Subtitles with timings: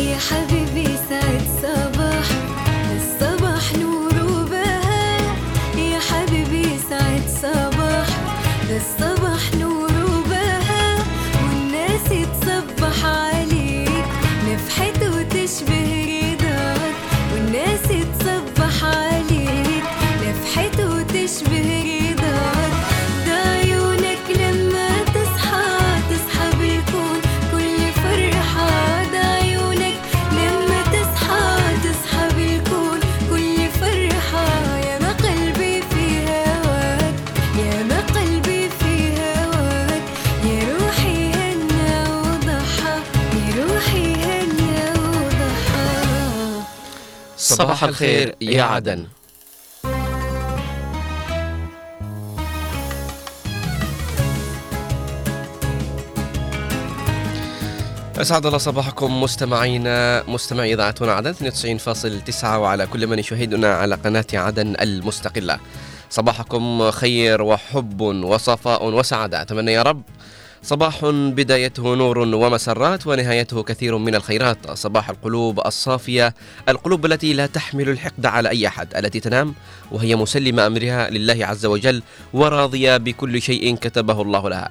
[0.00, 0.69] يا حبيبي.
[47.60, 49.06] صباح الخير يا عدن.
[58.20, 64.26] أسعد الله صباحكم مستمعينا مستمعي إذاعة هنا عدن 92.9 وعلى كل من يشاهدنا على قناة
[64.34, 65.58] عدن المستقلة.
[66.10, 69.42] صباحكم خير وحب وصفاء وسعادة.
[69.42, 70.02] أتمنى يا رب
[70.62, 74.70] صباح بدايته نور ومسرات ونهايته كثير من الخيرات.
[74.70, 76.34] صباح القلوب الصافية
[76.68, 79.54] القلوب التي لا تحمل الحقد على أي أحد التي تنام
[79.92, 84.68] وهي مسلمة أمرها لله عز وجل وراضية بكل شيء كتبه الله لها.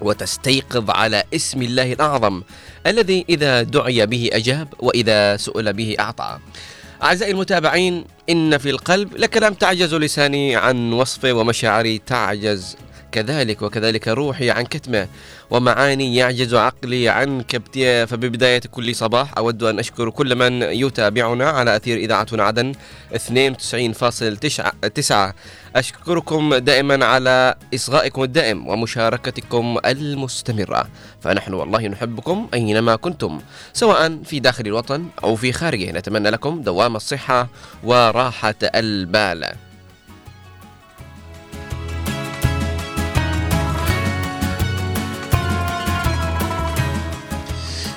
[0.00, 2.42] وتستيقظ على اسم الله الأعظم
[2.86, 6.38] الذي إذا دعي به أجاب وإذا سئل به أعطى.
[7.02, 12.76] أعزائي المتابعين إن في القلب لكلام تعجز لساني عن وصفه ومشاعري تعجز
[13.12, 15.08] كذلك وكذلك روحي عن كتمه
[15.50, 21.76] ومعاني يعجز عقلي عن كبتها فببداية كل صباح أود أن أشكر كل من يتابعنا على
[21.76, 22.72] أثير إذاعتنا عدن
[23.14, 25.34] 92.9
[25.76, 30.88] أشكركم دائما على إصغائكم الدائم ومشاركتكم المستمرة.
[31.20, 33.40] فنحن والله نحبكم أينما كنتم
[33.72, 35.92] سواء في داخل الوطن أو في خارجه.
[35.92, 37.48] نتمنى لكم دوام الصحة
[37.84, 39.71] وراحة البال.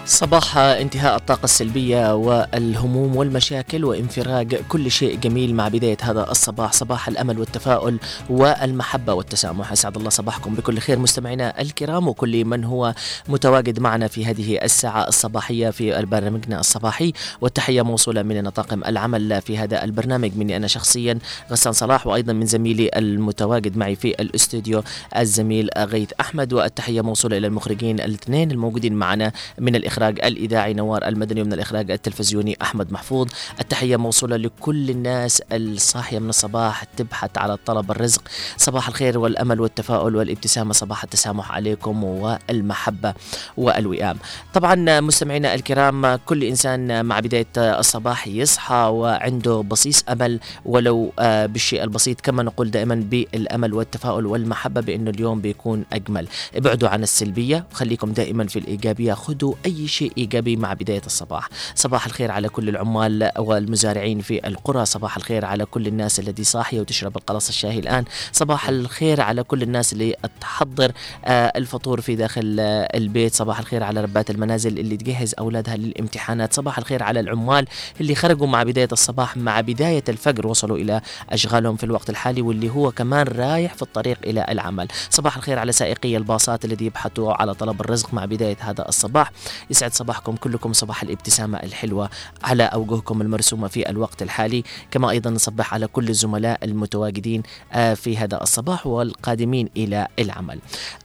[0.08, 6.74] صباح انتهاء الطاقة السلبية والهموم والمشاكل وانفراج كل شيء جميل مع بداية هذا الصباح.
[6.74, 8.00] صباح الأمل والتفاؤل
[8.30, 9.72] والمحبة والتسامح.
[9.72, 12.94] أسعد الله صباحكم بكل خير مستمعينا الكرام وكل من هو
[13.28, 17.14] متواجد معنا في هذه الساعة الصباحية في برنامجنا الصباحي.
[17.42, 20.32] والتحية موصولة من طاقم العمل في هذا البرنامج.
[20.38, 21.20] مني أنا شخصيا
[21.52, 24.84] غسان صلاح وأيضا من زميلي المتواجد معي في الاستوديو
[25.18, 26.54] الزميل غيث أحمد.
[26.54, 32.58] والتحية موصولة إلى المخرجين الاثنين الموجودين معنا من الإخراج الإذاعي نوار المدني ومن الإخراج التلفزيوني
[32.62, 33.28] أحمد محفوظ.
[33.60, 38.22] التحية موصولة لكل الناس الصاحية من الصباح تبحث على طلب الرزق.
[38.58, 40.74] صباح الخير والأمل والتفاؤل والابتسامة.
[40.74, 43.14] صباح التسامح عليكم والمحبة
[43.58, 44.18] والوئام.
[44.54, 51.84] طبعا مستمعينا الكرام كل إنسان مع بداية الصباح يصحى وعنده بصيص أمل ولو آه، بالشيء
[51.84, 56.28] البسيط كما نقول دائما بالأمل والتفاؤل والمحبة بأنه اليوم بيكون أجمل.
[56.56, 59.14] ابعدوا عن السلبية خليكم دائما في الإيجابية.
[59.14, 61.50] خذوا أي شيء إيجابي مع بداية الصباح.
[61.76, 64.86] صباح الخير على كل العمال والمزارعين في القرى.
[64.86, 68.06] صباح الخير على كل الناس التي صاحية وتشرب القلص الشاهي الآن.
[68.32, 70.92] صباح الخير على كل الناس اللي تحضر
[71.26, 73.34] آه، الفطور في داخل آه، البيت.
[73.34, 76.54] صباح الخير على ربات المنازل اللي تجهز أولادها للامتحانات.
[76.54, 77.68] صباح الخير على العمال
[78.02, 79.38] اللي خرجوا مع بداية الصباح.
[79.38, 84.18] مع بداية الفجر وصلوا إلى أشغالهم في الوقت الحالي واللي هو كمان رايح في الطريق
[84.26, 84.88] إلى العمل.
[85.10, 89.32] صباح الخير على سائقي الباصات الذي يبحثوا على طلب الرزق مع بداية هذا الصباح.
[89.76, 90.36] يسعد صباحكم.
[90.36, 92.10] كلكم صباح الابتسامة الحلوة
[92.44, 94.64] على أوجهكم المرسومة في الوقت الحالي.
[94.92, 97.44] كما أيضا نصبح على كل الزملاء المتواجدين
[97.74, 100.60] آه، في هذا الصباح والقادمين إلى العمل.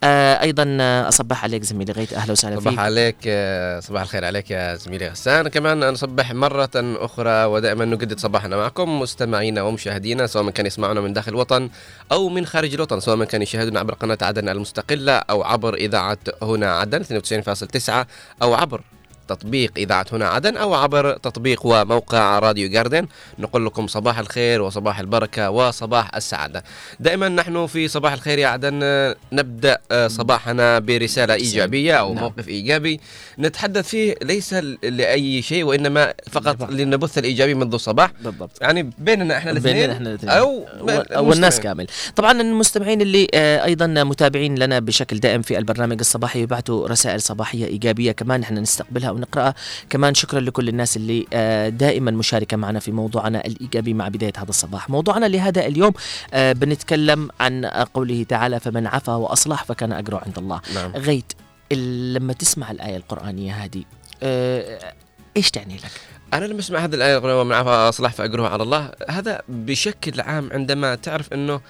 [0.04, 2.12] آه، أيضا آه، أصبح عليك زميلي غيث.
[2.12, 2.78] أهلا وسهلا صباح فيك.
[2.78, 5.48] عليك آه، صباح الخير عليك يا زميلي غسان.
[5.48, 11.12] كمان نصبح مرة أخرى ودائما نجدد صباحنا معكم مستمعينا ومشاهدينا سواء من كان يسمعنا من
[11.12, 11.70] داخل الوطن
[12.12, 16.18] أو من خارج الوطن سواء من كان يشاهدنا عبر قناة عدن المستقلة أو عبر إذاعة
[16.42, 18.06] هنا عدن 92.9
[18.42, 18.80] أو عبر
[19.30, 23.06] تطبيق إذاعة هنا عدن أو عبر تطبيق وموقع راديو جاردن.
[23.38, 26.64] نقول لكم صباح الخير وصباح البركة وصباح السعادة.
[27.00, 28.80] دائما نحن في صباح الخير يا عدن.
[29.32, 32.24] نبدأ آه، صباحنا برسالة إيجابية أو نعم.
[32.24, 33.00] موقف إيجابي.
[33.38, 36.70] نتحدث فيه ليس لأي شيء وإنما فقط بالضبط.
[36.70, 38.12] لنبث الإيجابي منذ الصباح.
[38.24, 38.62] بالضبط.
[38.62, 40.32] يعني بيننا إحنا الاثنين بيننا إحنا الاثنين.
[40.32, 40.66] أو
[41.16, 41.60] أو الناس.
[41.60, 41.86] كامل.
[42.16, 47.66] طبعا المستمعين اللي آه، أيضا متابعين لنا بشكل دائم في البرنامج الصباحي يبعثوا رسائل صباحية
[47.66, 48.42] إيجابية كمان.
[48.42, 49.54] إحنا نستقبلها ونقراها
[49.90, 54.48] كمان شكرا لكل الناس اللي آه، دائما مشاركة معنا في موضوعنا الإيجابي مع بداية هذا
[54.48, 54.90] الصباح.
[54.90, 55.92] موضوعنا لهذا اليوم
[56.34, 60.60] آه، بنتكلم عن قوله تعالى فمن عفا وأصلح فكان أجره عند الله.
[60.74, 60.92] نعم.
[60.92, 61.32] غيت
[61.72, 63.84] لما تسمع الآية القرآنية هذه
[64.22, 64.94] آه،
[65.36, 65.90] إيش تعني لك؟
[66.34, 70.94] أنا لما أسمع هذه الآية ومن عفا صلاح فأجره على الله هذا بشكل عام عندما
[70.94, 71.60] تعرف إنه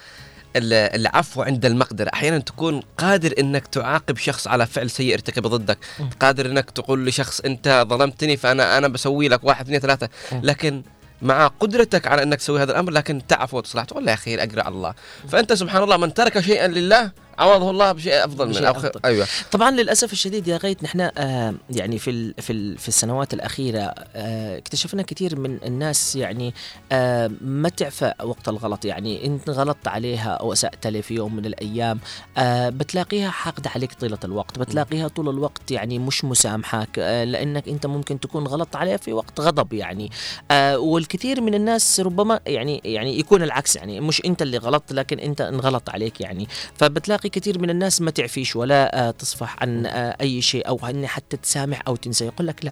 [0.55, 2.09] العفو عند المقدرة.
[2.13, 5.77] أحيانا تكون قادر أنك تعاقب شخص على فعل سيء ارتكب ضدك.
[5.99, 6.03] م.
[6.19, 10.09] قادر أنك تقول لشخص أنت ظلمتني فأنا أنا بسوي لك واحد اثنين ثلاثة.
[10.31, 10.39] م.
[10.43, 10.83] لكن
[11.21, 13.83] مع قدرتك على إنك تسوي هذا الأمر لكن تعفو وتصلح.
[13.83, 14.93] تقول لا يا أخي أقرأ على الله
[15.29, 18.71] فأنت سبحان الله من ترك شيئا لله عوضه الله بشيء أفضل بشيء خير.
[18.71, 18.99] أفضل.
[19.05, 23.33] أيوه طبعا للأسف الشديد يا غيث نحن آه يعني في ال في ال في السنوات
[23.33, 23.79] الأخيرة
[24.15, 26.53] آه اكتشفنا كثير من الناس يعني
[26.91, 31.45] آه ما تعفى وقت الغلط يعني انت غلطت عليها أو أسأت لها في يوم من
[31.45, 31.99] الأيام
[32.37, 37.85] آه بتلاقيها حاقدة عليك طيلة الوقت بتلاقيها طول الوقت يعني مش مسامحاك آه لأنك أنت
[37.85, 40.11] ممكن تكون غلطت عليها في وقت غضب يعني
[40.51, 45.19] آه والكثير من الناس ربما يعني يعني يكون العكس يعني مش أنت اللي غلطت لكن
[45.19, 50.17] أنت انغلط عليك يعني فبتلاقي كثير من الناس ما تعفيش ولا آه تصفح عن آه
[50.21, 52.25] أي شيء ان حتى تسامح أو تنسى.
[52.25, 52.71] يقول لك لا.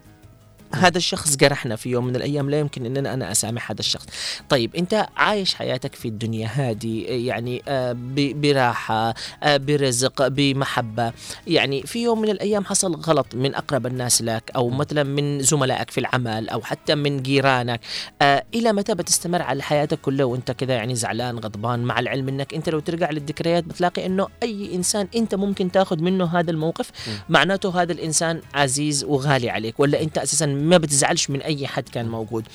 [0.75, 4.05] هذا الشخص جرحنا في يوم من الأيام لا يمكن ان أنا أسامح هذا الشخص.
[4.49, 9.13] طيب أنت عايش حياتك في الدنيا هذه يعني آه، براحة
[9.43, 11.13] آه، برزق بمحبة.
[11.47, 15.91] يعني في يوم من الأيام حصل غلط من أقرب الناس لك أو مثلا من زملائك
[15.91, 17.81] في العمل أو حتى من جيرانك.
[18.21, 22.53] آه، إلى متى بتستمر على حياتك كلها وأنت كذا يعني زعلان غضبان مع العلم إنك
[22.53, 26.91] أنت لو ترجع للذكريات بتلاقي إنه أي إنسان أنت ممكن تاخذ منه هذا الموقف؟
[27.29, 32.09] معناته هذا الإنسان عزيز وغالي عليك ولا أنت أساسا ما بتزعلش من أي حد كان
[32.09, 32.47] موجود.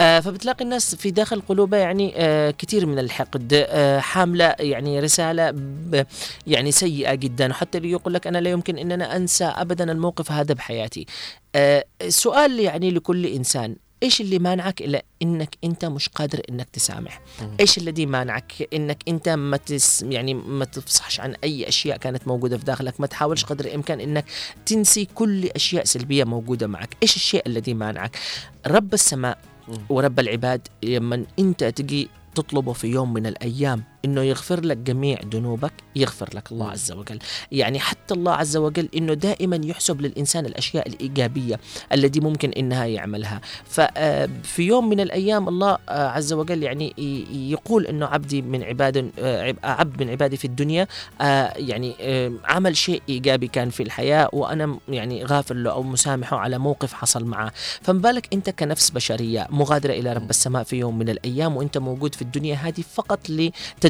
[0.00, 5.54] آه فبتلاقي الناس في داخل قلوبها يعني آه كثير من الحقد آه حاملة يعني رسالة
[6.46, 7.50] يعني سيئة جدا.
[7.50, 11.06] وحتى اللي يقول لك أنا لا يمكن ان أنا أنسى ابدا الموقف هذا بحياتي.
[11.54, 13.76] آه السؤال يعني لكل إنسان.
[14.02, 17.20] إيش اللي مانعك إلا إنك أنت مش قادر إنك تسامح؟
[17.60, 22.58] إيش الذي مانعك؟ إنك أنت ما تس يعني ما تفصحش عن أي أشياء كانت موجودة
[22.58, 24.24] في داخلك ما تحاولش قدر الإمكان إنك
[24.66, 26.96] تنسي كل أشياء سلبية موجودة معك.
[27.02, 28.16] إيش الشيء الذي مانعك؟
[28.66, 29.38] رب السماء
[29.88, 35.72] ورب العباد لما أنت تجي تطلبه في يوم من الأيام إنه يغفر لك جميع ذنوبك
[35.96, 37.18] يغفر لك الله عز وجل.
[37.52, 41.60] يعني حتى الله عز وجل إنه دائما يحسب للإنسان الأشياء الإيجابية
[41.92, 43.40] التي ممكن إنها يعملها.
[43.64, 46.94] ففي يوم من الأيام الله آه، عز وجل يعني
[47.50, 50.86] يقول إنه عبدي من عباد آه، عب- عبد من عبادي في الدنيا
[51.20, 56.36] آه، يعني آه، عمل شيء إيجابي كان في الحياة وأنا يعني غافر له أو مسامحه
[56.36, 57.52] على موقف حصل معه.
[57.82, 62.14] فما بالك أنت كنفس بشرية مغادرة إلى رب السماء في يوم من الأيام وأنت موجود
[62.14, 63.30] في الدنيا هذه فقط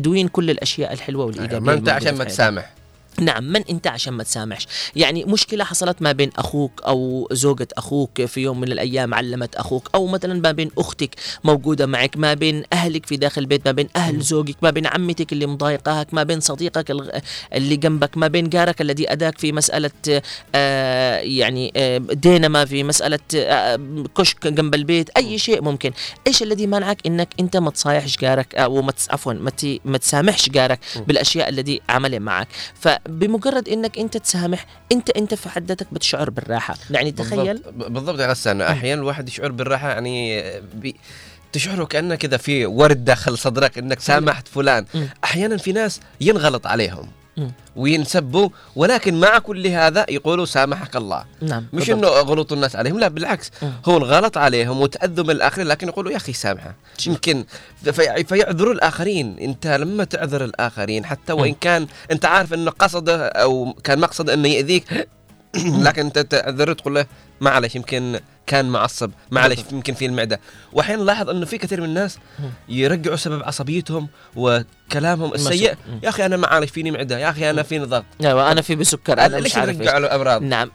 [0.02, 2.24] لتدوين كل الأشياء الحلوة والإيجابية ما أنت عشان ما.
[2.24, 2.70] تسامح
[3.20, 4.66] نعم من أنت عشان ما تسامحش؟
[4.96, 9.90] يعني مشكلة حصلت ما بين أخوك أو زوجة أخوك في يوم من الأيام علمت أخوك
[9.94, 11.14] أو مثلا ما بين أختك
[11.44, 15.32] موجودة معك ما بين أهلك في داخل البيت ما بين أهل زوجك ما بين عمتك
[15.32, 16.90] اللي مضايقاك ما بين صديقك
[17.54, 19.90] اللي جنبك ما بين جارك الذي اداك في مسألة
[20.54, 25.92] آه يعني آه دينما في مسألة آه كشك جنب البيت أي شيء ممكن.
[26.26, 29.32] إيش الذي منعك إنك أنت ما تصايحش جارك أو ما عفوا
[29.84, 32.48] ما تسامحش جارك بالأشياء التي عملها معك؟
[33.04, 36.74] فبمجرد إنك أنت تسامح أنت أنت في حد ذاتك بتشعر بالراحة.
[36.90, 38.60] يعني تخيل؟ بالضبط, بالضبط يا غسان.
[38.60, 40.44] أحيانا الواحد يشعر بالراحة يعني
[40.74, 40.96] بي
[41.52, 44.86] تشعر كأنه كذا في ورد داخل صدرك إنك سامحت فلان.
[45.24, 47.08] أحيانا في ناس ينغلط عليهم.
[47.76, 52.12] وينسبوا ولكن مع كل هذا يقولوا سامحك الله نعم مش بالضبط.
[52.12, 53.72] إنه غلط الناس عليهم لا بالعكس مم.
[53.84, 56.74] هو الغلط عليهم وتأذوا من الآخرين لكن يقولوا يا أخي سامحه
[57.06, 57.44] يمكن
[57.84, 61.54] في فيعذروا الآخرين أنت لما تعذر الآخرين حتى وإن.
[61.60, 65.08] كان أنت عارف إنه قصده أو كان مقصده إنه يأذيك
[65.56, 67.06] لكن أنت تعذر تقول له
[67.40, 69.60] معلش يمكن كان معصب معلش.
[69.72, 70.40] يمكن في المعدة
[70.72, 72.18] واحيانا نلاحظ إنه في كثير من الناس.
[72.68, 74.08] يرجعوا سبب عصبيتهم
[74.96, 75.74] وكلامهم السيء.
[76.02, 77.18] يا أخي أنا معلش فيني معدة.
[77.18, 78.04] يا أخي أنا فيني ضغط.
[78.24, 80.70] أيوه أنا في بسكر أنا ليش مش عارف له امراض نعم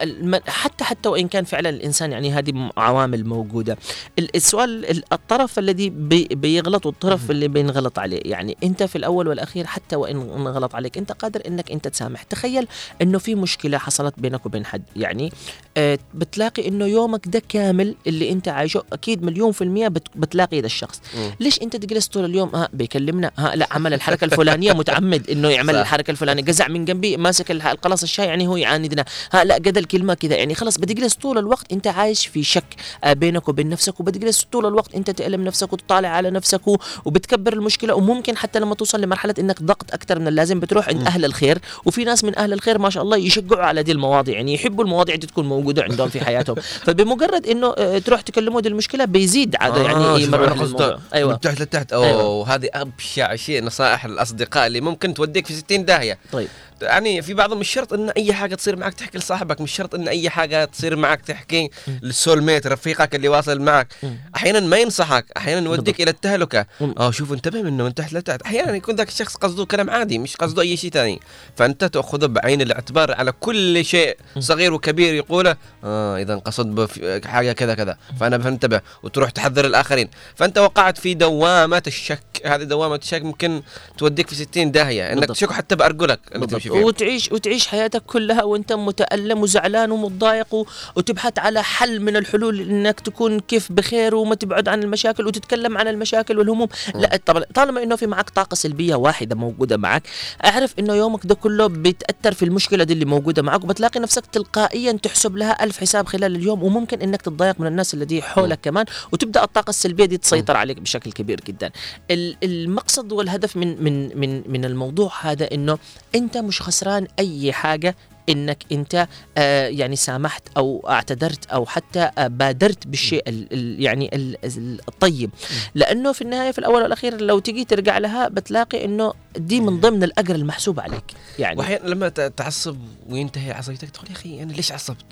[0.48, 3.78] حتى حتى وإن كان فعلا الإنسان يعني هذه عوامل موجودة.
[4.20, 8.20] ال- السؤال ال- الطرف الذي بي بيغلط والطرف اللي بينغلط عليه.
[8.26, 12.24] يعني أنت في الأول والأخير حتى وإن انغلط عليك أنت قادر إنك أنت تسامح.
[12.24, 12.68] تخيل
[13.02, 14.84] إنه في مشكلة حصلت بينك وبين حد.
[14.96, 15.32] يعني
[15.78, 20.62] آه بتلاقي إنه يومك ده كامل اللي أنت عايشه أكيد مليون في المية بت بتلاقي
[20.62, 21.02] ده الشخص.
[21.40, 23.32] ليش أنت تجلس طول اليوم؟ ها بيكلمنا.
[23.38, 25.80] ها لا عمل الحركة الفلانية متعمد إنه يعمل صح.
[25.80, 26.44] الحركة الفلانية.
[26.44, 29.06] جزع من جنبي ماسك القلاص الشاي يعني هو يعاندنا.
[29.32, 32.64] ها لا قد الكلمة كذا يعني خلاص بتجلس طول الوقت أنت عايش في شك
[33.04, 36.62] آه، بينك وبين نفسك وبتجلس طول الوقت أنت تألم نفسك وتطالع على نفسك
[37.06, 37.94] وبتكبر المشكلة.
[37.94, 41.58] وممكن حتى لما توصل لمرحلة إنك ضغط أكثر من اللازم بتروح عند أهل الخير.
[41.86, 44.36] وفي ناس من أهل الخير ما شاء الله يشجعوا على دي المواضيع.
[44.36, 46.56] يعني يحبوا المواضيع دي تكون موجودة عندهم في حياتهم.
[46.86, 51.62] فبمجرد إنه آه، تروح تكلموا دي المشكلة بيزيد عاد يعني آه، الموضوع أيوه من تحت
[51.62, 51.94] لتحت.
[51.94, 52.56] أوه أيوة.
[52.56, 53.64] هذه أبشع شيء.
[53.64, 56.18] نصائح الأصدقاء اللي ممكن توديك في 60 داهية.
[56.32, 56.48] طيب.
[56.82, 60.08] يعني في بعضهم مش شرط إن أي حاجة تصير معك تحكي لصاحبك مش شرط إن
[60.08, 61.70] أي حاجة تصير معك تحكي
[62.02, 63.88] للسول ميت رفيقك اللي واصل معك.
[64.36, 66.02] أحيانا ما ينصحك أحيانا يوديك.
[66.02, 66.66] إلى التهلكة.
[66.98, 68.42] آه شوف انتبه منه من تحت لتحت.
[68.42, 71.20] أحيانا يكون ذاك الشخص قصده كلام عادي مش قصده أي شيء ثاني
[71.56, 76.90] فأنت تأخذه بعين الاعتبار على كل شيء صغير وكبير يقوله آه إذا قصد
[77.26, 77.98] حاجة كذا كذا.
[78.20, 80.10] فأنا بنتبه وتروح تحذر الآخرين.
[80.36, 82.24] فأنت وقعت في دوامة الشك.
[82.46, 83.62] هذه دوامة الشك ممكن
[83.98, 85.14] توديك في 60 داهية.
[85.14, 85.28] إنك.
[85.28, 86.20] تشك حتى بأرجلك
[86.68, 86.80] اللي.
[86.80, 90.56] تمشي فيها وتعيش وتعيش حياتك كلها وانت متألم وزعلان ومتضايق
[90.96, 95.88] وتبحث على حل من الحلول انك تكون كيف بخير وما تبعد عن المشاكل وتتكلم عن
[95.88, 96.68] المشاكل والهموم.
[96.96, 100.04] لا طبعا طالما إنه في معك طاقة سلبية واحدة موجودة معك
[100.46, 104.92] أعرف إنه يومك ده كله بيتأثر في المشكلة دي اللي موجودة معك وبتلاقي نفسك تلقائيا
[104.92, 109.44] تحسب لها ألف حساب خلال اليوم وممكن إنك تتضايق من الناس الذي حولك كمان وتبدأ
[109.44, 111.72] الطاقة السلبية دي تسيطر عليك بشكل كبير جدا.
[112.12, 115.78] ال- المقصد والهدف من من من من الموضوع هذا إنه
[116.16, 117.96] أنت مش خسران أي حاجة.
[118.30, 119.08] إنك أنت
[119.38, 124.80] آه يعني سامحت أو اعتذرت أو حتى آه بادرت بالشيء ال ال يعني ال ال
[124.88, 125.30] الطيب.
[125.76, 130.04] لأنه في النهاية في الأول والأخير لو تجي ترجع لها بتلاقي إنه دي من ضمن
[130.04, 131.04] الأجر المحسوب عليك
[131.40, 131.60] يعني.
[131.60, 132.78] واحيانا لما تعصب
[133.10, 135.06] وينتهي عصبيتك تقول يا أخي أنا ليش عصبت؟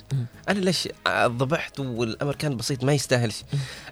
[0.49, 0.87] أنا ليش
[1.25, 3.43] ضبحت والأمر كان بسيط ما يستاهلش؟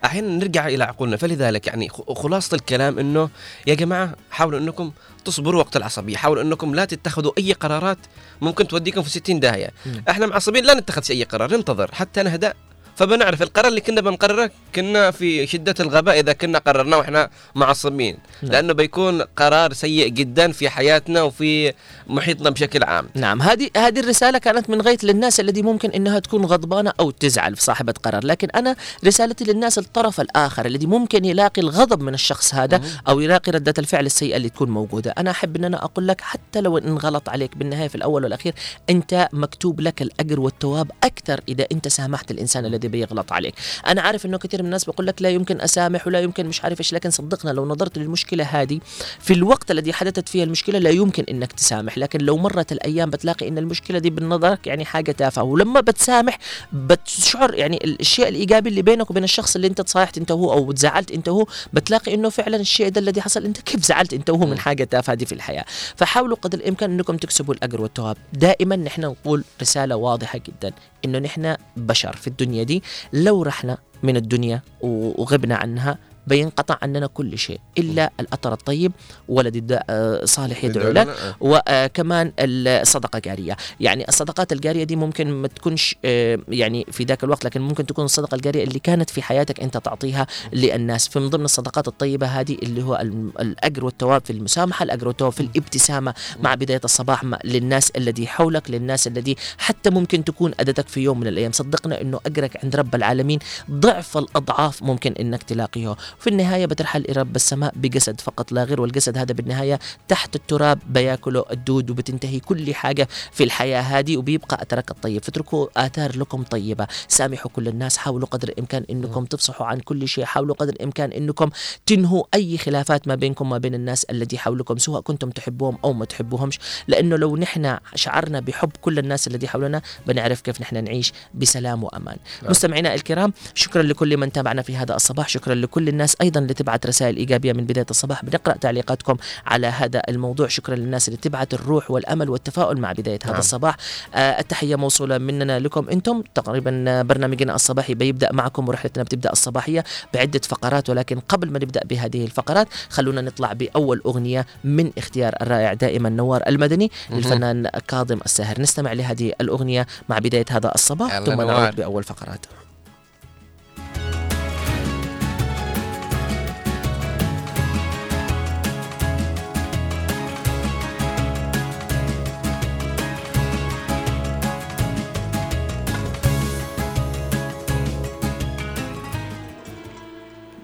[0.05, 1.17] أحيانا نرجع إلى عقولنا.
[1.17, 3.29] فلذلك يعني خلاصة الكلام إنه
[3.67, 4.91] يا جماعة حاولوا إنكم
[5.25, 7.97] تصبروا وقت العصبية، حاولوا إنكم لا تتخذوا أي قرارات
[8.41, 10.03] ممكن توديكم في 60 داهية، مم.
[10.09, 12.53] إحنا معصبين لا نتخذ اي قرار ننتظر حتى نهدأ
[12.95, 18.51] فبنعرف القرار اللي كنا بنقرره كنا في شدة الغباء إذا كنا قررناه وإحنا معصبين نعم.
[18.51, 21.73] لأنه بيكون قرار سيء جدا في حياتنا وفي
[22.07, 23.09] محيطنا بشكل عام.
[23.15, 27.55] نعم هذه هذه الرسالة كانت من غاية للناس الذي ممكن إنها تكون غضبانة أو تزعل
[27.55, 32.55] في صاحبة قرار، لكن أنا رسالتي للناس الطرف الآخر الذي ممكن يلاقي الغضب من الشخص
[32.55, 36.21] هذا أو يلاقي ردة الفعل السيئة اللي تكون موجودة، أنا أحب إن أنا أقول لك
[36.21, 38.53] حتى لو ان غلط عليك بالنهاية في الأول والأخير
[38.89, 43.55] أنت مكتوب لك الأجر والثواب أكثر إذا أنت سامحت الإنسان الذي بيغلط عليك،
[43.87, 46.79] أنا عارف إنه كثير من الناس بيقول لك لا يمكن أسامح ولا يمكن مش عارف
[46.79, 48.79] إيش، لكن صدقنا لو نظرت للمشكلة هذه
[49.19, 53.47] في الوقت الذي حدثت فيه المشكلة لا يمكن إنك تسامح، لكن لو مرت الأيام بتلاقي
[53.47, 55.43] إن المشكلة دي بنظرك يعني حاجة تافهة.
[55.43, 56.37] ولما بتسامح
[56.73, 60.73] بتشعر يعني ال- الشيء الإيجابي اللي بينك وبين الشخص اللي أنت تصايحت أنت وهو أو
[60.75, 63.45] زعلت أنت وهو بتلاقي إنه فعلا الشيء ده الذي حصل.
[63.45, 67.17] أنت كيف زعلت أنت وهو من حاجة تافهة دي في الحياة؟ فحاولوا قدر الإمكان إنكم
[67.17, 68.17] تكسبوا الأجر والثواب.
[68.33, 70.71] دائما نحن نقول رسالة واضحة جدا
[71.05, 72.83] إنه نحن بشر في الدنيا دي.
[73.13, 75.97] لو رحنا من الدنيا وغبنا عنها
[76.27, 78.91] بينقطع عننا كل شيء إلا الأثر الطيب
[79.29, 81.35] ولد آه، صالح يدعو له آه.
[81.41, 83.57] وكمان الصدقة الجارية.
[83.79, 88.05] يعني الصدقات الجارية دي ممكن ما تكونش آه، يعني في ذاك الوقت لكن ممكن تكون
[88.05, 91.07] الصدقة الجارية اللي كانت في حياتك أنت تعطيها للناس.
[91.07, 92.95] فمن ضمن الصدقات الطيبة هذه اللي هو
[93.39, 99.07] الأجر والثواب في المسامحة الأجر والثواب في الابتسامة مع بداية الصباح للناس الذي حولك للناس
[99.07, 101.51] الذي حتى ممكن تكون اذتك في يوم من الأيام.
[101.51, 103.39] صدقنا إنه أجرك عند رب العالمين
[103.71, 105.95] ضعف الأضعاف ممكن إنك تلاقيه.
[106.19, 111.45] في النهاية بترحل رب السماء بجسد فقط لا غير والجسد هذا بالنهاية تحت التراب بياكله
[111.51, 115.23] الدود وبتنتهي كل حاجة في الحياة هذه وبيبقى اثرك الطيب.
[115.23, 116.87] فاتركوا آثار لكم طيبة.
[117.07, 120.25] سامحوا كل الناس حاولوا قدر الإمكان إنكم تفصحوا عن كل شيء.
[120.25, 121.49] حاولوا قدر الإمكان إنكم
[121.85, 126.05] تنهوا أي خلافات ما بينكم وما بين الناس الذي حولكم سواء كنتم تحبوهم أو ما
[126.05, 126.59] تحبوهمش.
[126.87, 132.17] لأنه لو نحن شعرنا بحب كل الناس الذي حولنا بنعرف كيف نحن نعيش بسلام وأمان.
[132.41, 132.51] نعم.
[132.51, 136.85] مستمعينا الكرام شكرا لكل من تابعنا في هذا الصباح شكرا لكل الناس أيضا اللي تبعت
[136.85, 141.91] رسائل إيجابية من بداية الصباح بنقرأ تعليقاتكم على هذا الموضوع شكرا للناس اللي تبعت الروح
[141.91, 143.39] والأمل والتفاؤل مع بداية هذا نعم.
[143.39, 143.77] الصباح
[144.15, 149.83] آه التحية موصولة مننا لكم أنتم تقريبا برنامجنا الصباحي بيبدأ معكم ورحلتنا بتبدأ الصباحية
[150.13, 155.73] بعدة فقرات ولكن قبل ما نبدأ بهذه الفقرات خلونا نطلع بأول أغنية من اختيار الرائع
[155.73, 156.91] دائما نوار المدني.
[157.09, 161.41] للفنان كاظم الساهر نستمع لهذه الأغنية مع بداية هذا الصباح ثم.
[161.41, 162.45] نعود بأول فقرات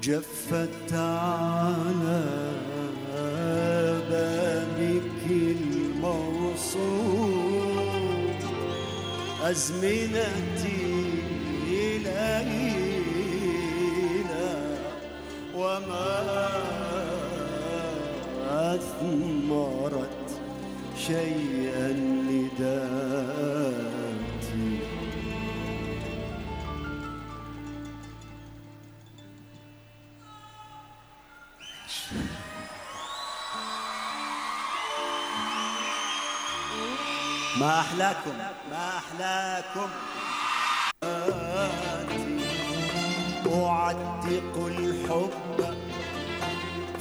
[0.10, 2.24] جفت على
[4.10, 6.80] بابك الموصول.
[9.44, 10.84] أزمنتي
[12.04, 12.58] ليلى
[15.56, 16.50] وما
[18.50, 20.28] أثمرت
[21.08, 21.88] شيئا
[22.30, 23.09] لذاتي
[37.60, 38.32] ما أحلاكم؟
[38.72, 39.90] ما أحلاكم؟
[43.90, 45.76] أعتق الحب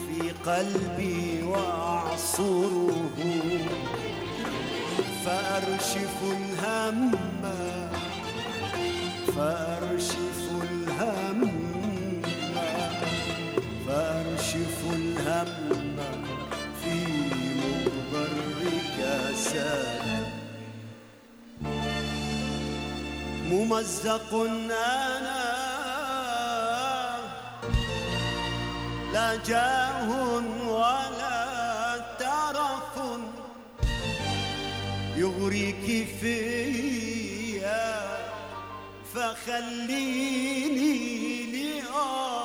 [0.07, 3.17] في قلبي وأعصره
[5.25, 7.11] فأرشف الهم
[9.37, 11.51] فأرشف الهم
[13.87, 15.97] فأرشف الهم
[16.83, 17.07] في
[17.61, 18.31] مغبر
[18.99, 20.18] كاسات
[23.69, 25.45] ممزق أنا
[29.13, 30.09] لا جاه
[30.69, 32.95] ولا ترف
[35.17, 37.93] يغريك فيا
[39.15, 40.97] فخليني
[41.53, 42.39] لآهاتي.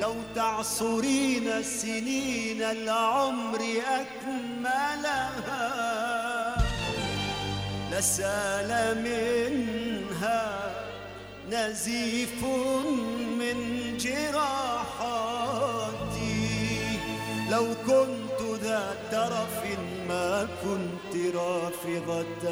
[0.00, 3.60] لو تعصرين سنين العمر
[4.00, 5.67] أكملها
[7.92, 8.70] لسال
[9.02, 10.44] منها
[11.50, 12.44] نزيف
[13.40, 13.56] من
[13.96, 14.88] جراحاتي.
[17.50, 19.78] لو كنت ذا ترف
[20.08, 22.44] ما كنت رافضة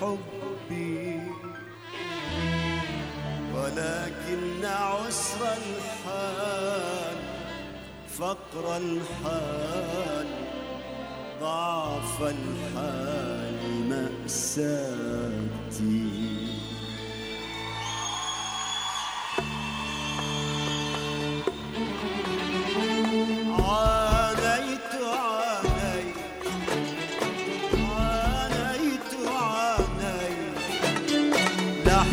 [0.00, 1.20] حبي
[3.54, 7.16] ولكن عسر الحال
[8.18, 10.26] فقر الحال
[11.40, 13.51] ضعف الحال.
[13.92, 15.52] مأساتي.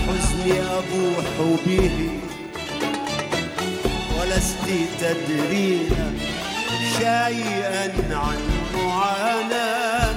[0.10, 1.28] حزني أبوح
[1.66, 1.98] به
[4.20, 4.68] ولست
[5.00, 6.20] تدرين
[6.98, 8.42] شيئا عن
[8.76, 10.09] معاناة.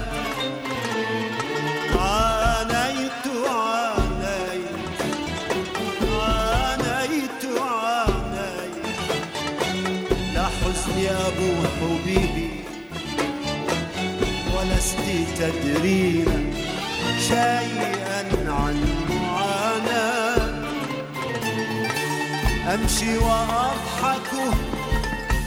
[15.22, 16.54] ولست تدرين
[17.28, 18.76] شيئا عن
[19.10, 20.52] معاناة.
[22.74, 24.30] أمشي وأضحك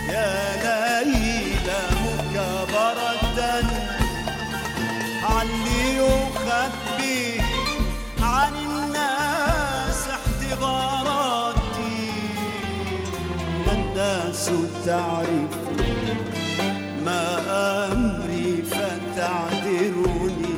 [0.09, 3.35] يا ليلى مكابرة.
[5.23, 7.41] علي يخبي
[8.21, 12.11] عن الناس احتضاراتي.
[13.71, 14.45] الناس
[14.85, 15.53] تعرف
[17.05, 17.25] ما
[17.91, 18.24] أمري
[18.71, 20.58] فتعذرني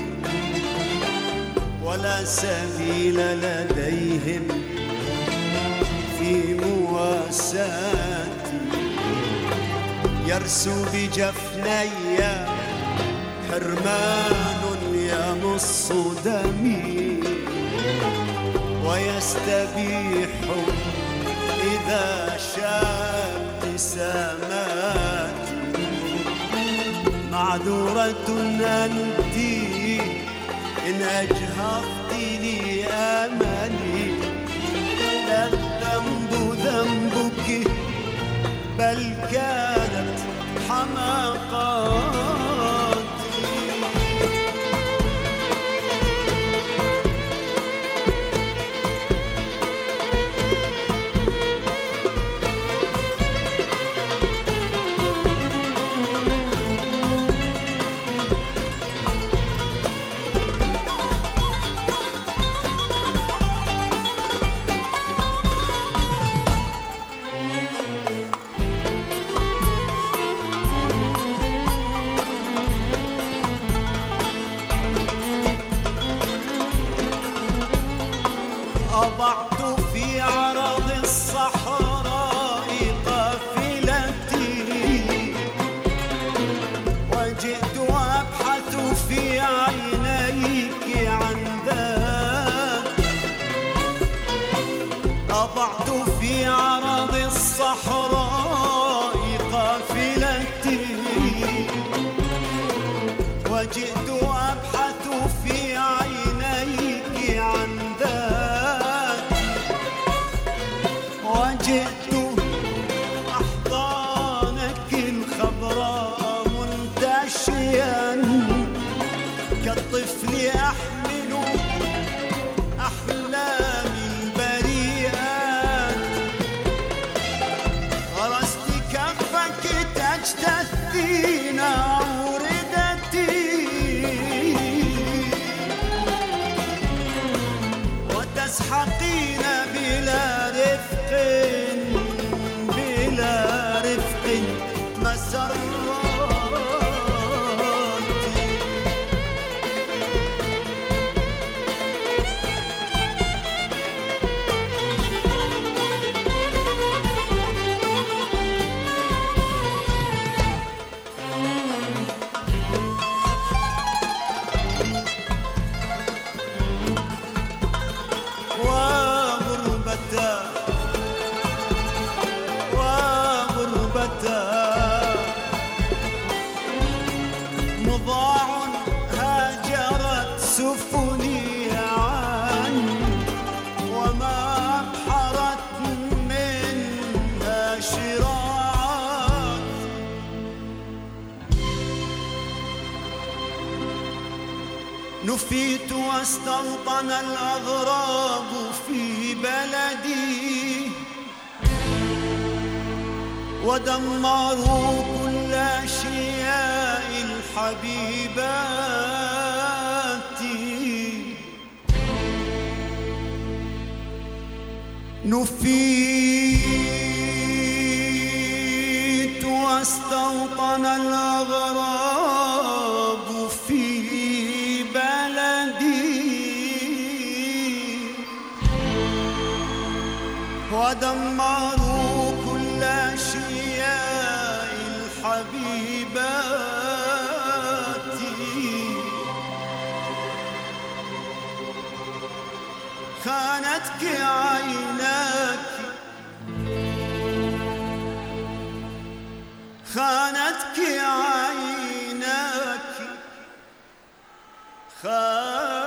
[1.84, 4.46] ولا سبيل لديهم
[6.20, 8.28] في مواساتي.
[10.28, 11.90] يرسو بجفني
[13.50, 14.62] حرمان
[14.94, 15.92] يمص
[16.26, 17.20] دمي.
[18.86, 20.34] ويستبيح
[21.64, 23.28] إذا شاء
[23.64, 25.37] ابتساماتي
[27.38, 28.30] معذورة
[28.86, 29.38] أنت
[30.88, 34.06] إن أجهضتني أملي.
[35.28, 36.32] لا الذنب
[36.66, 37.68] ذنبك
[38.80, 39.57] بل كانت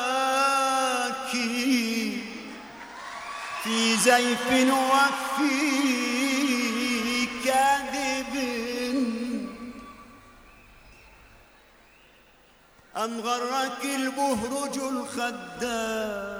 [0.00, 1.30] عيناك
[3.64, 5.60] في زيف وفي
[7.44, 8.34] كذب
[12.96, 16.39] أم غرك البهرج الخدام؟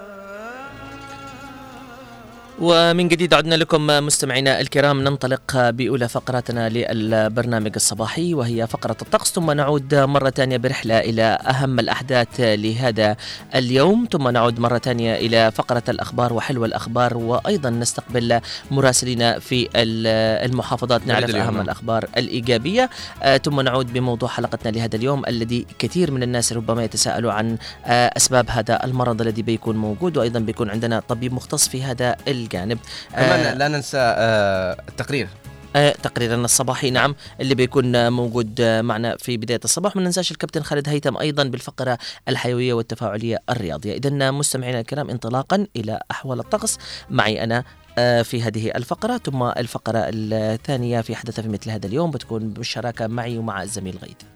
[2.60, 9.32] ومن جديد عدنا لكم مستمعينا الكرام ننطلق بأولى فقراتنا للبرنامج الصباحي وهي فقرة الطقس.
[9.32, 13.16] ثم نعود مرة ثانية برحلة إلى أهم الأحداث لهذا
[13.54, 14.08] اليوم.
[14.12, 21.06] ثم نعود مرة ثانية إلى فقرة الأخبار وحلو الأخبار وأيضا نستقبل مراسلين في ال- المحافظات
[21.06, 21.60] نعرف أهم.
[21.60, 22.90] الأخبار الإيجابية.
[23.22, 28.12] آه، ثم نعود بموضوع حلقتنا لهذا اليوم الذي كثير من الناس ربما يتساءلوا عن آه،
[28.16, 32.16] أسباب هذا المرض الذي بيكون موجود وأيضا بيكون عندنا طبيب مختص في هذا
[32.50, 32.78] الجانب.
[33.12, 35.28] كمان آه، لا ننسى آه، التقرير.
[35.76, 39.96] آه، تقريرنا الصباحي نعم اللي بيكون موجود معنا في بداية الصباح.
[39.96, 43.96] ما ننساش الكابتن خالد هيثم أيضا بالفقرة الحيوية والتفاعلية الرياضية.
[43.96, 46.78] إذا مستمعينا الكرام انطلاقا إلى أحوال الطقس.
[47.10, 47.64] معي أنا
[48.22, 53.38] في هذه الفقرة ثم الفقرة الثانية في حدث في مثل هذا اليوم بتكون بالشراكة معي
[53.38, 54.29] ومع الزميل غيث.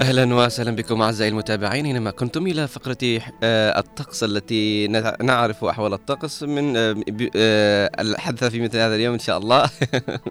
[0.00, 1.86] أهلا وسهلا بكم أعزائي المتابعين.
[1.86, 2.96] اينما كنتم إلى فقرة
[3.42, 6.96] آه، الطقس التي نع- نعرف أحوال الطقس من آه،
[7.36, 9.70] آه، الحدث في مثل هذا اليوم إن شاء الله.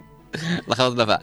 [0.67, 1.19] لخبطنا فا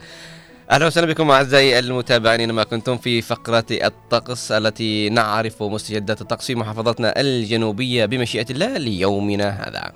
[0.71, 2.39] أهلا وسهلا بكم أعزائي المتابعين.
[2.39, 9.49] اينما كنتم في فقرة الطقس التي نعرف مستجدات الطقس في محافظتنا الجنوبية بمشيئة الله ليومنا
[9.49, 9.91] هذا.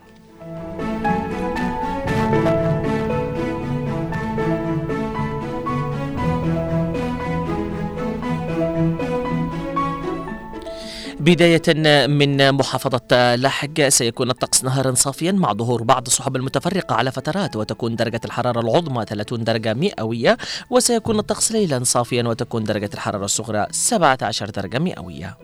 [11.24, 11.62] بداية
[12.08, 17.96] من محافظة لاحق سيكون الطقس نهارا صافيا مع ظهور بعض السحب المتفرقة على فترات وتكون
[17.96, 20.38] درجة الحرارة العظمى 30 درجة مئوية
[20.70, 25.38] وسيكون الطقس ليلا صافيا وتكون درجة الحرارة الصغرى 17 درجة مئوية.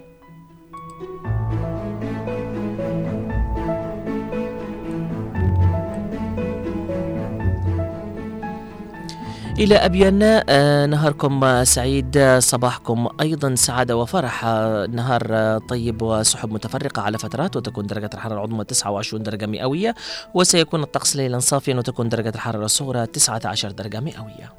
[9.60, 17.02] إلى أبين آه، نهاركم سعيد آه، صباحكم أيضا سعادة وفرح آه، نهار طيب وسحب متفرقة
[17.02, 19.95] على فترات وتكون درجة الحرارة العظمى 29 درجة مئوية
[20.34, 24.54] وسيكون الطقس ليلا صافيا وتكون درجة الحرارة الصغرى 19 درجة مئوية.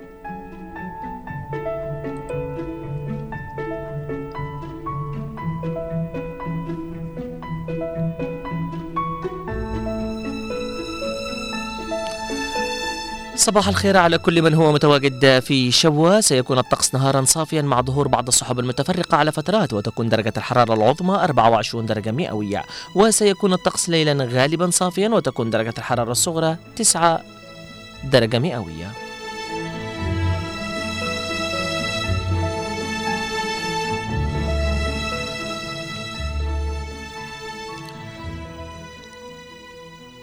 [13.41, 18.09] صباح الخير على كل من هو متواجد في شوا سيكون الطقس نهارا صافيا مع ظهور
[18.09, 22.65] بعض السحب المتفرقة على فترات وتكون درجة الحرارة العظمى 24 درجة مئوية.
[22.95, 27.21] وسيكون الطقس ليلا غالبا صافيا وتكون درجة الحرارة الصغرى 9
[28.05, 29.10] درجة مئوية.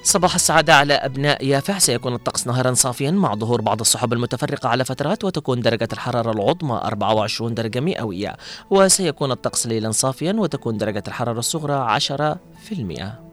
[0.08, 4.86] صباح السعادة على أبناء يافع سيكون الطقس نهارا صافيا مع ظهور بعض السحب المتفرقة على
[4.86, 8.38] فترات وتكون درجة الحرارة العظمى 24 درجة مئوية.
[8.70, 13.27] وسيكون الطقس ليلا صافيا وتكون درجة الحرارة الصغرى 10 في المئة.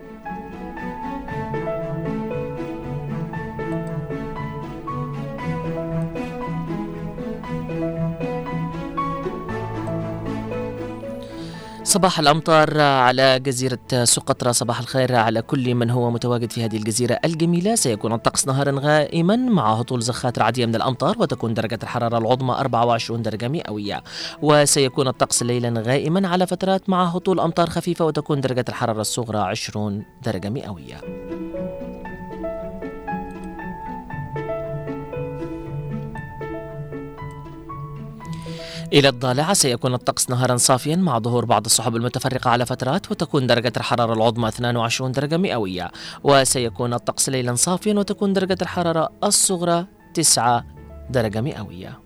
[11.95, 17.19] صباح الأمطار على جزيرة سقطرى صباح الخير على كل من هو متواجد في هذه الجزيرة
[17.25, 17.75] الجميلة.
[17.75, 23.23] سيكون الطقس نهارا غائما مع هطول زخات رعدية من الأمطار وتكون درجة الحرارة العظمى 24
[23.23, 24.03] درجة مئوية
[24.43, 30.05] وسيكون الطقس ليلا غائما على فترات مع هطول أمطار خفيفة وتكون درجة الحرارة الصغرى 20
[30.25, 31.01] درجة مئوية
[38.93, 43.73] إلى الضالعة سيكون الطقس نهارا صافيا مع ظهور بعض السحب المتفرقة على فترات وتكون درجة
[43.77, 45.91] الحرارة العظمى 22 درجة مئوية.
[46.25, 50.65] وسيكون الطقس ليلا صافيا وتكون درجة الحرارة الصغرى 9
[51.11, 52.04] درجة مئوية.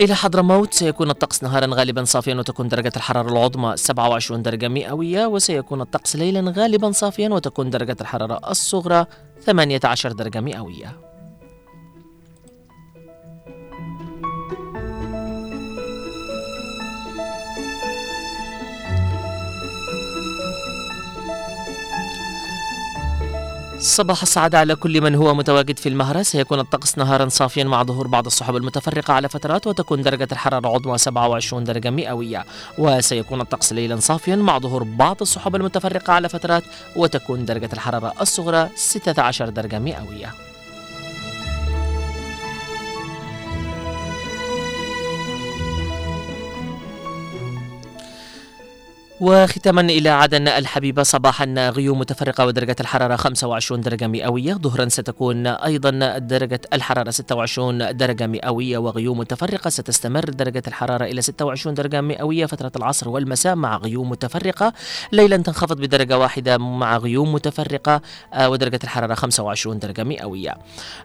[0.00, 5.80] إلى حضرموت سيكون الطقس نهارا غالبا صافيا وتكون درجة الحرارة العظمى 27 درجة مئوية وسيكون
[5.80, 9.06] الطقس ليلا غالبا صافيا وتكون درجة الحرارة الصغرى
[9.40, 11.05] 18 درجة مئوية.
[23.86, 26.22] صباح السعادة على كل من هو متواجد في المهرة.
[26.22, 30.98] سيكون الطقس نهارا صافيا مع ظهور بعض السحب المتفرقة على فترات وتكون درجة الحرارة العظمى
[30.98, 32.44] 27 درجة مئوية.
[32.78, 36.64] وسيكون الطقس ليلا صافيا مع ظهور بعض السحب المتفرقة على فترات
[36.96, 40.45] وتكون درجة الحرارة الصغرى 16 درجة مئوية.
[49.20, 54.54] وختاما إلى عدن الحبيبة صباحا غيوم متفرقة ودرجة الحرارة 25 درجة مئوية.
[54.54, 61.74] ظهرا ستكون أيضا درجة الحرارة 26 درجة مئوية وغيوم متفرقة ستستمر درجة الحرارة إلى 26
[61.74, 62.46] درجة مئوية.
[62.46, 64.72] فترة العصر والمساء مع غيوم متفرقة.
[65.12, 68.00] ليلا تنخفض بدرجة واحدة مع غيوم متفرقة
[68.34, 70.54] آه، ودرجة الحرارة 25 درجة مئوية.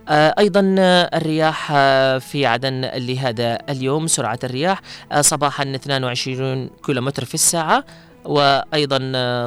[0.09, 0.75] آه، أيضا
[1.13, 4.81] الرياح آه، في عدن لهذا اليوم سرعة الرياح
[5.19, 7.83] صباحا 22 كيلومتر في الساعة.
[8.25, 8.97] وأيضا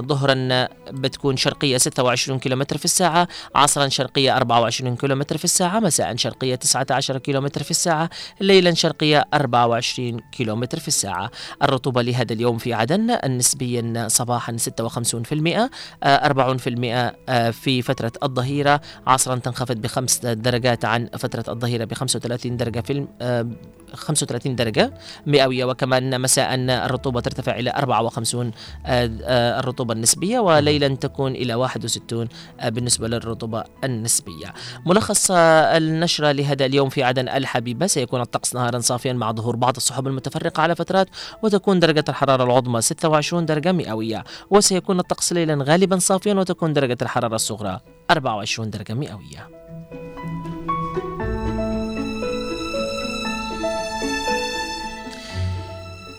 [0.00, 6.54] ظهرا بتكون شرقية 26 كيلومتر في الساعة عصرا شرقية 24 كيلومتر في الساعة مساء شرقية
[6.54, 8.10] 19 كيلومتر في الساعة
[8.40, 11.30] ليلا شرقية 24 كيلومتر في الساعة.
[11.62, 15.70] الرطوبة لهذا اليوم في عدن نسبيا صباحا 56%
[16.04, 18.80] 40% في فترة الظهيرة.
[19.06, 23.06] عصرا تنخفض بخمس درجات عن فترة الظهيرة ب 35 درجة في
[23.94, 24.92] 35 درجة
[25.26, 28.50] مئوية وكمان مساء الرطوبة ترتفع إلى 54
[28.86, 32.28] آه، آه، الرطوبة النسبية وليلا تكون إلى 61
[32.60, 34.54] آه، بالنسبة للرطوبة النسبية.
[34.86, 37.86] ملخص النشرة لهذا اليوم في عدن الحبيبة.
[37.86, 41.08] سيكون الطقس نهارا صافيا مع ظهور بعض السحب المتفرقة على فترات
[41.42, 44.24] وتكون درجة الحرارة العظمى 26 درجة مئوية.
[44.50, 47.80] وسيكون الطقس ليلا غالبا صافيا وتكون درجة الحرارة الصغرى
[48.10, 49.63] 24 درجة مئوية.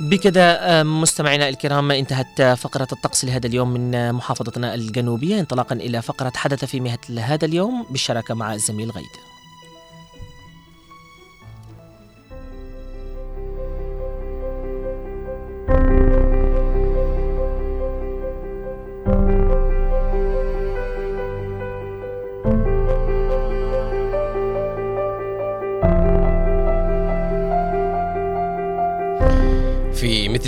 [0.10, 5.40] بكذا مستمعينا الكرام انتهت فقرة الطقس لهذا اليوم من محافظتنا الجنوبية.
[5.40, 9.35] انطلاقا إلى فقرة حدث في مثل هذا اليوم بالشراكة مع الزميل غيد.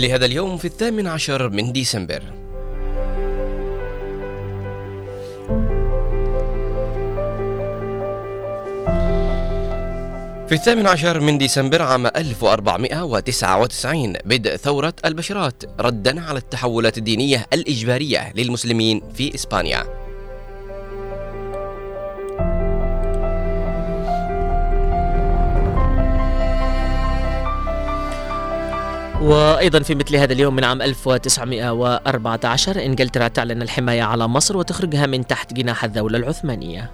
[0.08, 2.22] في مثل هذا اليوم في الثامن عشر من ديسمبر.
[10.48, 18.34] في الثامن عشر من ديسمبر عام 1499 بدء ثورة البشرات ردا على التحولات الدينية الإجبارية
[18.36, 19.97] للمسلمين في إسبانيا.
[29.28, 35.28] وأيضا في مثل هذا اليوم من عام 1914 إنجلترا تعلن الحماية على مصر وتخرجها من
[35.28, 36.92] تحت جناح الدولة العثمانية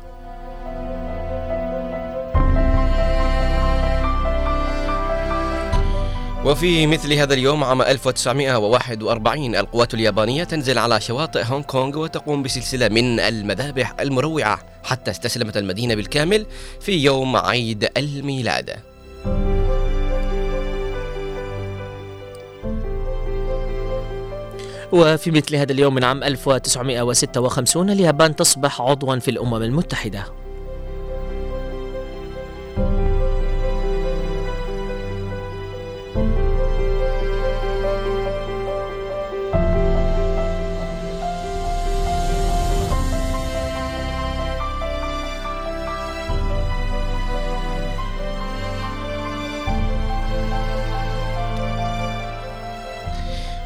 [6.45, 12.89] وفي مثل هذا اليوم عام 1941 القوات اليابانية تنزل على شواطئ هونغ كونغ وتقوم بسلسلة
[12.89, 16.45] من المذابح المروعة حتى استسلمت المدينة بالكامل
[16.81, 18.92] في يوم عيد الميلاد.
[24.93, 30.25] وفي مثل هذا اليوم من عام 1956 اليابان تصبح عضوا في الأمم المتحدة.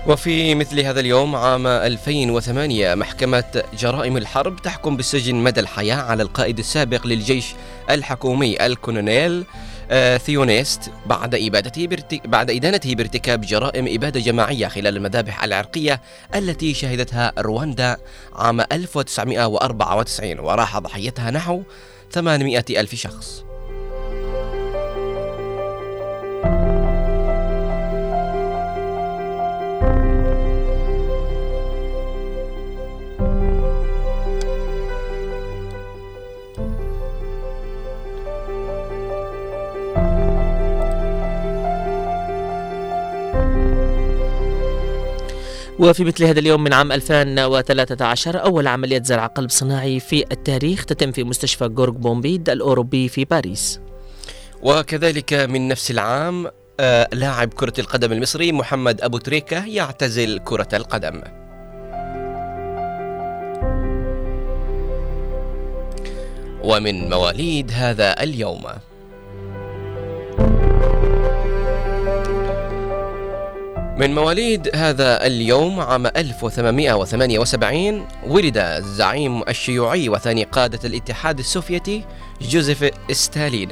[0.07, 6.59] وفي مثل هذا اليوم عام 2008 محكمة جرائم الحرب تحكم بالسجن مدى الحياة على القائد
[6.59, 7.45] السابق للجيش
[7.89, 9.45] الحكومي الكولونيل
[9.91, 11.87] آه، ثيونيست بعد إبادته.
[12.25, 16.01] بعد إدانته بارتكاب جرائم إبادة جماعية خلال المذابح العرقية
[16.35, 17.97] التي شهدتها رواندا
[18.35, 21.61] عام 1994 وراح ضحيتها نحو
[22.11, 23.46] 800 ألف شخص
[45.79, 51.11] وفي مثل هذا اليوم من عام 2013 أول عملية زرع قلب صناعي في التاريخ تتم
[51.11, 53.79] في مستشفى غورغ بومبيد الأوروبي في باريس.
[54.61, 56.47] وكذلك من نفس العام
[56.79, 61.21] آه، لاعب كرة القدم المصري محمد أبو تريكة يعتزل كرة القدم.
[66.63, 68.63] ومن مواليد هذا اليوم.
[73.97, 82.03] من مواليد هذا اليوم عام 1878 ولد الزعيم الشيوعي وثاني قادة الاتحاد السوفيتي
[82.41, 83.69] جوزيف ستالين.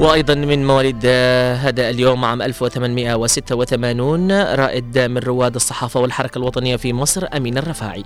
[0.00, 1.06] وأيضا من مواليد
[1.56, 8.04] هذا اليوم عام 1886 رائد من رواد الصحافة والحركة الوطنية في مصر أمين الرفاعي.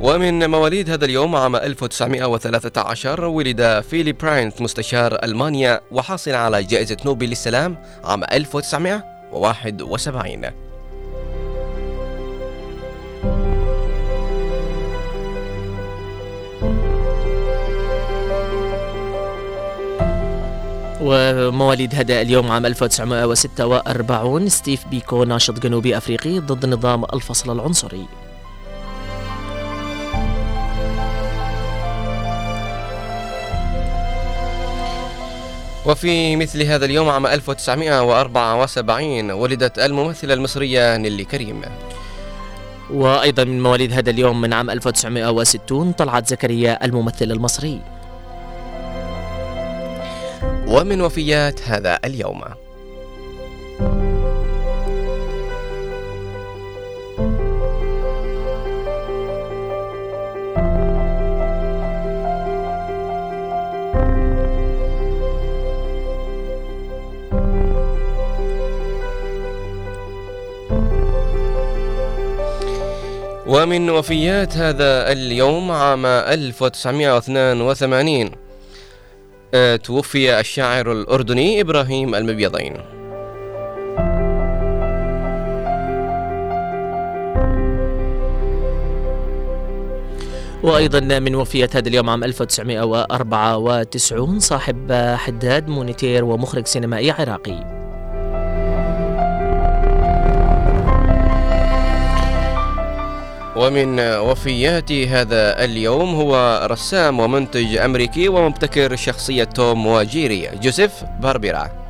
[0.00, 7.26] ومن مواليد هذا اليوم عام 1913 ولد فيلي برانت مستشار ألمانيا وحاصل على جائزة نوبل
[7.26, 10.72] للسلام عام 1971
[21.04, 28.06] ومواليد هذا اليوم عام 1946 ستيف بيكو ناشط جنوبي أفريقي ضد نظام الفصل العنصري.
[35.86, 41.62] وفي مثل هذا اليوم عام 1974 ولدت الممثلة المصرية نيلي كريم.
[42.90, 47.80] وأيضا من مواليد هذا اليوم من عام 1960 طلعت زكريا الممثل المصري.
[50.66, 52.42] ومن وفيات هذا اليوم.
[73.52, 78.30] ومن وفيات هذا اليوم عام 1982
[79.54, 82.76] آه، توفي الشاعر الأردني إبراهيم المبيضين.
[90.62, 97.81] وأيضا من وفيات هذا اليوم عام 1994 صاحب حداد مونيتير ومخرج سينمائي عراقي.
[103.56, 111.82] ومن وفيات هذا اليوم هو رسام ومنتج أمريكي ومبتكر شخصية توم وجيري جوزيف باربيرا.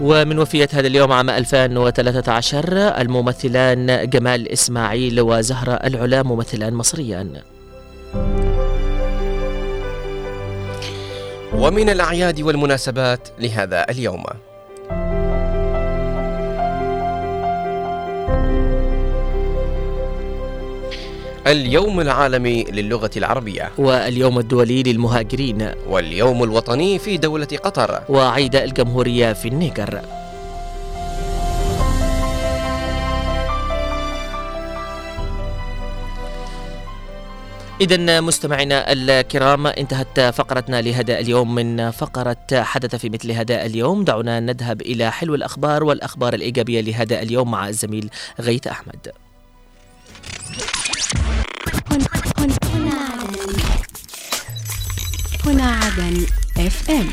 [0.00, 7.40] ومن وفية هذا اليوم عام 2013 الممثلان جمال إسماعيل وزهرة العلا ممثلان مصريان
[11.54, 14.24] ومن الأعياد والمناسبات لهذا اليوم.
[21.46, 23.70] اليوم العالمي للغة العربية.
[23.78, 25.70] واليوم الدولي للمهاجرين.
[25.88, 28.02] واليوم الوطني في دولة قطر.
[28.08, 30.00] وعيد الجمهورية في النيجر.
[37.80, 44.04] إذا مستمعينا الكرام انتهت فقرتنا لهذا اليوم من فقرة حدث في مثل هذا اليوم.
[44.04, 48.10] دعونا نذهب إلى حلو الأخبار والأخبار الإيجابية لهذا اليوم مع الزميل
[48.40, 49.12] غيث أحمد.
[55.46, 56.26] هنا عدن
[56.58, 57.08] اف ام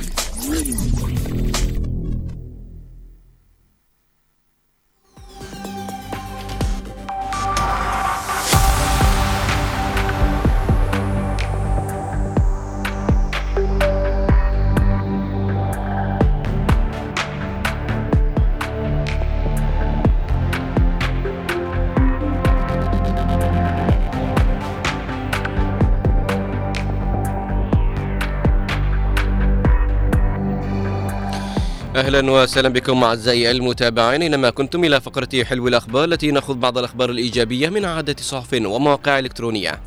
[31.95, 34.21] أهلا وسهلا بكم أعزائي المتابعين.
[34.21, 39.19] اينما كنتم إلى فقرة حلو الأخبار التي ناخذ بعض الأخبار الإيجابية من عده صحف ومواقع
[39.19, 39.81] إلكترونية.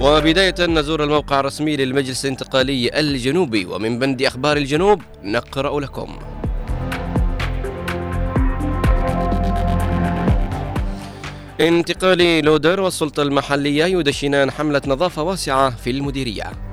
[0.00, 6.18] وبداية نزور الموقع الرسمي للمجلس الانتقالي الجنوبي ومن بند أخبار الجنوب نقرأ لكم.
[11.60, 16.69] انتقالي لودر والسلطة المحلية يدشنان حملة نظافة واسعة في المديرية.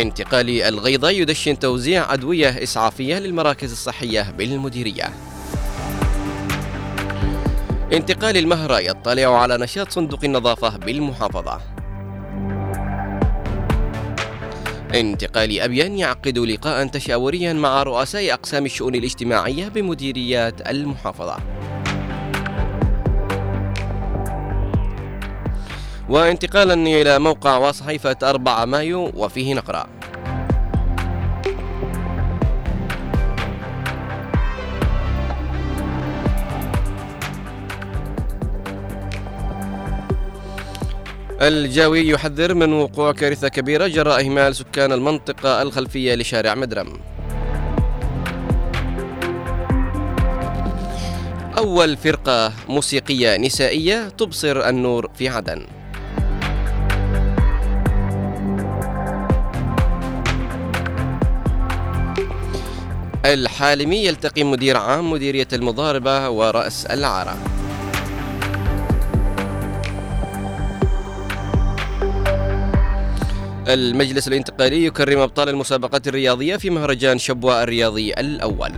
[0.00, 5.10] انتقالي الغيضة يدشن توزيع أدوية إسعافية للمراكز الصحية بالمديرية.
[7.92, 11.60] انتقال المهرة يطلع على نشاط صندوق النظافة بالمحافظة.
[14.94, 21.36] انتقال أبين يعقد لقاء تشاوريا مع رؤساء أقسام الشؤون الاجتماعية بمديريات المحافظة.
[26.10, 29.86] وانتقالا إلى موقع وصحيفة 4 مايو وفيه نقرأ.
[41.40, 46.92] الجاوي يحذر من وقوع كارثة كبيرة جراء إهمال سكان المنطقة الخلفية لشارع مدرم.
[51.58, 55.66] أول فرقة موسيقية نسائية تبصر النور في عدن.
[63.24, 67.36] الحالمي يلتقي مدير عام مديرية المضاربة ورأس العرب.
[73.68, 78.72] المجلس الانتقالي يكرم أبطال المسابقات الرياضية في مهرجان شبوة الرياضي الأول.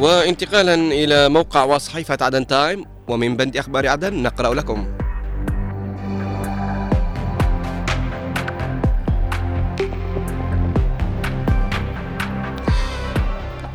[0.00, 4.99] وانتقالا إلى موقع وصحيفة عدن تايم ومن بند أخبار عدن نقرأ لكم.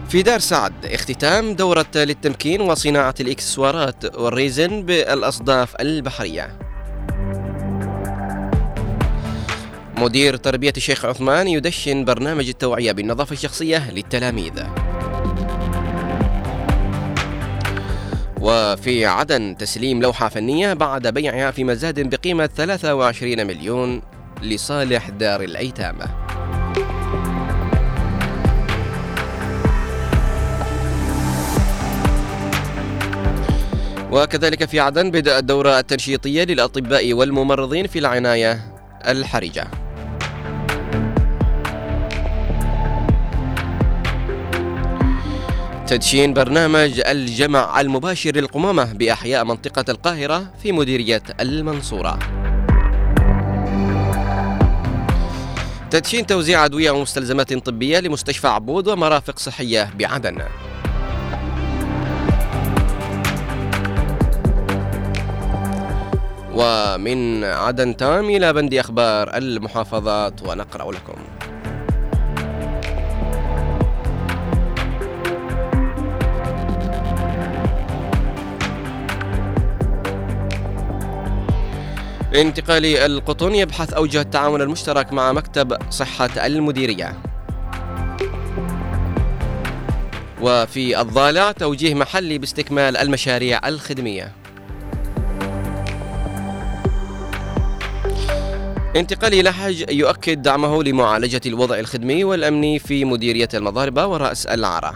[0.09, 6.59] في دار سعد اختتام دورة للتمكين وصناعة الإكسسوارات وال resin بالأصداف البحرية.
[9.97, 14.63] مدير تربية الشيخ عثمان يدشن برنامج التوعية بالنظافة الشخصية للتلاميذ.
[18.41, 24.01] وفي عدن تسليم لوحة فنية بعد بيعها في مزاد بقيمة 23 مليون
[24.41, 26.24] لصالح دار الأيتام.
[34.15, 38.59] وكذلك في عدن بدأ الدورة التنشيطية للأطباء والممرضين في العناية
[39.07, 39.67] الحرجة.
[45.87, 52.19] تدشين برنامج الجمع المباشر للقمامة بأحياء منطقة القاهرة في مديرية المنصورة.
[55.91, 60.37] تدشين توزيع أدوية ومستلزمات طبية لمستشفى عبود ومرافق صحية بعدن.
[66.55, 71.15] ومن عدن تام إلى بند أخبار المحافظات ونقرأ لكم.
[82.35, 87.13] انتقالي القطن يبحث أوجه التعاون المشترك مع مكتب صحة المديرية.
[90.41, 94.44] وفي الضالع توجيه محلي باستكمال المشاريع الخدمية.
[98.95, 104.95] انتقالي لحج يؤكد دعمه لمعالجة الوضع الخدمي والأمني في مديرية المضاربة ورأس العرة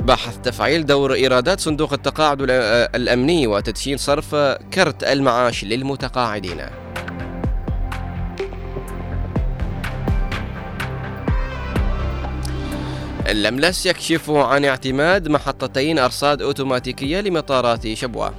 [0.00, 2.38] بحث تفعيل دور إيرادات صندوق التقاعد
[2.94, 4.34] الأمني وتدشين صرف
[4.74, 6.60] كرت المعاش للمتقاعدين.
[13.32, 18.34] اللملس يكشف عن اعتماد محطتين أرصاد أوتوماتيكية لمطارات شبوة.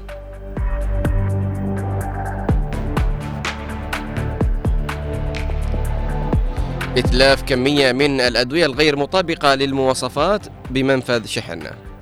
[6.97, 11.92] إتلاف كمية من الأدوية الغير مطابقة للمواصفات بمنفذ شحن.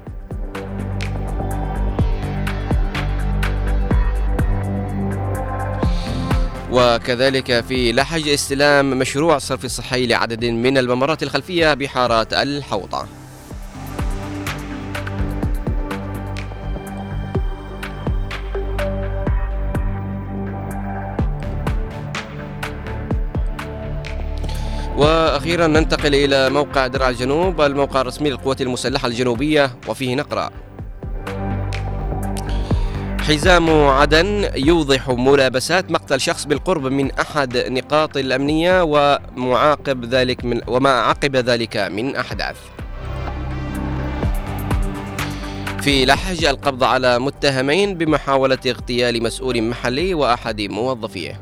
[6.71, 13.07] وكذلك في لحج استلام مشروع صرف صحي لعدد من الممرات الخلفية بحارات الحوطة
[24.97, 30.49] وأخيرا ننتقل إلى موقع درع الجنوب الموقع الرسمي للقوات المسلحة الجنوبية وفيه نقرأ.
[33.31, 40.89] حزام عدن يوضح ملابسات مقتل شخص بالقرب من أحد نقاط الأمنية ومعاقب ذلك من وما
[40.89, 42.57] عقب ذلك من أحداث.
[45.81, 51.41] في لحج القبض على متهمين بمحاولة اغتيال مسؤول محلي وأحد موظفيه.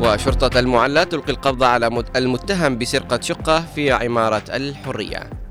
[0.00, 5.41] وشرطة المعلى تلقي القبض على مت- المتهم بسرقة شقة في عمارة الحرية.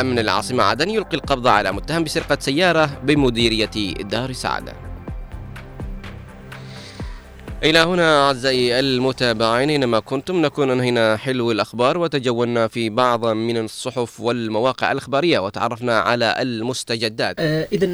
[0.00, 4.87] أمن العاصمة عدن يلقي القبض على متهم بسرقة سيارة بمديرية دار سعادة.
[7.64, 14.20] إلى هنا أعزائي المتابعين أينما كنتم نكون أنهينا حلو الأخبار وتجولنا في بعض من الصحف
[14.20, 17.34] والمواقع الإخبارية وتعرفنا على المستجدات.
[17.72, 17.86] إذا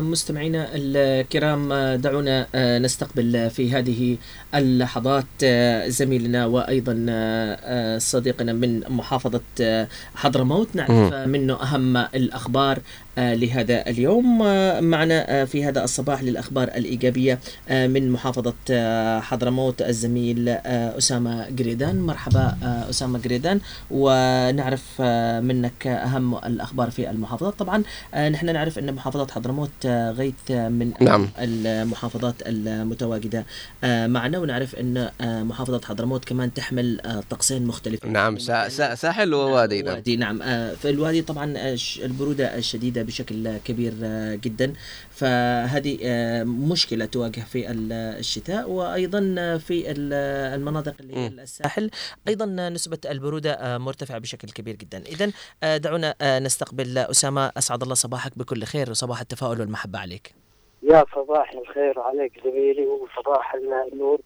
[0.00, 4.16] مستمعينا الكرام آه، دعونا آه، نستقبل آه، في هذه
[4.54, 10.68] اللحظات آه، زميلنا وأيضا آه، آه، صديقنا من محافظة آه، حضرموت.
[10.74, 11.12] نعرف.
[11.12, 12.76] آه، منه أهم الأخبار.
[12.76, 12.80] آه،
[13.18, 14.42] لهذا اليوم.
[14.42, 17.38] آه، معنا آه، في هذا الصباح للأخبار الإيجابية
[17.68, 23.60] آه، من محافظة آه، حضرموت الزميل آه، أسامة قريدان مرحبا آه، أسامة قريدان
[23.90, 27.54] ونعرف آه، منك أهم الأخبار في المحافظات.
[27.58, 27.82] طبعا
[28.14, 31.28] آه، نحن نعرف أن محافظة حضرموت آه، غيث آه، من نعم.
[31.38, 33.44] المحافظات المتواجدة
[33.84, 34.38] آه، معنا.
[34.38, 38.12] ونعرف أن آه، محافظة حضرموت كمان تحمل آه، طقسين مختلفين.
[38.12, 40.02] نعم سا سا ساحل ووادي نعم.
[40.18, 40.42] نعم.
[40.42, 44.72] آه، في الوادي طبعا آه، ش- البرودة الشديدة بشكل كبير آه، جدا.
[45.10, 50.12] فهذه آه، مشكلة تواجه في ال- الشتاء وأيضا آه، في ال-
[50.60, 51.26] المناطق اللي هي.
[51.26, 51.90] الساحل.
[52.28, 54.98] أيضا نسبة البرودة آه، مرتفعة بشكل كبير جدا.
[55.06, 55.32] إذا
[55.76, 60.34] دعونا آه، نستقبل أسامة أسعد الله صباحك بكل خير وصباح التفاؤل والمحبة عليك.
[60.82, 63.54] يا صباح الخير عليك زميلي وصباح
[63.92, 64.20] النور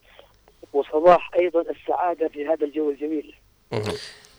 [0.73, 3.35] وصباح أيضا السعادة في هذا الجو الجميل.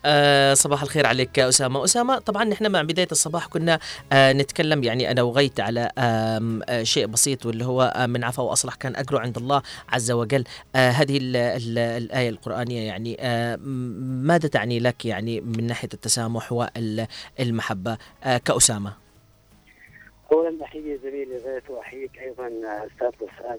[0.04, 1.84] آه صباح الخير عليك أسامة.
[1.84, 3.78] أسامة طبعا نحن مع بداية الصباح كنا
[4.12, 8.74] آه نتكلم يعني أنا وغيت على آه شيء بسيط واللي هو آه من عفا وأصلح
[8.74, 10.44] كان أقرأ عند الله عز وجل.
[10.76, 13.56] آه هذه ال ال الآية القرآنية يعني آه
[14.22, 17.98] ماذا تعني لك يعني من ناحية التسامح والمحبة
[18.44, 18.92] كأسامة.
[20.32, 22.46] اولا أحيي زميلي غيث واحييك أيضا
[22.86, 23.58] أستاذ بسام آه،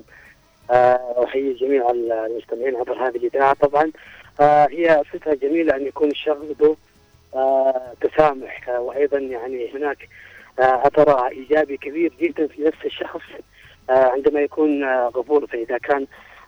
[0.70, 3.54] وأحيي جميع المستمعين عبر هذه الإذاعة.
[3.54, 3.92] طبعا
[4.42, 6.76] آه، هي فكره جميلة أن يكون الشخص ذو
[7.36, 8.70] آه، تسامح.
[8.70, 10.10] آه، وأيضا يعني هناك
[10.60, 13.22] آه، أثر إيجابي كبير جدا في نفس الشخص
[13.90, 15.48] آه، عندما يكون آه، غفور.
[15.48, 16.08] فإذا كان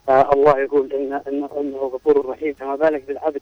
[0.10, 3.42] آه، الله يقول إن- إنه غفور رحيم فما بالك بالعبد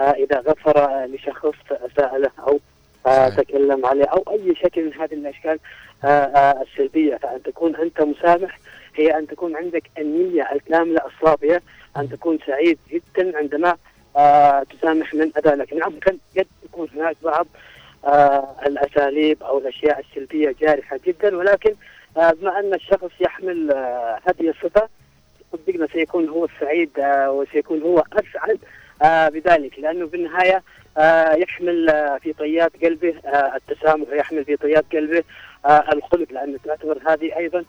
[0.00, 2.60] آه، إذا غفر آه، لشخص اساء له أو
[3.06, 3.28] آه،.
[3.28, 5.58] تكلم عليه أو أي شكل من هذه الأشكال
[6.04, 7.16] آه، آه، السلبية.
[7.16, 8.58] فأن تكون أنت مسامح
[8.96, 11.62] هي أن تكون عندك النيه الكاملة الصافية
[11.96, 13.76] أن تكون سعيد جدا عندما
[14.16, 17.46] آه، تسامح من لك نعم قد تكون هناك بعض
[18.04, 21.36] آه، الأساليب أو الأشياء السلبية جارحة جدا.
[21.36, 21.74] ولكن
[22.16, 24.88] آه، بما أن الشخص يحمل آه، هذه الصفة
[25.52, 28.58] صدقنا سيكون هو السعيد آه، وسيكون هو أسعد
[29.02, 29.78] آه، بذلك.
[29.78, 30.62] لأنه في النهاية
[30.98, 31.86] آه، يحمل
[32.22, 33.14] في طيات قلبه
[33.56, 35.22] التسامح ويحمل في طيات قلبه
[35.92, 36.32] الخلق.
[36.32, 37.64] لأنه تعتبر هذه أيضا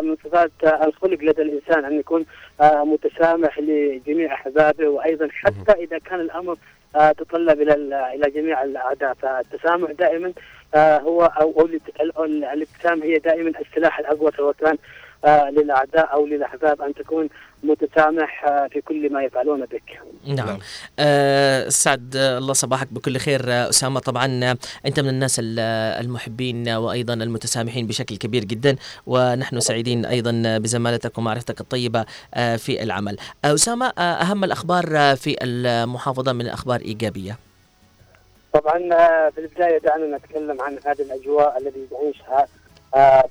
[0.00, 2.24] من صفات آه، الخلق لدى الإنسان أن يكون
[2.60, 6.56] آه، متسامح لجميع أحبابه وأيضا حتى إذا كان الأمر
[6.96, 9.14] آه، تطلب إلى ال- إلى جميع الأعداء.
[9.14, 10.32] فالتسامح دائما
[10.74, 14.76] آه، هو أو أو الات- ال- ال- الابتسامة هي دائما السلاح الأقوى سواء كان
[15.26, 17.28] للأعداء أو للأحباب أن تكون
[17.62, 20.00] متسامح آه، في كل ما يفعلون بك.
[20.26, 20.58] نعم, نعم.
[20.98, 23.40] آه سعد الله صباحك بكل خير.
[23.52, 24.56] آه، أسامة طبعا آه،
[24.86, 25.58] أنت من الناس ال-
[26.04, 32.04] المحبين وأيضا المتسامحين بشكل كبير جدا ونحن سعيدين أيضا بزمالتك ومعرفتك الطيبة
[32.56, 33.16] في العمل.
[33.44, 37.38] أسامة أهم الأخبار في المحافظة من أخبار إيجابية؟
[38.52, 38.78] طبعا
[39.30, 42.46] في البداية دعنا نتكلم عن هذه الأجواء التي نعيشها آه،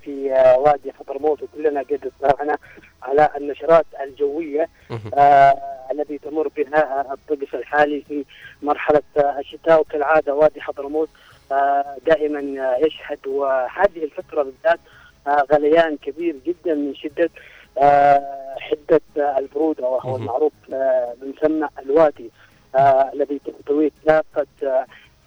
[0.04, 2.58] في آه، وادي حضرموت وكلنا قد اطلعنا
[3.04, 4.70] على النشرات الجوية.
[5.18, 5.56] آه،
[5.92, 8.26] التي تمر بها آه، الطقس الحالي في
[8.62, 11.10] مرحلة آه، الشتاء وكالعادة وادي حضرموت
[11.52, 14.80] آه، دائما آه، يشهد وهذه الفترة بالذات
[15.28, 17.30] آه، غليان كبير جدا من شدة
[17.78, 20.16] آه، حدة آه، البرودة وهو.
[20.16, 22.32] المعروف آه، بمسمى الوادي
[22.76, 24.86] آه، الذي تحتويه كافه آه،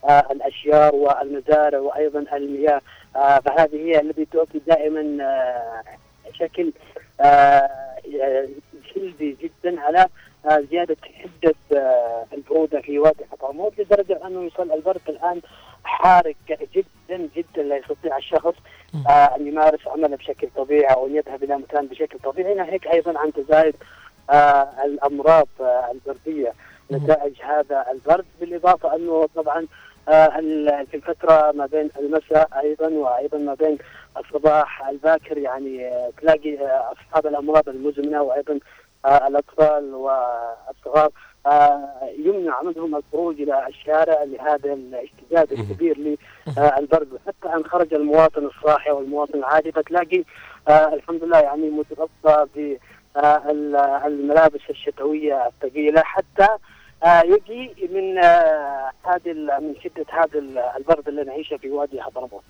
[0.09, 2.80] آه، الاشجار والمزارع وأيضا المياه آه،
[3.15, 5.83] فهذه هي التي تؤكد دائما آه،
[6.33, 6.73] شكل
[7.21, 7.71] آه،
[8.97, 10.07] جلدي جدا على
[10.47, 15.41] آه، زيادة حدة آه، البرودة في وادي حضرموت لدرجة أنه يصل البرد الآن
[15.85, 16.35] حارق
[16.75, 18.55] جدا جدا لا يستطيع الشخص
[19.09, 22.55] آه، أن يمارس عمله بشكل طبيعي أو أن يذهب إلى مكان بشكل طبيعي.
[22.55, 23.75] ناهيك أيضا عن تزايد
[24.31, 26.53] آه، الأمراض آه، البردية
[26.93, 29.67] نتائج هذا البرد بالإضافة أنه طبعا آه،
[30.91, 33.79] في الفترة ما بين المساء أيضا وأيضا ما بين
[34.17, 38.59] الصباح الباكر يعني آه، تلاقي آه، أصحاب الأمراض المزمنة وأيضا
[39.07, 41.11] آه، الأطفال والصغار
[41.47, 41.89] آه،
[42.19, 49.39] يمنع منهم الخروج إلى الشارع لهذا الاشتداد الكبير للبرد وحتى إن خرج المواطن الصاحي والمواطن
[49.39, 50.25] العادي فتلاقي
[50.69, 52.77] آه، الحمد لله يعني متغطى ب
[53.17, 56.59] آه، ال- الملابس الشتوية الثقيلة حتى آه،
[57.05, 62.43] يجي من آه، هذه من شدة هذا ال- البرد اللي نعيشه في وادي حضرموت.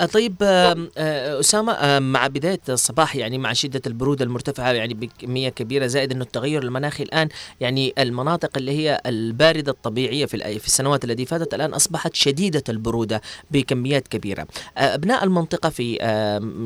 [0.00, 5.86] آه، طيب آه، آه، مع بداية الصباح يعني مع شدة البرودة المرتفعة يعني بكمية كبيرة
[5.86, 7.28] زائد أنه التغير المناخي الآن
[7.60, 13.20] يعني المناطق اللي هي الباردة الطبيعية في في السنوات التي فاتت الآن أصبحت شديدة البرودة
[13.50, 14.46] بكميات كبيرة
[14.78, 15.94] آه، أبناء المنطقة في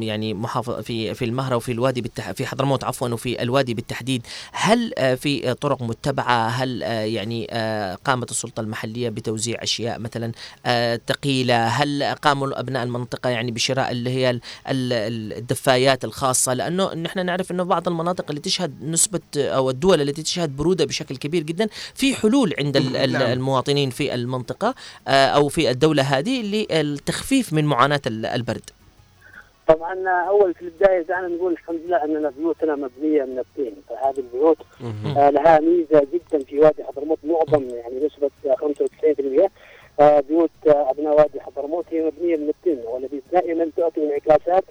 [0.01, 2.11] يعني محافظة في في المهرة وفي الوادي.
[2.35, 7.95] في حضرموت عفوا وفي الوادي بالتحديد هل آه، في طرق متبعة هل آه، يعني آه،
[7.95, 10.33] قامت السلطة المحلية بتوزيع أشياء مثلا
[10.67, 16.95] آه، ثقيلة هل قاموا أبناء المنطقة يعني بشراء اللي هي ال- ال- الدفايات الخاصة؟ لأنه
[16.95, 21.43] نحن نعرف أنه بعض المناطق اللي تشهد نسبة أو الدول التي تشهد برودة بشكل كبير
[21.43, 23.23] جدا في حلول عند نعم.
[23.23, 24.75] المواطنين في المنطقة
[25.09, 28.71] آه، أو في الدولة هذه للتخفيف من معاناة ال- البرد.
[29.75, 34.59] طبعا أول في البداية دعنا نقول الحمد لله أننا بيوتنا مبنية من الطين فهذه البيوت.
[35.17, 39.51] آه، لها ميزة جدا في وادي حضرموت معظم يعني نسبة آه، 95%
[40.01, 44.65] آه، بيوت آه، أبناء وادي حضرموت هي مبنية من الطين والذي دائما تعطي انعكاسات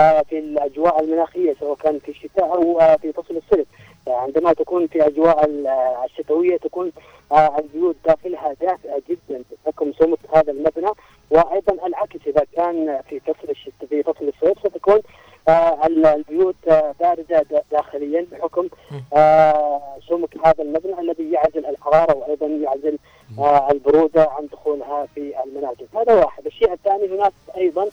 [0.00, 3.66] آه، في الأجواء المناخية سواء كان في الشتاء أو آه، في فصل الصيف
[4.08, 5.66] عندما تكون في أجواء ال-
[6.04, 6.92] الشتوية تكون
[7.32, 10.90] آه، البيوت داخلها دافئة جدا بحكم سمك هذا المبنى
[11.30, 15.00] وأيضا العكس إذا كان في فصل الشتاء في فصل الصيف ستكون
[15.48, 18.68] آه، ال- البيوت آه، باردة دا- داخليا بحكم
[20.08, 22.98] سمك هذا المبنى الذي يعزل الحراره وأيضا يعزل
[23.70, 26.46] البرودة عن دخولها في المنازل هذا واحد.
[26.46, 27.88] الشيء الثاني هناك أيضا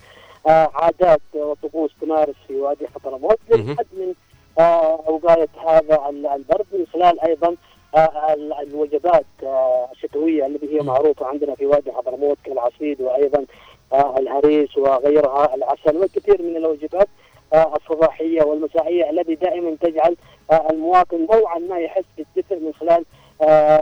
[0.45, 3.37] عادات وطقوس تمارس في وادي حضرموت.
[3.49, 4.13] للحد من
[4.59, 7.55] وقايه هذا ال- البرد من خلال أيضا
[7.95, 13.45] آه، ال- الوجبات آه، الشتوية التي هي معروفة عندنا في وادي حضرموت كالعصيد وأيضا
[13.93, 17.07] آه، الهريس وغيرها العسل والكثير من الوجبات
[17.53, 20.15] آه، الصباحية والمسائية التي دائما تجعل
[20.51, 23.05] آه، المواطن نوعا ما يحس بالدفء من خلال
[23.41, 23.81] آه،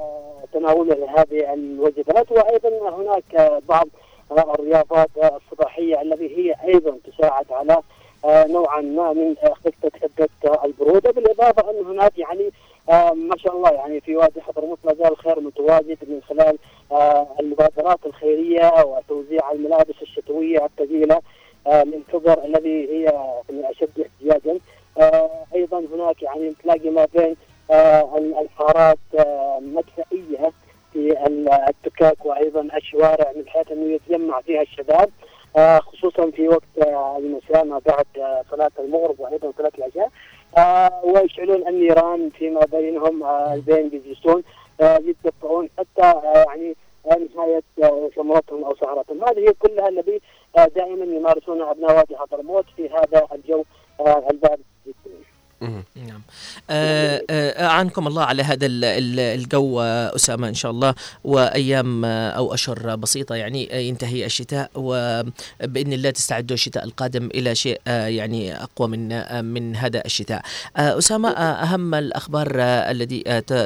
[0.53, 2.31] تناوله لهذه الوجبات.
[2.31, 3.87] وأيضا هناك آه، بعض
[4.31, 7.83] آه، الرياضات آه، الصباحية التي هي أيضا تساعد على آه،
[8.25, 12.49] نوعا ما من آه، خفه حدة آه، البرودة بالإضافة أن هناك يعني
[12.89, 16.57] آه، ما شاء الله يعني في وادي حضرموت ما زال الخير متواجد من خلال
[16.91, 21.21] آه، المبادرات الخيرية وتوزيع الملابس الشتوية الثقيله
[21.67, 23.13] آه، للكبر الذي هي
[23.49, 24.59] من أشد احتياجا.
[24.97, 27.35] آه، أيضا هناك يعني تلاقي ما بين
[27.71, 30.51] آه، الحارات آه، مدفئية
[30.93, 35.09] في ال- التكاك وأيضا الشوارع من حيث أنه يتجمع فيها الشباب.
[35.09, 40.09] آه، خصوصا في وقت آه، المساء ما بعد آه، صلاة المغرب وأيضا صلاة العشاء
[40.57, 44.43] آه، ويشعلون النيران فيما بينهم آه، البين بيجلسون
[44.81, 46.75] آه، يتدفئون حتى آه، يعني
[47.11, 50.21] آه، نهاية آه، سمرتهم أو سهرتهم هذه هي كلها الذي
[50.57, 53.63] آه، دائما يمارسونها أبناء وادي حضرموت في هذا الجو
[53.99, 55.15] آه، البارد جدا.
[55.61, 56.21] نعم.
[56.69, 59.79] آه آه أعنكم الله على هذا ال- ال- الجو
[60.15, 66.53] أسامة إن شاء الله وأيام آه، أو أشهر بسيطة يعني ينتهي الشتاء وبإذن الله تستعدوا
[66.53, 69.09] الشتاء القادم إلى شيء يعني أقوى من
[69.45, 70.41] من هذا الشتاء.
[70.77, 72.47] أسامة أهم الأخبار
[72.91, 73.23] الذي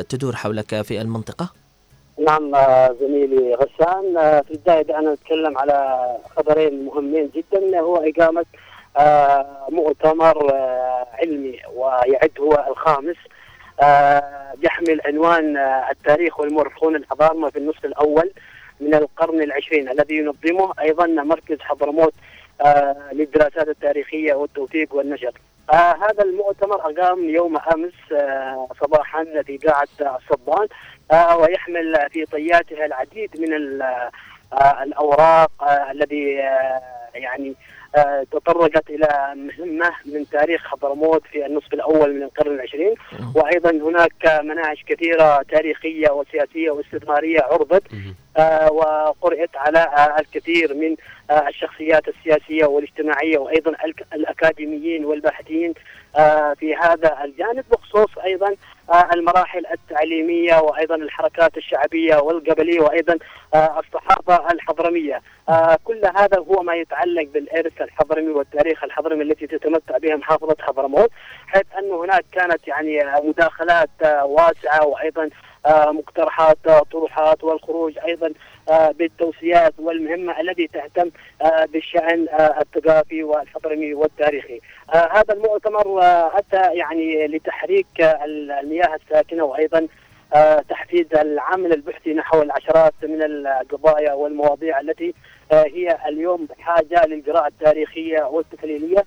[0.10, 1.50] تدور حولك في المنطقة؟
[2.28, 2.52] نعم
[3.02, 4.14] زميلي غسان.
[4.44, 8.46] في البداية دعنا نتكلم على خبرين مهمين جدا هو إقامة
[9.70, 13.16] مؤتمر آه، علمي ويعد هو الخامس.
[13.82, 18.32] آه، يحمل عنوان آه، التاريخ والمؤرخون الحضارمة في النصف الأول
[18.80, 22.14] من القرن العشرين الذي ينظمه أيضا مركز حضرموت
[22.66, 25.32] آه، للدراسات التاريخية والتوثيق والنشر.
[25.74, 30.68] آه هذا المؤتمر أقام يوم أمس آه صباحا في قاعة الصبان
[31.12, 33.82] آه ويحمل في طياته العديد من ال-
[34.54, 36.82] آه الأوراق آه الذي آه
[37.16, 37.56] يعني آه
[38.32, 42.96] تطرقت إلى مهمة من تاريخ حضرموت في النصف الأول من القرن العشرين
[43.36, 47.84] وأيضا هناك مناهج كثيرة تاريخية وسياسية واستثمارية عرضت.
[48.38, 50.96] آه، وقرأت على آه، الكثير من
[51.32, 55.74] آه، الشخصيات السياسية والاجتماعية وأيضا الك- الأكاديميين والباحثين
[56.16, 58.56] آه، في هذا الجانب بخصوص أيضا آه،
[59.14, 63.18] المراحل التعليمية وأيضا الحركات الشعبية والقبليه وأيضا
[63.54, 65.22] آه، الصحافة الحضرمية.
[65.50, 71.10] آه، كل هذا هو ما يتعلق بالإرث الحضرمي والتاريخ الحضرمي التي تتمتع بها محافظة حضرموت
[71.48, 75.30] حيث انه هناك كانت يعني آه، مداخلات آه، واسعة وأيضا
[75.66, 78.34] آه، مقترحات آه، طروحات والخروج أيضا
[78.70, 81.12] آه، بالتوصيات والمهمة التي تهتم
[81.42, 84.62] آه، بالشأن آه، الثقافي والحضرمي والتاريخي.
[84.94, 86.00] هذا المؤتمر
[86.38, 89.88] أتى يعني لتحريك المياه الساكنة وأيضا
[90.70, 95.14] تحفيز العمل البحثي نحو العشرات من القضايا والمواضيع التي
[95.52, 99.06] هي اليوم بحاجه للقراءه التاريخية والتحليليه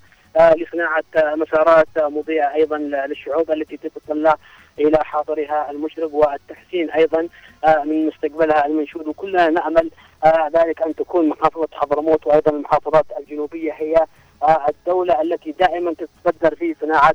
[0.57, 4.37] لصناعة مسارات مضيئة أيضا للشعوب التي تتطلع
[4.79, 7.29] إلى حاضرها المشرق والتحسين أيضا
[7.65, 9.07] آه، من مستقبلها المنشود.
[9.09, 9.91] وكلنا نأمل
[10.25, 14.07] آه، ذلك أن تكون محافظة حضرموت وأيضا المحافظات الجنوبية هي
[14.43, 17.15] آه، الدولة التي دائما تتصدر في صناعة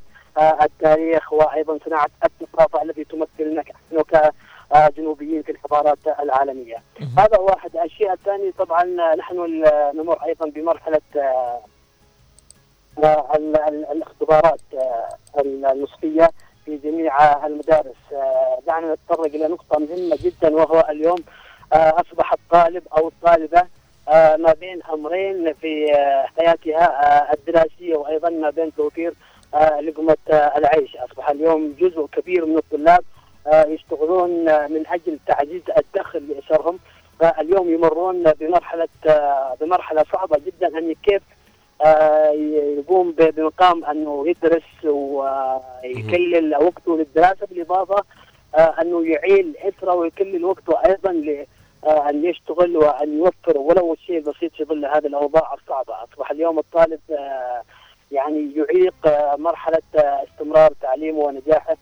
[0.62, 4.04] التاريخ وأيضا صناعة الثقافة التي تمثلنا نحن
[4.72, 6.76] كجنوبيين في الحضارات العالمية.
[7.18, 8.84] هذا واحد، الشيء الثاني طبعا
[9.16, 9.64] نحن
[9.96, 11.02] نمر أيضا بمرحلة
[12.98, 14.62] ال- ال- الاختبارات
[15.40, 16.30] النصفية.
[16.66, 17.96] في جميع المدارس.
[18.14, 21.18] آه، دعنا نتطرق إلى نقطة مهمة جدا وهو اليوم
[21.74, 23.64] آه، أصبح الطالب أو الطالبة
[24.10, 25.86] آه، ما بين أمرين في
[26.38, 29.14] حياتها الدراسية وأيضا ما بين توفير
[29.54, 29.80] آه،
[30.58, 33.04] العيش، أصبح اليوم جزء كبير من الطلاب
[33.68, 34.30] يشتغلون
[34.72, 36.80] من أجل تعزيز الدخل لاسرهم
[37.20, 40.68] فاليوم يمرون بمرحلة آه، بمرحلة صعبة جدا.
[40.80, 41.41] ان كيف آه،
[42.78, 48.04] يقوم بمقام أنه يدرس ويكلل وقته للدراسة بالإضافة
[48.56, 51.46] آه، أنه يعيل إسرة ويكلل وقته أيضا
[51.84, 56.60] آه، أن يشتغل وأن يوفر ولو الشيء البسيط في ظل هذه الأوضاع الصعبة، أصبح اليوم
[56.60, 57.64] الطالب آه،
[58.12, 58.96] يعني يعيق
[59.38, 61.78] مرحلة استمرار تعليمه ونجاحه.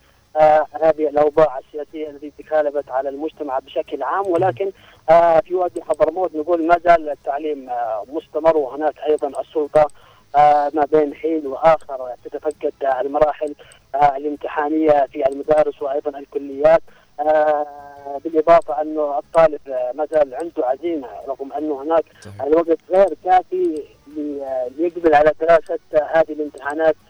[0.81, 4.71] هذه الأوضاع السياسية التي تكالبت على المجتمع بشكل عام ولكن
[5.09, 9.87] آه، في وادي حضرموت نقول ما زال التعليم آه، مستمر وهناك أيضا السلطة
[10.35, 13.55] آه، ما بين حين وآخر تتفقد آه، المراحل
[13.95, 16.81] آه، الامتحانية في المدارس وأيضا الكليات
[17.19, 17.65] آه،
[18.23, 22.05] بالإضافة انه الطالب آه، ما زال عنده عزيمة رغم انه هناك.
[22.43, 27.08] الوقت غير كافي لي- ليقبل على دراسة آه، هذه الامتحانات آه،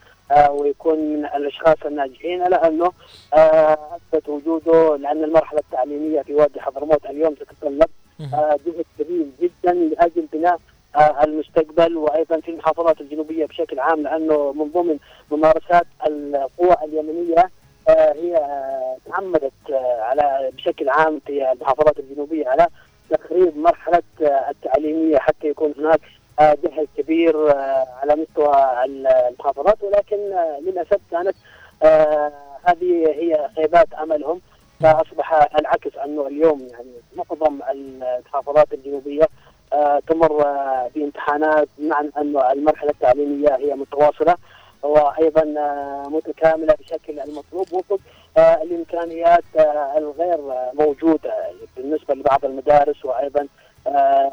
[0.50, 2.92] ويكون من الأشخاص الناجحين الا انه
[3.34, 7.88] آه، أثبت وجوده لأن المرحلة التعليمية في وادي حضرموت اليوم تتطلب
[8.34, 10.58] آه، جهد كبير جدا لأجل بناء
[10.96, 14.98] آه، المستقبل وأيضا في المحافظات الجنوبية بشكل عام لأنه من ضمن
[15.30, 17.50] ممارسات القوى اليمنية
[17.88, 22.66] آه، هي آه، تعمدت آه، على بشكل عام في المحافظات الجنوبية على
[23.10, 26.10] تخريب مرحلة آه، التعليمية حتى يكون هناك آه،
[26.40, 31.36] جهل كبير آه، على مستوى المحافظات ولكن آه، للأسف كانت
[31.82, 32.32] آه،
[32.64, 34.40] هذه هي خيبات أملهم.
[34.80, 39.28] فأصبح العكس أنه اليوم يعني معظم المحافظات الجنوبية
[39.72, 44.34] آه، تمر آه، بامتحانات بمعنى انه المرحلة التعليمية هي متواصلة
[44.82, 47.98] وأيضا آه، متكاملة بشكل المطلوب وفق
[48.36, 51.32] آه، الإمكانيات آه، الغير آه، موجودة
[51.76, 53.46] بالنسبة لبعض المدارس وأيضا
[53.86, 54.32] آه،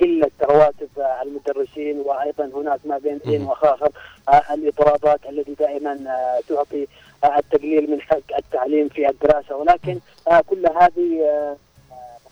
[0.00, 0.88] قلة رواتب
[1.22, 3.90] المدرسين وأيضا هناك ما بين حين واخر
[4.28, 6.86] آه، الإضرابات التي دائما آه، تعطي
[7.24, 9.56] آه، التقليل من حق التعليم في الدراسة.
[9.56, 9.98] ولكن
[10.46, 11.22] كل هذه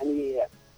[0.00, 0.36] يعني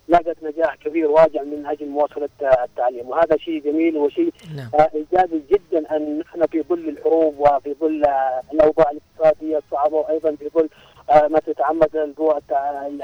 [0.09, 2.29] لقت نجاح كبير واجع من أجل مواصلة
[2.65, 3.09] التعليم.
[3.09, 4.71] وهذا شيء جميل وشيء نعم.
[4.95, 8.05] إيجابي جدا أن نحن في ظل الحروب وفي ظل
[8.53, 10.69] الأوضاع الاقتصادية الصعبة وأيضا في ظل
[11.31, 12.41] ما تتعمد القوى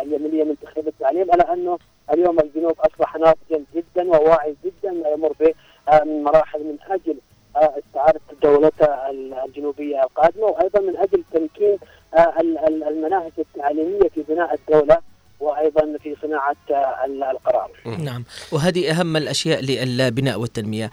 [0.01, 1.23] اليمنية من تخريب التعليم.
[1.23, 1.79] ألا أنه
[2.13, 2.81] اليوم الجنوب
[4.05, 5.55] جدا وواعي جدا ما يمر به
[6.05, 7.17] من مراحل من أجل
[7.57, 8.87] آه، استعادة دولته
[9.45, 11.79] الجنوبيه القادمة وأيضا من أجل تمكين
[12.17, 14.99] آه، ال- ال- المناهج التعليمية في بناء الدولة
[15.41, 17.71] وأيضا في صناعة آه، ال- القرار.
[17.99, 20.91] نعم وهذه أهم الأشياء للبناء والتنمية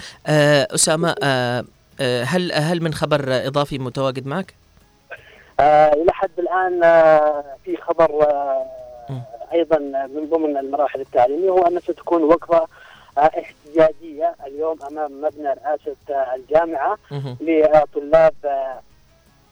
[0.75, 1.63] أسامة آه،
[2.01, 4.53] آه، هل هل من خبر إضافي متواجد معك؟
[5.93, 6.79] إلى حد الآن
[7.65, 8.25] في خبر.
[9.53, 9.77] أيضا
[10.15, 12.67] من ضمن المراحل التعليمية هو أن ستكون وقفة
[13.17, 14.35] احتجاجية.
[14.47, 15.95] اليوم أمام مبنى رئاسة
[16.35, 16.97] الجامعة.
[17.41, 18.33] لطلاب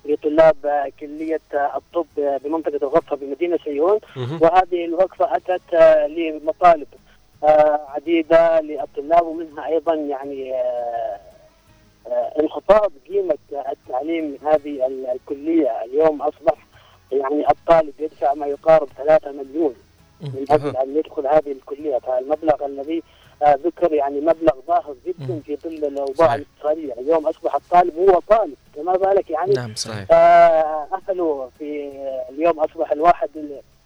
[0.05, 2.05] لطلاب كلية آه، الطب
[2.43, 3.99] بمنطقة الغرفة بمدينة سيئون.
[4.41, 6.87] وهذه الوقفة أتت آه، لمطالب
[7.43, 11.19] آه، عديدة للطلاب ومنها أيضا يعني آه،
[12.39, 13.37] انخفاض قيمة
[13.71, 15.83] التعليم من هذه ال- الكلية.
[15.85, 16.65] اليوم أصبح
[17.11, 19.75] يعني الطالب يدفع ما يقارب 3 مليون
[20.21, 21.97] من أجل أن يدخل هذه الكلية.
[21.99, 23.03] فالمبلغ الذي
[23.43, 26.35] ذكر يعني مبلغ باهظ جدا في ظل الأوضاع.
[26.35, 30.07] الاقتصاديه، اليوم أصبح الطالب هو طالب، فما بالك يعني؟ نعم صحيح.
[30.11, 31.91] اهله في
[32.29, 33.29] اليوم أصبح الواحد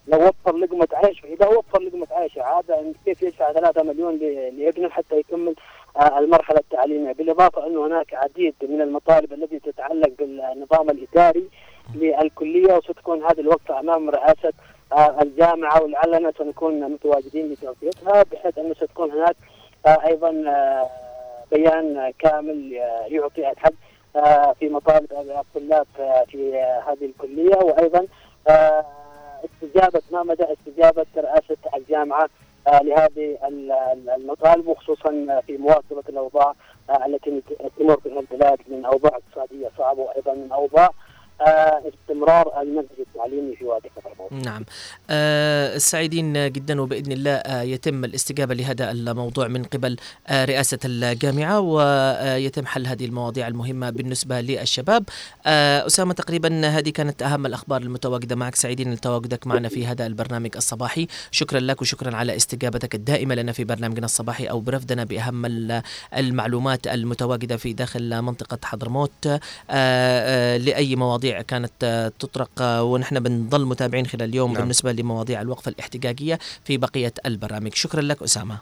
[0.07, 4.17] لو وفر لقمة عيش إذا وفر لقمة عيش عاد إن كيف يدفع 3 مليون
[4.57, 5.55] لابنه حتى يكمل
[5.97, 11.49] آه، المرحلة التعليمية؟ بالإضافة انه هناك عديد من المطالب التي تتعلق بالنظام الإداري
[11.95, 14.53] للكلية وستكون هذه الوقفة أمام رئاسة
[14.97, 19.35] الجامعة ولعلنا سنكون متواجدين لتغطيتها بحيث انه ستكون هناك
[19.85, 20.89] آه، أيضا آه،
[21.51, 23.73] بيان كامل آه، يعطي الحق
[24.15, 27.55] آه، في مطالب الطلاب آه، في آه، هذه الكلية.
[27.55, 28.07] وأيضا
[28.47, 28.85] آه،
[29.45, 32.29] استجابة ما مدى استجابة رئاسه الجامعة
[32.67, 36.53] آه، لهذه ال- ال- المطالب وخصوصا في مواكبه الأوضاع
[36.89, 37.41] آه، التي
[37.79, 40.91] تمر بها البلاد من أوضاع اقتصادية صعبة وأيضا من أوضاع آه،
[41.47, 44.45] استمرار المنهج التعليمي في وادي حضرموت.
[44.45, 44.65] نعم.
[45.09, 51.59] آه سعيدين جدا وبإذن الله آه يتم الاستجابة لهذا الموضوع من قبل آه رئاسة الجامعة
[51.59, 55.03] ويتم حل هذه المواضيع المهمة بالنسبة للشباب.
[55.45, 58.55] آه أسامة تقريبا هذه كانت أهم الأخبار المتواجدة معك.
[58.55, 61.07] سعيدين لتواجدك معنا في هذا البرنامج الصباحي.
[61.31, 65.81] شكرا لك وشكرا على استجابتك الدائمة لنا في برنامجنا الصباحي أو برفدنا بأهم ال-
[66.17, 69.27] المعلومات المتواجدة في داخل منطقة حضرموت.
[69.69, 70.95] آه، لأي
[71.33, 74.61] مواضيع كانت آه، تطرق آه، ونحن بنضل متابعين خلال اليوم نعم.
[74.61, 77.73] بالنسبة لمواضيع الوقفة الاحتجاجية في بقية البرامج.
[77.73, 78.57] شكرا لك أسامة.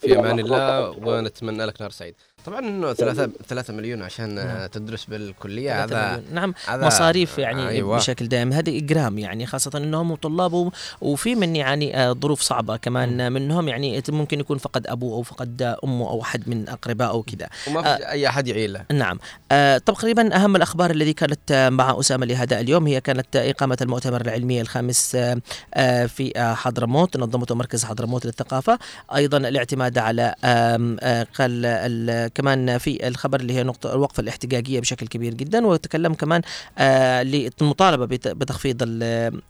[0.00, 2.14] في أمان الله ونتمنى لك نهار سعيد.
[2.44, 4.66] طبعا إنه ثلاثة ثلاثة مليون عشان آه، نعم.
[4.66, 6.24] تدرس بالكلية هذا مليون.
[6.34, 7.70] نعم هذا- مصاريف يعني أيوة.
[7.70, 7.96] أيوة.
[7.96, 10.70] بشكل دائم هذا إجرام يعني خاصة أنهم طلاب
[11.00, 15.76] وفي من يعني آه، ظروف صعبة كمان منهم يعني ممكن يكون فقد أبوه أو فقد
[15.84, 19.18] أمه أو أحد من أقربائه أو كذا وما في أي أحد يعيله نعم
[19.52, 23.78] آه تقريبا أهم الأخبار الذي كانت آه، مع أسامة لهذا اليوم هي كانت آه، إقامة
[23.82, 25.40] المؤتمر العلمي الخامس آه،
[25.74, 28.78] آه، في آه، حضرموت نظمته مركز حضرموت للثقافة
[29.14, 35.06] أيضا الاعتماد على آه، قال ال- كمان في الخبر اللي هي نقطة الوقفة الاحتجاجية بشكل
[35.06, 36.42] كبير جدا وتكلم كمان
[36.78, 39.02] آه، للمطالبة بت- بتخفيض ال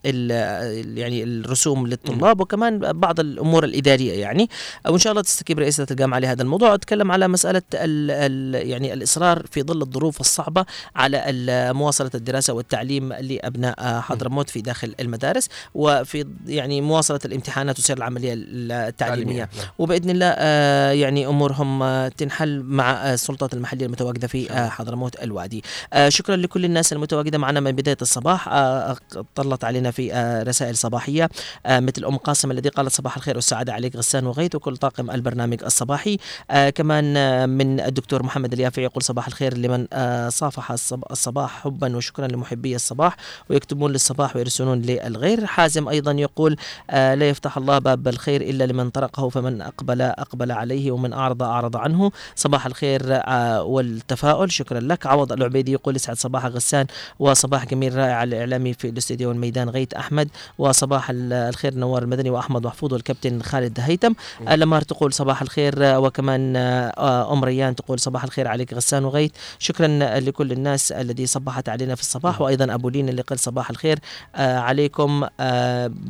[0.07, 4.49] ال يعني الرسوم للطلاب وكمان بعض الأمور الإدارية يعني
[4.89, 9.47] وإن شاء الله تستجيب رئيسة الجامعة لهذا الموضوع أتكلم على مسألة ال ال يعني الإصرار
[9.51, 10.64] في ظل الظروف الصعبة
[10.97, 11.24] على
[11.74, 19.49] مواصلة الدراسة والتعليم لأبناء حضرموت في داخل المدارس وفي يعني مواصلة الامتحانات وسير العملية التعليمية
[19.57, 19.66] نعم.
[19.78, 25.22] وبإذن الله آه، يعني أمورهم آه، تنحل مع آه، السلطات المحلية المتواجدة في آه، حضرموت
[25.22, 25.62] الوادي.
[25.93, 28.49] آه، شكرا لكل الناس المتواجدة معنا من بداية الصباح
[29.35, 30.12] طلت علينا في
[30.49, 31.29] رسائل صباحية
[31.68, 36.16] مثل أم قاسم الذي قالت صباح الخير والسعادة عليك غسان وغيث وكل طاقم البرنامج الصباحي.
[36.75, 37.05] كمان
[37.49, 39.87] من الدكتور محمد اليافعي يقول صباح الخير لمن
[40.31, 43.16] صافح الصب- الصباح حبا وشكرا لمحبي الصباح
[43.51, 45.47] ويكتبون للصباح ويرسلون للغير.
[45.47, 46.57] حازم أيضا يقول
[46.93, 51.77] لا يفتح الله باب الخير إلا لمن طرقه فمن أقبل أقبل عليه ومن أعرض أعرض
[51.77, 54.53] عنه صباح الخير آه، والتفاؤل.
[54.53, 55.07] شكرا لك.
[55.07, 56.87] عوض العبيدي يقول يسعد صباح غسان
[57.19, 62.67] وصباح جميل رائع الإعلامي في الاستديو والميدان غيت أحمد وصباح ال- الخير نوار المدني وأحمد
[62.67, 64.12] محفوظ والكابتن خالد هيثم.
[64.51, 69.31] لمار تقول صباح الخير آه، وكمان آه، أم ريان تقول صباح الخير عليك غسان وغيث
[69.59, 69.87] شكرا
[70.21, 72.41] لكل الناس الذي صبحت علينا في الصباح.
[72.41, 73.99] وأيضا أبو لين اللي قال صباح الخير
[74.35, 75.27] عليكم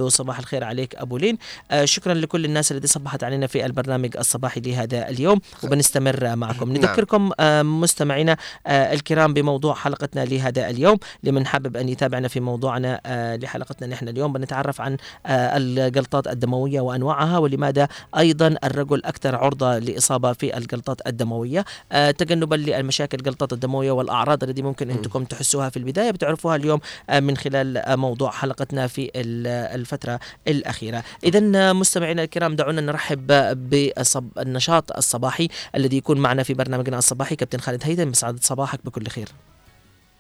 [0.01, 1.39] وصباح الخير عليك أبو لين.
[1.85, 5.41] شكرا لكل الناس التي صبحت علينا في البرنامج الصباحي لهذا اليوم.
[5.65, 6.73] وبنستمر معكم.
[6.73, 6.83] نعم.
[6.83, 10.99] نذكركم آه، مستمعينا آه، الكرام بموضوع حلقتنا لهذا اليوم.
[11.23, 17.39] لمن حابب أن يتابعنا في موضوعنا آه، لحلقتنا نحن اليوم بنتعرف عن الجلطات الدموية وأنواعها
[17.39, 21.65] ولماذا أيضا الرجل أكثر عرضة لإصابة في الجلطات الدموية.
[21.93, 26.81] آه، تجنبا للمشاكل الجلطات الدموية والأعراض التي ممكن انكم تحسوها في البداية بتعرفوها اليوم
[27.21, 29.47] من خلال موضوع حلقتنا في ال-
[29.81, 31.03] الفترة الأخيرة.
[31.25, 33.27] اذا مستمعينا الكرام دعونا نرحب
[33.71, 37.37] بالنشاط الصباحي الذي يكون معنا في برنامجنا الصباحي.
[37.37, 39.29] كابتن خالد هيثم بسعادة صباحك بكل خير.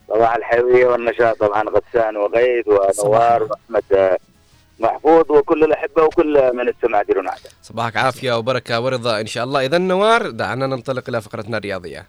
[0.08, 3.42] صباح الحيوية والنشاط طبعا غسان وغيث ونوار.
[3.42, 4.18] وأحمد آه،
[4.80, 7.26] محفوظ وكل الأحبة وكل من استمع ديرون
[7.62, 9.64] صباحك عافية وبركة ورضا إن شاء الله.
[9.66, 12.06] اذا نوار دعنا ننطلق إلى فقرتنا الرياضية.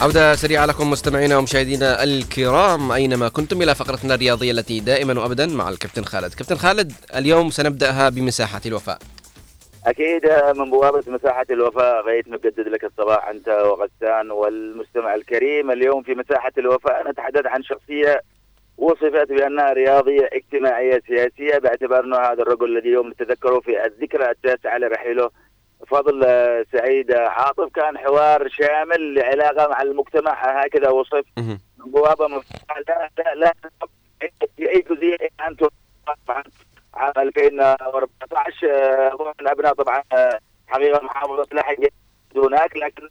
[0.00, 5.68] عودة سريعة لكم مستمعينا ومشاهدينا الكرام أينما كنتم؟ إلى فقرتنا الرياضية التي دائما وأبدا مع
[5.68, 6.34] الكابتن خالد.
[6.34, 8.98] كابتن خالد اليوم سنبدأها بمساحة الوفاء.
[9.86, 15.70] أكيد آه، من بوابة مساحة الوفاء غيث نجدد لك الصباح أنت وغسان والمستمع الكريم.
[15.70, 18.22] اليوم في مساحة الوفاء نتحدث عن شخصية
[18.76, 21.58] وصفت بأنها رياضية اجتماعية سياسية.
[21.58, 25.30] باعتبار انه هذا الرجل الذي يوم نتذكره في الذكرى التاسعة لرحيله
[25.90, 27.72] فضل آه، سعيد عاطف.
[27.74, 30.62] كان حوار شامل لعلاقة مع المجتمع.
[30.64, 31.24] هكذا وصف.
[31.86, 33.52] بوابة مفتوحه لا لا لا
[34.56, 35.16] في أي جزئية
[35.48, 35.68] أنتم
[36.26, 36.42] طبعا
[36.94, 41.76] عام 2014 آه، هو من ابناء طبعا آه، حقيقة محافظة لحج
[42.36, 43.08] هناك لكن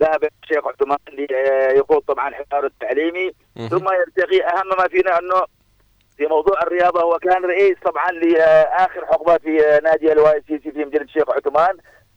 [0.00, 3.30] ذهب الشيخ عثمان ليقود طبعا حوار التعليمي.
[3.70, 5.42] ثم يرتقي أهم ما فينا أنه
[6.16, 7.02] في موضوع الرياضة.
[7.02, 11.76] هو كان رئيس طبعا لآخر حقبة في نادي الواي سي سي في مدينه الشيخ عثمان.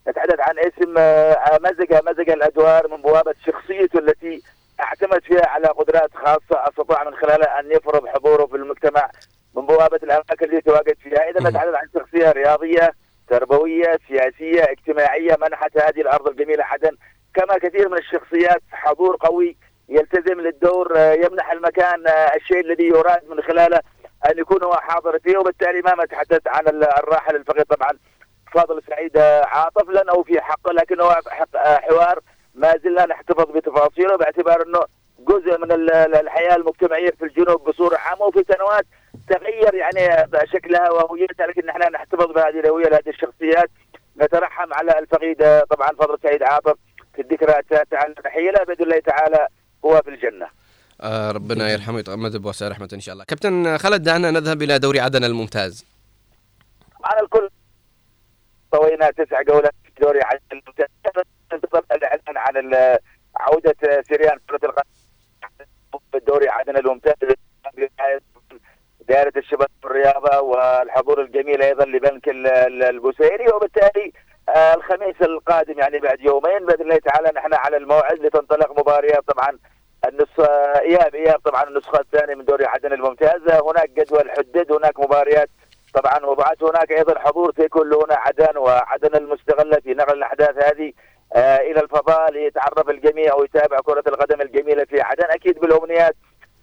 [0.10, 4.42] نتحدث عن اسم آه، مزج مزج الأدوار من بوابة شخصيته التي
[4.80, 9.10] اعتمد فيها على قدرات خاصة أستطاع من خلالها أن يفرض حضوره في المجتمع
[9.56, 11.30] من بوابة الأماكن التي يتواجد فيها.
[11.30, 11.50] إذا.
[11.50, 12.92] نتحدث عن شخصية رياضية
[13.30, 16.92] تربوية سياسية اجتماعية منحت هذه الأرض الجميلة عدن
[17.36, 19.58] كما كثير من الشخصيات حضور قوي
[19.90, 23.80] يلتزم للدور آه، يمنح المكان آه، الشيء الذي يراد من خلاله
[24.32, 27.92] أن يكون هو حاضر فيه وبالتالي ما نتحدث عن ال- الراحل الفقير طبعا.
[28.54, 32.20] فاضل سعيد عاطف لأنه في حقه لكنه حق حوار
[32.56, 34.80] ما زلنا نحتفظ بتفاصيله باعتبار إنه
[35.20, 38.86] جزء من ال- ال- الحياة المجتمعية في الجنوب بصورة عامة وفي سنوات
[39.30, 43.70] تغير يعني شكلها وهويتها لكن نحن نحتفظ بهذه الهوية لهذه الشخصيات.
[44.18, 45.38] نترحم على الفقيد
[45.70, 46.76] طبعا فضل سعيد عاطف
[47.16, 47.54] في الذكرى
[47.94, 49.48] على تحيه له باذن الله تعالى
[49.86, 50.48] هو في الجنة.
[51.02, 53.26] آه ربنا يرحمه ويتغمد بواسع رحمته إن شاء الله.
[53.26, 55.86] كابتن خالد دعنا نذهب إلى دوري عدن الممتاز.
[57.04, 57.50] على الكل.
[58.72, 60.20] طوينا تسع جولات في دوري
[60.52, 60.88] الممتاز.
[61.54, 62.98] انتظر الاعلان عن
[63.36, 63.76] عوده
[64.10, 64.90] سريان كرة القدم.
[66.12, 67.14] في الدوري عدن الممتاز.
[69.08, 73.48] دائرة الشباب والرياضة والحضور الجميل أيضا لبنك ال- ال- البوسيري.
[73.54, 74.14] وبالتالي
[74.50, 79.24] آه، الخميس القادم يعني بعد يومين بإذن الله تعالى نحن على الموعد لتنطلق مباريات.
[79.28, 79.60] طبعا
[80.08, 80.40] النصف
[80.80, 83.48] إياب إياب طبعا النسخة الثانية من دوري عدن الممتاز.
[83.48, 84.72] آه، هناك جدول حدد.
[84.72, 85.50] هناك مباريات
[85.94, 90.92] طبعا وضعت هناك أيضا حضور سيكون هنا عدن وعدن المستغلة في نقل الأحداث هذه
[91.36, 95.24] آه إلى الفضاء ليتعرف الجميع ويتابع كرة القدم الجميلة في عدن.
[95.30, 96.16] أكيد بالأمنيات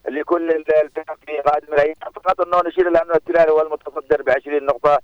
[0.09, 1.95] لكل ال- الفرق في قادم الأيام.
[2.15, 4.99] فقط أنه نشير إلى أن الهلال هو المتصدر ب 20 نقطة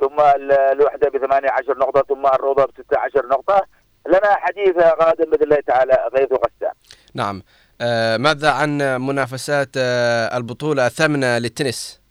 [0.00, 3.62] ثم ال- الوحدة ب 18 نقطة ثم الروضة ب 16 نقطة.
[4.06, 6.72] لنا حديث قادم بإذن الله تعالى غيث غسان.
[7.14, 7.42] نعم.
[7.80, 12.01] آه ماذا عن منافسات آه البطولة الثامنة للتنس؟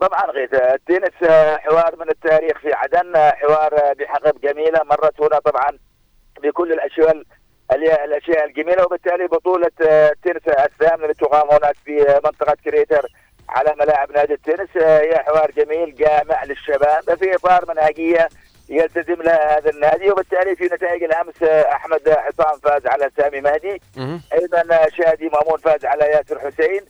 [0.00, 5.78] طبعا غيث التنس حوار من التاريخ في عدن حوار بحقب جميلة مرت هنا طبعا
[6.42, 7.24] بكل الأشياء ال-
[7.90, 13.06] الاشياء الجميلة وبالتالي بطولة التنس الثامنة اللي تقام هناك في منطقة كريتر
[13.48, 14.68] على ملاعب نادي التنس.
[14.76, 18.28] هي حوار جميل جامع للشباب في إطار منهجية
[18.68, 23.82] يلتزم لها هذا النادي وبالتالي في نتائج الأمس أحمد حصان فاز على سامي مهدي.
[24.32, 26.80] أيضا شادي مأمون فاز على ياسر حسين.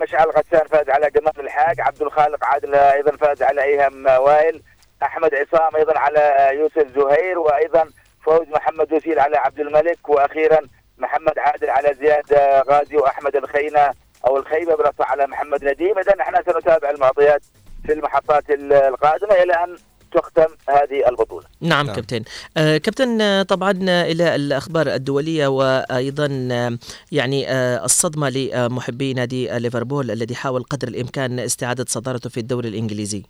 [0.00, 4.62] مشعل غسان فاز على جمال الحاج عبد الخالق عادل أيضا فاز على ايهم وائل
[5.02, 7.88] أحمد عصام أيضا على يوسف زهير وأيضا
[8.24, 10.58] فوز محمد وسيل على عبد الملك وأخيرا
[10.98, 13.90] محمد عادل على زياد آه، غازي وأحمد الخينة
[14.26, 15.98] أو الخيبة برفع على محمد نديم.
[15.98, 17.42] اذا نحن سنتابع المعطيات
[17.86, 19.76] في المحطات ال- القادمة إلى أن
[20.12, 21.46] تختم هذه البطولة.
[21.60, 21.94] نعم نعم.
[21.96, 22.22] كابتن.
[22.56, 26.78] آه كابتن آه، طبعا آه، إلى الأخبار الدولية وأيضا آه،
[27.12, 33.22] يعني آه الصدمة لمحبي نادي ليفربول الذي حاول قدر الإمكان استعادة صدارته في الدوري الإنجليزي.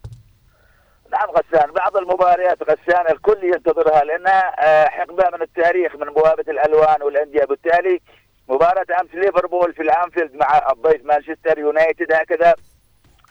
[1.13, 1.73] نعم غسان.
[1.73, 7.45] بعض المباريات غسان الكل ينتظرها لانها آه، حقبة من التاريخ من بوابة الألوان والأندية.
[7.45, 8.01] بالتالي
[8.49, 12.55] مباراة أمس ليفربول في الأنفيلد مع الضيف مانشستر يونايتد هكذا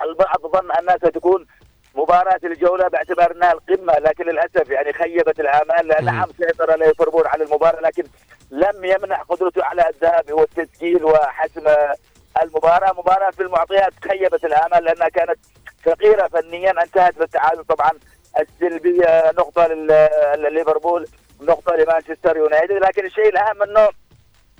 [0.01, 1.45] البعض ظن أنها ستكون
[1.95, 6.05] مباراة الجولة باعتبار انها القمة لكن للأسف يعني خيبت الامال لأن.
[6.05, 8.03] نعم سيطر ليفربول على المباراة لكن
[8.51, 11.63] لم يمنح قدرته على الذهاب والتسجيل وحسم
[12.43, 15.39] المباراة مباراة في المعطيات خيبت الامال لأنها كانت
[15.83, 17.91] فقيرة فنيا انتهت بالتعادل طبعا
[18.39, 21.07] السلبي آه، نقطة لل- لليفربول
[21.41, 23.89] نقطة لمانشستر يونايتد لكن الشيء الأهم أنه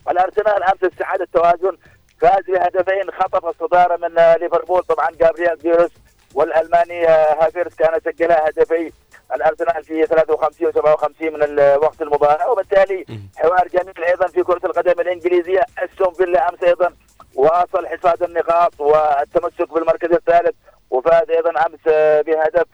[0.10, 1.78] الأرسنال أمس استعاد التوازن
[2.22, 5.92] فاز بهدفين خطف الصدارة من ليفربول طبعا جابرييل جيسوس
[6.36, 8.92] والالماني هافيرز كان سجل هدفي
[9.36, 13.06] الأرسنال في 53 و57 من ال- وقت المباراة وبالتالي.
[13.38, 16.94] حوار جميل أيضا في كرة القدم الإنجليزية أستون فيلا أمس أيضا
[17.36, 20.56] واصل حصاد النقاط والتمسك بالمركز الثالث
[20.90, 21.80] وفاز أيضا أمس
[22.26, 22.68] بهدف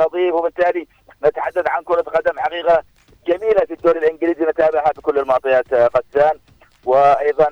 [0.00, 0.86] نظيف وبالتالي
[1.24, 2.82] نتحدث عن كرة قدم حقيقة
[3.26, 6.38] جميلة في الدوري الإنجليزي نتابعها بكل المعطيات غسان
[6.84, 7.48] وأيضا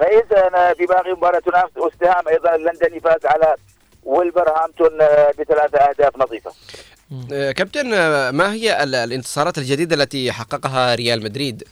[0.00, 0.32] غيث
[0.76, 3.54] في باقي مباراة تنافس وستهام أيضا اللندني فاز على
[4.04, 6.52] ولفرهامبتون آه، بثلاثة أهداف نظيفة.
[7.32, 11.64] آه كابتن آه، ما هي ال- الانتصارات الجديدة التي حققها ريال مدريد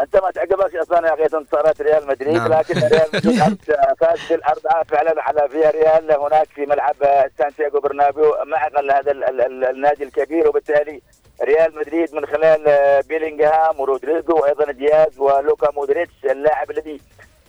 [0.00, 2.52] أنت ما تعجبكش أصلا يا أخي انتصارات ريال مدريد نعم.
[2.52, 3.58] لكن ريال مدريد
[4.00, 6.94] فاز بالأربعة فعلا على فيا ريال هناك في ملعب
[7.38, 11.00] سانتياغو برنابيو ما أقل هذا ال- ال- ال- النادي الكبير وبالتالي
[11.42, 12.62] ريال مدريد من خلال
[13.08, 17.00] بيلينغهام ورودريجو وأيضا دياز ولوكا مودريتش اللاعب الذي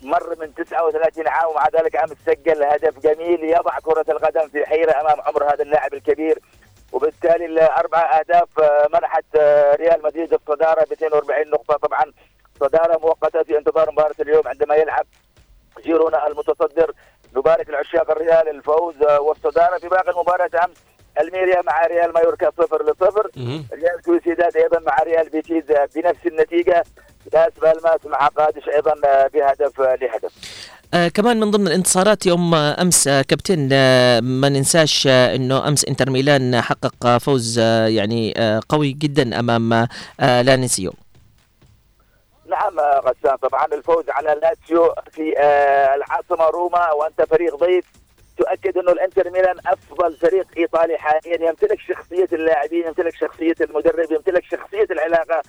[0.01, 5.01] مر من 39 عام ومع ذلك امس سجل هدف جميل يضع كرة القدم في حيرة
[5.01, 6.39] أمام عمر هذا اللاعب الكبير.
[6.91, 11.77] وبالتالي الأربع أهداف آه، منحت آه، ريال مدريد الصدارة ب 42 نقطة.
[11.77, 12.03] طبعا
[12.59, 15.05] صدارة مؤقتة في انتظار مباراة اليوم عندما يلعب
[15.83, 16.91] جيرونا المتصدر.
[17.35, 20.77] نبارك لعشاق الريال الفوز آه، والصدارة في باقي المباراة امس
[21.21, 23.29] ألميريا مع ريال مايوركا صفر لصفر.
[23.73, 25.63] ريال سويسيداد أيضا مع ريال بيتيس
[25.95, 26.83] بنفس النتيجة.
[27.33, 30.31] لاس بالماس مع قادش أيضا آه، بهدف آه، لهدف.
[30.93, 35.67] آه كمان من ضمن الانتصارات يوم آه أمس آه كابتن آه ما ننساش آه إنه
[35.67, 39.73] أمس إنتر ميلان حقق آه فوز آه يعني آه قوي جدا أمام
[40.19, 40.93] آه لاتسيو
[42.49, 43.35] نعم غسان.
[43.37, 47.85] طبعا الفوز على لاتسيو في آه، العاصمة روما وأنت فريق ضيف.
[48.37, 51.49] تؤكد إنه الإنتر ميلان أفضل فريق إيطالي حاليا.
[51.49, 55.41] يمتلك شخصية اللاعبين يمتلك شخصية المدرب يمتلك شخصية العلاقة.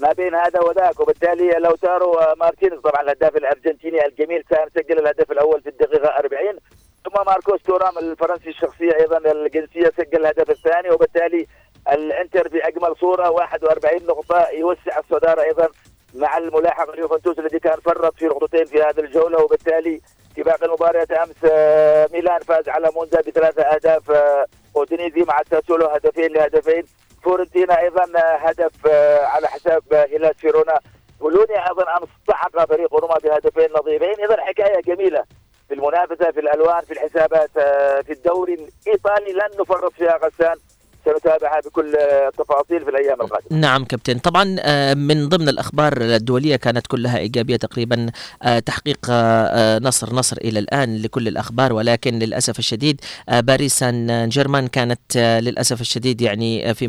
[0.00, 5.62] ما بين هذا وذاك وبالتالي لاوتارو مارتينيز طبعا الهداف الأرجنتيني الجميل كان سجل الهدف الأول
[5.62, 6.58] في الدقيقة 40
[7.04, 11.46] ثم ماركوس تورام الفرنسي الشخصيه أيضا الجنسية سجل الهدف الثاني وبالتالي
[11.92, 15.68] الإنتر في اجمل صوره 41 نقطة يوسع الصدارة أيضا
[16.14, 20.00] مع الملاحق اليوفنتوس الذي كان فرط في نقطتين في هذه الجولة وبالتالي
[20.34, 25.86] في باقي المباريات أمس آه، ميلان فاز على مونزا بثلاثة أهداف آه، أودينيزي مع ساسولو
[25.86, 26.84] هدفين لهدفين.
[27.24, 30.78] فورنتينا أيضا آه، هدف آه، على حساب آه، هلال فيرونا.
[31.20, 34.24] بولونيا أيضا امس سحق فريق روما بهدفين نظيفين.
[34.24, 35.24] اذا حكاية جميلة
[35.68, 39.32] في المنافسة في الألوان في الحسابات آه، في الدوري الإيطالي.
[39.32, 40.56] لن نفرط فيها غسان.
[41.04, 43.58] سنتابعها بكل التفاصيل في الأيام القادمة.
[43.60, 44.18] نعم كابتن.
[44.18, 48.10] طبعا آه، من ضمن الأخبار الدولية كانت كلها إيجابية تقريبا
[48.42, 51.72] آه، تحقيق آه، نصر نصر إلى الآن لكل الأخبار.
[51.72, 56.88] ولكن للأسف الشديد باريس سان جيرمان كانت للأسف الشديد يعني في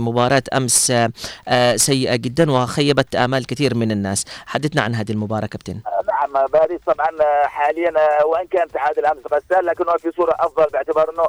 [0.91, 1.11] آه،
[1.47, 4.25] آه، سيئة جدا وخيبت آمال كثير من الناس.
[4.45, 5.79] حدثنا عن هذه المباراة كابتن.
[6.07, 7.07] نعم باريس طبعا
[7.43, 7.91] حاليا
[8.25, 11.27] وإن كان تعادل امس غسان لكنه في صورة أفضل باعتبار إنه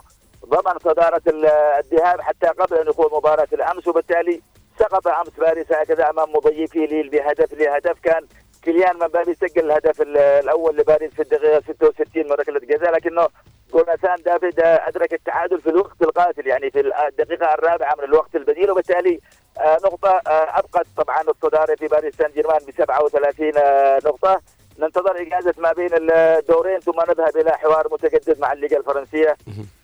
[0.49, 1.47] ضمن صدارة ال-
[1.79, 4.43] الذهاب حتى قبل أن يخوض مباراة الأمس وبالتالي
[4.79, 8.27] سقط أمس باريس هكذا أمام مضيفي ليل بهدف لهدف كان
[8.63, 13.29] كيليان مبابي سجل الهدف ال- الأول لباريس في الدقيقة 66 من ركلة جزاء لكنه
[13.73, 19.21] جوناثان دافيد أدرك التعادل في الوقت القاتل يعني في الدقيقة الرابعة من الوقت البديل وبالتالي
[19.61, 24.41] آه، نقطة آه، أبقت طبعا الصدارة في باريس سان جيرمان ب 37 آه، نقطة.
[24.79, 29.37] ننتظر إجازة ما بين الدورين ثم نذهب إلى حوار متجدد مع الليغا الفرنسية.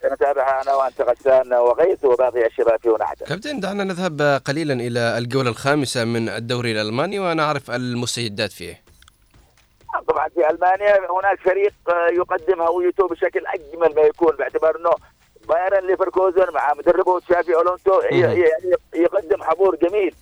[0.02, 5.18] سنتابعها أنا وأنت غسان وغيث وباقي الشباب في هنا حتى كابتن دعنا نذهب قليلا إلى
[5.18, 8.82] الجولة الخامسة من الدوري الألماني ونعرف المستجدات فيه.
[10.08, 11.72] طبعا في ألمانيا هناك فريق
[12.12, 14.90] يقدم هويته بشكل أجمل ما يكون باعتبار أنه
[15.48, 17.52] بايرن ليفركوزن مع مدربه تشافي.
[18.10, 18.44] يعني
[18.94, 20.14] يقدم حضور جميل.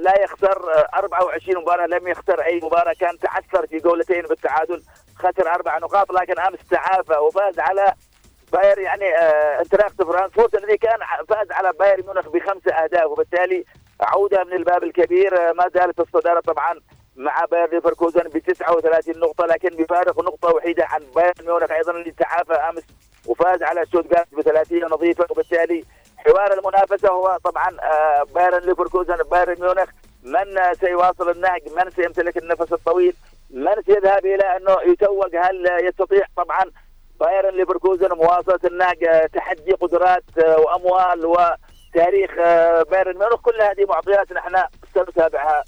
[0.00, 2.92] لا يخسر آه، 24 مباراة لم يخسر أي مباراة.
[3.00, 4.82] كان تعثر في جولتين بالتعادل
[5.16, 7.94] خسر أربع نقاط لكن أمس تعافى وفاز على
[8.52, 10.98] باير يعني آه آينتراخت فرانكفورت الذي كان
[11.28, 13.04] فاز على بايرن ميونخ بخمسة أهداف.
[13.04, 13.64] وبالتالي
[14.00, 16.80] عودة من الباب الكبير آه ما زالت الصدارة طبعا
[17.16, 19.46] مع باير ليفركوزن ب 39 نقطة.
[19.46, 22.82] لكن بفارق نقطة وحيدة عن بايرن ميونخ أيضا اللي تعافى أمس
[23.26, 25.84] وفاز على شوتغارت ب 30 نظيفة وبالتالي
[26.26, 29.88] حوار المنافسة هو طبعا آه بايرن ليفركوزن بايرن ميونخ.
[30.22, 33.14] من سيواصل النهج؟ من سيمتلك النفس الطويل؟
[33.50, 36.64] من سيذهب إلى أنه يتوج؟ هل يستطيع؟ طبعا
[37.20, 42.30] بايرن ليفركوزن مواصلة النهج آه، تحدي قدرات آه، وأموال وتاريخ
[42.90, 43.40] بايرن ميونخ.
[43.40, 44.62] كل هذه معطيات نحن
[44.94, 45.64] سنتابعها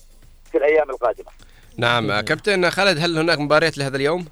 [0.53, 1.31] في الأيام القادمة.
[1.79, 4.27] نعم كابتن خالد هل هناك مباريات لهذا اليوم؟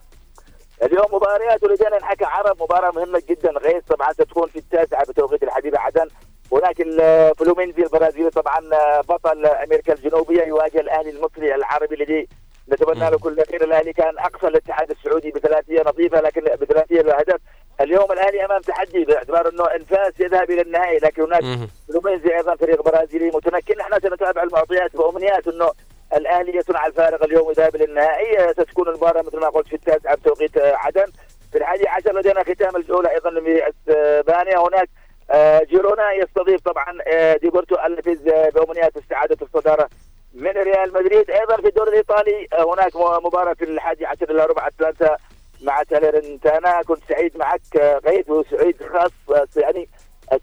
[0.82, 5.78] اليوم مباريات ولدينا نحكي عرب مباراة مهمة جدا غيث طبعا ستكون في التاسعة بتوقيت الحبيبة
[5.78, 6.08] عدن.
[6.52, 8.60] هناك الفلومينزي البرازيلي طبعا
[9.00, 12.28] بطل أمريكا الجنوبية يواجه الأهلي المصري العربي الذي
[12.72, 13.64] نتمنى له كل خير.
[13.64, 17.40] الأهلي كان أقصى الاتحاد السعودي بثلاثية نظيفة لكن بثلاثية هدف.
[17.80, 21.68] اليوم الأهلي أمام تحدي باعتبار أنه انفاس يذهب إلى النهائي لكن هناك.
[21.88, 23.74] فلومينزي أيضا فريق برازيلي متمكن.
[23.78, 25.70] نحن سنتابع المعطيات وامنيات أنه
[26.16, 31.06] الاهلي يصنع الفارق اليوم يذهب للنهائي ستكون المباراة مثل ما قلت في التاسعه بتوقيت عدن.
[31.52, 34.88] في الحادي عشر لدينا ختام الجوله أيضا في اسبانيا هناك
[35.30, 39.88] آه، جيرونا يستضيف طبعا آه، ديبورتيفو ألافيس آه، بأمنيات استعادة الصدارة
[40.34, 41.30] من ريال مدريد.
[41.30, 45.16] أيضا في الدوري الإيطالي هناك مباراة في الحادي عشر إلى ربع أتلانتا
[45.62, 46.82] مع ساليرنيتانا.
[46.82, 47.60] كنت سعيد معك
[48.06, 49.88] غيث وسعيد خاص يعني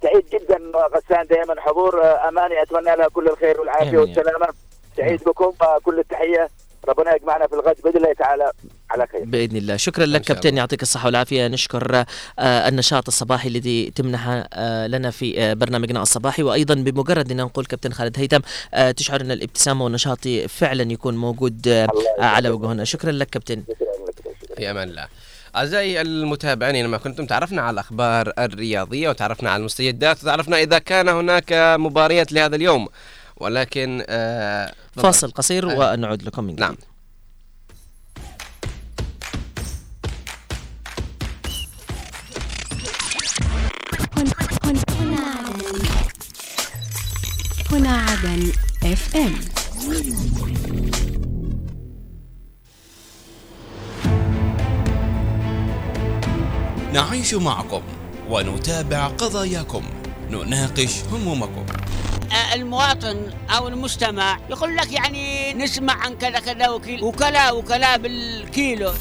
[0.03, 2.61] سعيد جدا غسان دائما حضور أماني.
[2.61, 3.97] أتمنى لها كل الخير والعافية.
[3.97, 4.47] والسلامة.
[4.97, 6.49] سعيد بكم آه، كل التحية.
[6.87, 8.51] ربنا يجمعنا في الغد بإذن الله تعالى
[8.91, 9.25] على خير.
[9.25, 9.77] بإذن الله.
[9.77, 10.57] شكرا لك كابتن.
[10.57, 11.47] يعطيك الصحة والعافية.
[11.47, 11.95] نشكر
[12.39, 16.43] آه، النشاط الصباحي الذي تمنحه آه، لنا في آه، برنامجنا الصباحي.
[16.43, 18.39] وأيضا بمجرد أن نقول كابتن خالد هيثم
[18.73, 21.87] آه، تشعر أن الابتسامة والنشاط فعلا يكون موجود آه،.
[22.19, 23.63] على وجوهنا شكرا لك كابتن.
[24.57, 25.07] في أمان الله.
[25.55, 31.53] أعزائي المتابعين لما كنتم تعرفنا على الأخبار الرياضية وتعرفنا على المستجدات وتعرفنا إذا كان هناك
[31.79, 32.87] مباريات لهذا اليوم.
[33.37, 35.93] ولكن آه فاصل قصير آه.
[35.93, 36.59] ونعود لكم من جديد.
[36.59, 36.75] نعم.
[44.17, 44.31] هنا
[44.99, 45.85] هنا عدن
[47.71, 48.51] هنا عدن
[48.83, 49.33] اف ام
[56.93, 57.81] نعيش معكم
[58.29, 59.83] ونتابع قضاياكم.
[60.31, 61.65] نناقش همومكم.
[62.53, 63.17] المواطن
[63.49, 68.91] أو المستمع يقول لك يعني نسمع عن كذا كذا وكيل وكلا وكلا بالكيلو.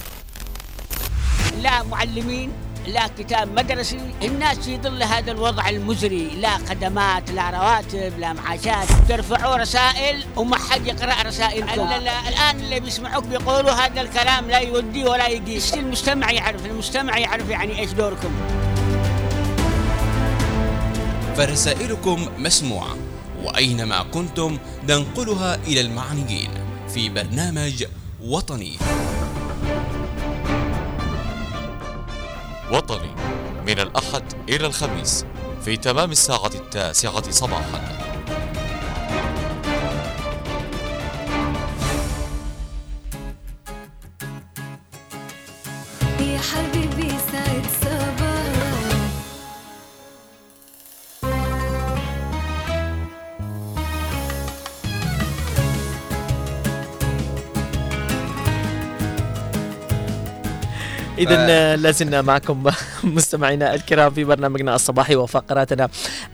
[1.62, 2.52] لا معلمين
[2.86, 6.28] لا كتاب مدرسي الناس في ظل هذا الوضع المزري.
[6.28, 8.88] لا خدمات لا رواتب لا معاشات.
[9.08, 14.58] ترفعوا رسائل وما حد يقرأ رسائلكم ال- ال- الآن اللي بيسمعوك بيقولوا هذا الكلام لا
[14.58, 18.30] يودي ولا يقيس المجتمع يعرف المجتمع يعرف يعني إيش دوركم.
[21.36, 22.96] فرسائلكم مسموعة.
[23.46, 24.58] وأينما كنتم
[24.88, 26.50] ننقلها إلى المعنيين
[26.88, 27.84] في برنامج
[28.22, 28.78] وطني.
[32.72, 33.10] وطني
[33.66, 35.24] من الأحد إلى الخميس
[35.64, 37.96] في تمام الساعة التاسعة صباحا.
[46.20, 46.85] يا حبيبي
[61.18, 62.64] اذا لازلنا معكم
[63.04, 65.88] مستمعينا الكرام في برنامجنا الصباحي وفقراتنا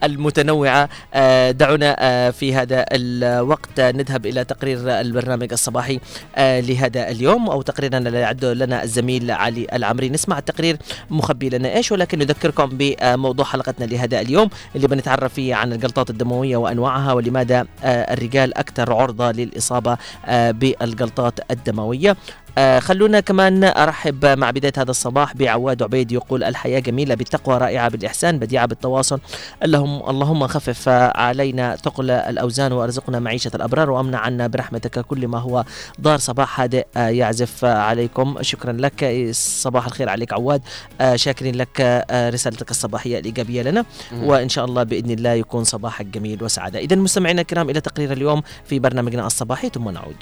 [0.04, 0.88] المتنوعة.
[1.14, 6.00] آه، دعونا آه، في هذا الوقت نذهب إلى تقرير البرنامج الصباحي
[6.36, 10.08] آه، لهذا اليوم أو تقريرنا اللي يعده لنا الزميل علي العمري.
[10.08, 10.76] نسمع التقرير
[11.10, 16.56] مخبي لنا إيش ولكن نذكركم بموضوع حلقتنا لهذا اليوم اللي بنتعرف فيه عن الجلطات الدموية
[16.56, 19.96] وأنواعها ولماذا آه، الرجال أكثر عرضة للإصابة
[20.26, 22.16] آه، بالجلطات الدموية.
[22.58, 27.88] آه خلونا كمان أرحب مع بداية هذا الصباح بعواد عبيد يقول الحياة جميلة بالتقوى رائعة
[27.88, 29.20] بالإحسان بديعة بالتواصل.
[29.62, 35.64] اللهم اللهم خفف علينا ثقل الأوزان وأرزقنا معيشة الأبرار وأمنع عنا برحمتك كل ما هو
[36.00, 38.36] ضار صباح هادئ آه يعزف عليكم.
[38.40, 39.28] شكرا لك.
[39.32, 40.62] صباح الخير عليك عواد.
[41.00, 43.84] آه شاكرين لك آه رسالتك الصباحية الإيجابية لنا.
[44.12, 46.78] وإن شاء الله بإذن الله يكون صباحك جميل وسعادة.
[46.78, 50.16] اذا مستمعينا الكرام إلى تقرير اليوم في برنامجنا الصباحي ثم نعود.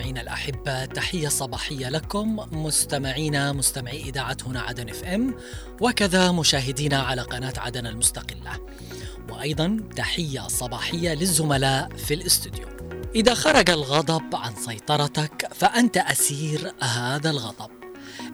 [0.00, 2.36] مستمعينا الأحبة تحية صباحية لكم.
[2.52, 5.34] مستمعينا مستمعي إذاعة هنا عدن اف ام
[5.80, 8.66] وكذا مشاهدينا على قناة عدن المستقلة.
[9.28, 12.66] وأيضا تحية صباحية للزملاء في الاستوديو.
[13.14, 17.70] إذا خرج الغضب عن سيطرتك فأنت أسير هذا الغضب.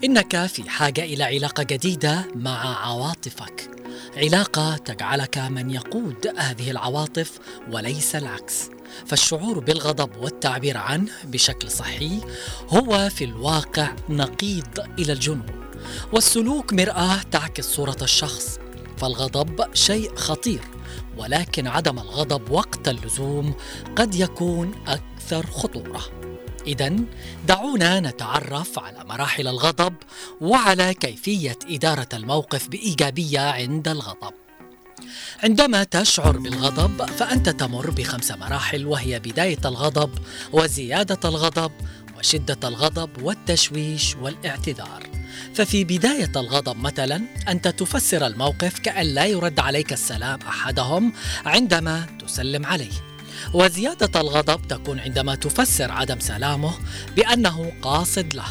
[0.05, 3.71] إنك في حاجة إلى علاقة جديدة مع عواطفك.
[4.17, 7.39] علاقة تجعلك من يقود هذه العواطف
[7.73, 8.76] وليس العكس.
[9.07, 12.21] فالشعور بالغضب والتعبير عنه بشكل صحي
[12.69, 15.71] هو في الواقع نقيض إلى الجنون
[16.13, 18.59] والسلوك مرآة تعكس صورة الشخص
[18.97, 20.61] فالغضب شيء خطير
[21.19, 23.55] ولكن عدم الغضب وقت اللزوم
[23.97, 26.03] قد يكون أكثر خطورة.
[26.67, 26.97] اذا
[27.47, 29.95] دعونا نتعرف على مراحل الغضب
[30.41, 34.46] وعلى كيفية إدارة الموقف بإيجابية عند الغضب.
[35.43, 40.11] عندما تشعر بالغضب فأنت تمر بخمس مراحل وهي بداية الغضب
[40.53, 41.73] وزيادة الغضب
[42.19, 45.03] وشدة الغضب والتشويش والاعتذار.
[45.55, 51.13] ففي بداية الغضب مثلا أنت تفسر الموقف كأن لا يرد عليك السلام أحدهم
[51.47, 52.93] عندما تسلم عليه.
[53.55, 56.75] وزيادة الغضب تكون عندما تفسر عدم سلامه
[57.17, 58.47] بأنه قاصد له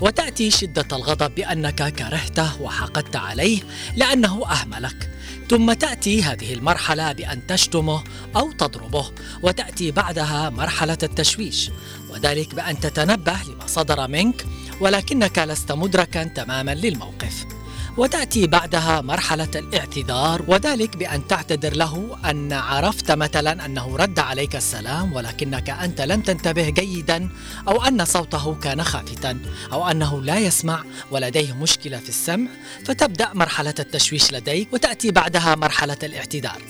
[0.00, 3.60] وتأتي شدة الغضب بأنك كرهته وحقدت عليه
[3.96, 5.10] لأنه أهملك
[5.50, 8.04] ثم تأتي هذه المرحلة بأن تشتمه
[8.36, 9.10] أو تضربه
[9.42, 11.70] وتأتي بعدها مرحلة التشويش
[12.10, 14.46] وذلك بأن تتنبه لما صدر منك
[14.80, 17.53] ولكنك لست مدركا تماما للموقف.
[17.96, 25.12] وتأتي بعدها مرحلة الاعتذار وذلك بأن تعتذر له أن عرفت مثلا أنه رد عليك السلام
[25.12, 27.28] ولكنك أنت لم تنتبه جيدا
[27.68, 29.38] أو أن صوته كان خافتا
[29.72, 32.48] أو أنه لا يسمع ولديه مشكلة في السمع
[32.84, 36.62] فتبدأ مرحلة التشويش لديك وتأتي بعدها مرحلة الاعتذار.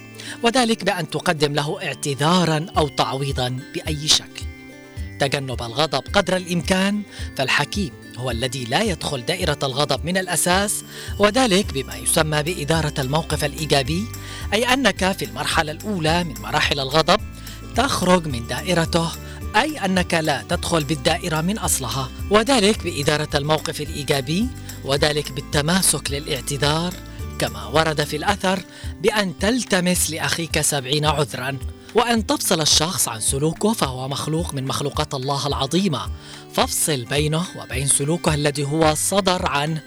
[0.43, 4.43] وذلك بأن تقدم له اعتذارا أو تعويضا بأي شكل.
[5.19, 7.03] تجنب الغضب قدر الإمكان
[7.37, 10.85] فالحكيم هو الذي لا يدخل دائرة الغضب من الأساس
[11.19, 14.05] وذلك بما يسمى بإدارة الموقف الإيجابي
[14.53, 17.21] أي أنك في المرحلة الأولى من مراحل الغضب
[17.77, 19.09] تخرج من دائرته
[19.57, 24.49] أي أنك لا تدخل بالدائرة من أصلها وذلك بإدارة الموقف الإيجابي
[24.85, 26.95] وذلك بالتماسك للاعتذار
[27.39, 28.61] كما ورد في الأثر
[29.03, 31.59] بأن تلتمس لأخيك سبعين عذرا.
[31.95, 36.11] وأن تفصل الشخص عن سلوكه فهو مخلوق من مخلوقات الله العظيمة.
[36.55, 39.79] فافصل بينه وبين سلوكه الذي هو صدر عن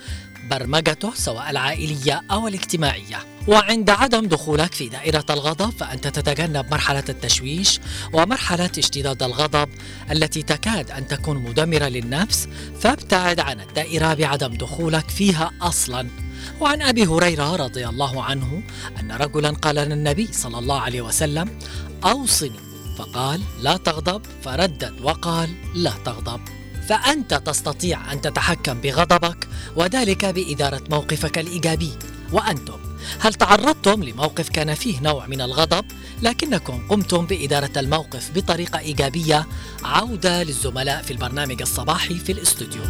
[0.50, 3.18] برمجته سواء العائلية أو الاجتماعية.
[3.48, 7.80] وعند عدم دخولك في دائرة الغضب فأنت تتجنب مرحلة التشويش
[8.14, 9.70] ومرحلة اشتداد الغضب
[10.12, 12.48] التي تكاد أن تكون مدمرة للنفس
[12.80, 16.27] فابتعد عن الدائرة بعدم دخولك فيها أصلاً.
[16.62, 18.64] وعن أبي هريرة رضي الله عنه
[19.00, 21.60] أن رجلا قال للنبي صلى الله عليه وسلم
[22.04, 22.60] أوصني.
[22.98, 24.22] فقال لا تغضب.
[24.44, 26.42] فردد وقال لا تغضب.
[26.90, 31.92] فأنت تستطيع أن تتحكم بغضبك وذلك بإدارة موقفك الإيجابي.
[32.32, 32.80] وأنتم
[33.20, 35.86] هل تعرضتم لموقف كان فيه نوع من الغضب؟
[36.22, 39.48] لكنكم قمتم بإدارة الموقف بطريقة إيجابية
[39.84, 42.82] عودة للزملاء في البرنامج الصباحي في الاستوديو.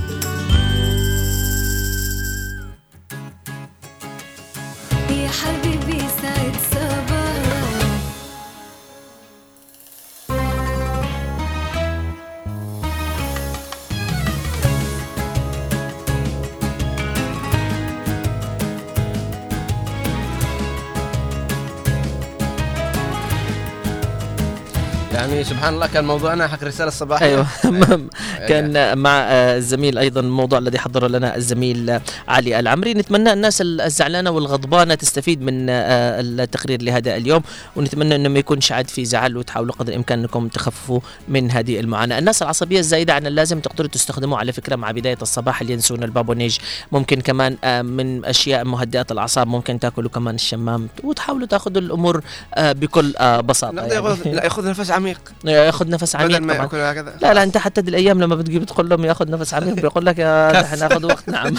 [25.38, 27.48] يعني سبحان الله كان موضوعنا حق رسالة الصباحية أيوه.
[28.50, 32.94] كان مع الزميل أيضا الموضوع الذي حضره لنا الزميل علي العمري.
[32.94, 37.42] نتمنى الناس الزعلانة والغضبانة تستفيد من آه، التقرير لهذا اليوم
[37.76, 42.20] ونتمنى إنه ما يكونش عاد في زعل وتحاولوا قدر الإمكان إنكم تخففوا من هذه المعاناة.
[42.20, 46.58] الناس العصبية الزايدة عن اللازم تقدروا تستخدموه على فكرة مع بداية الصباح اللي ينسون البابونيج
[46.92, 52.22] ممكن كمان آه، من أشياء مهدئة الأعصاب ممكن تأكلوا كمان الشمام وتحاولوا تأخذوا الأمور
[52.56, 55.27] آه، بكل بساطة لا يأخذ نفس عميق.
[55.46, 57.14] ياخذ نفس عميق بدل ما يأكل هكذا.
[57.22, 60.20] لا لا انت حتى دي الأيام لما بتجي بتقول لهم ياخذ نفس عميق بيقول لك
[60.20, 61.56] يا نحن ناخذ وقت نعم.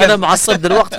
[0.04, 0.96] أنا معصب دلوقتي.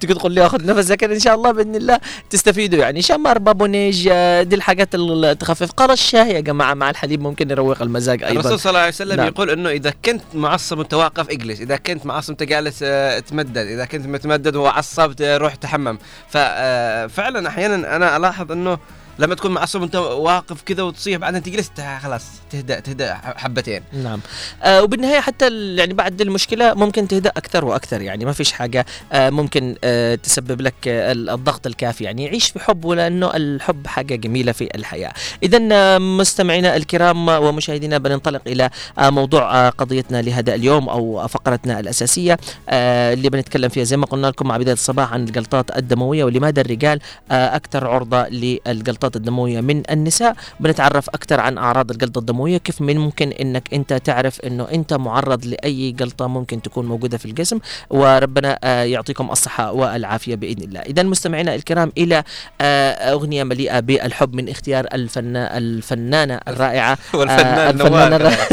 [0.00, 2.00] تيجي تقول لي اخذ نفس لكن إن شاء الله بإذن الله
[2.30, 3.02] تستفيدوا يعني.
[3.02, 5.72] شمر بابونيج آه، دي الحاجات اللي تخفف.
[5.72, 8.40] قرص الشاي يا جماعة مع الحليب ممكن يروق المزاج أيضا.
[8.40, 9.26] الرسول صلى الله عليه وسلم نعم.
[9.26, 13.58] يقول إنه إذا كنت معصب وانت واقف اجلس إذا كنت معصب أنت جالس آه، تمدد
[13.58, 15.98] إذا كنت متمدد وعصبت آه، روح تحمم.
[16.28, 18.78] ففعلا أحيانا أنا ألاحظ إنه
[19.20, 21.70] لما تكون معصب وانت واقف كذا وتصيح بعدين تجلس
[22.02, 23.82] خلاص تهدأ تهدأ حبتين.
[23.92, 24.20] نعم.
[24.62, 28.86] آه وبالنهاية حتى يعني بعد المشكلة ممكن تهدأ أكثر وأكثر يعني ما فيش حاجة.
[29.12, 32.28] آه ممكن آه تسبب لك آه ال- الضغط الكافي يعني.
[32.28, 35.12] عيش بحب ولأنه الحب حاجة جميلة في الحياة.
[35.42, 41.80] اذا آه مستمعينا الكرام ومشاهدينا بننطلق إلى آه موضوع آه قضيتنا لهذا اليوم أو فقرتنا
[41.80, 42.38] الأساسية.
[42.68, 46.60] آه اللي بنتكلم فيها زي ما قلنا لكم مع بدايه الصباح عن الجلطات الدموية ولماذا
[46.60, 49.60] الرجال آه أكثر عرضة للجلطات الدموية.
[49.60, 52.58] من النساء بنتعرف أكثر عن أعراض الجلطة الدموية.
[52.58, 57.24] كيف من ممكن إنك أنت تعرف إنه أنت معرض لأي جلطة ممكن تكون موجودة في
[57.24, 57.58] الجسم؟
[57.90, 60.80] وربنا آه، يعطيكم الصحة والعافية بإذن الله.
[60.80, 62.22] اذا مستمعينا الكرام إلى
[62.60, 68.16] آه، أغنية مليئة بالحب من اختيار الفنا الفنانة الرائعة والفنان آه، الفنانه نوار.
[68.16, 68.48] الرائعة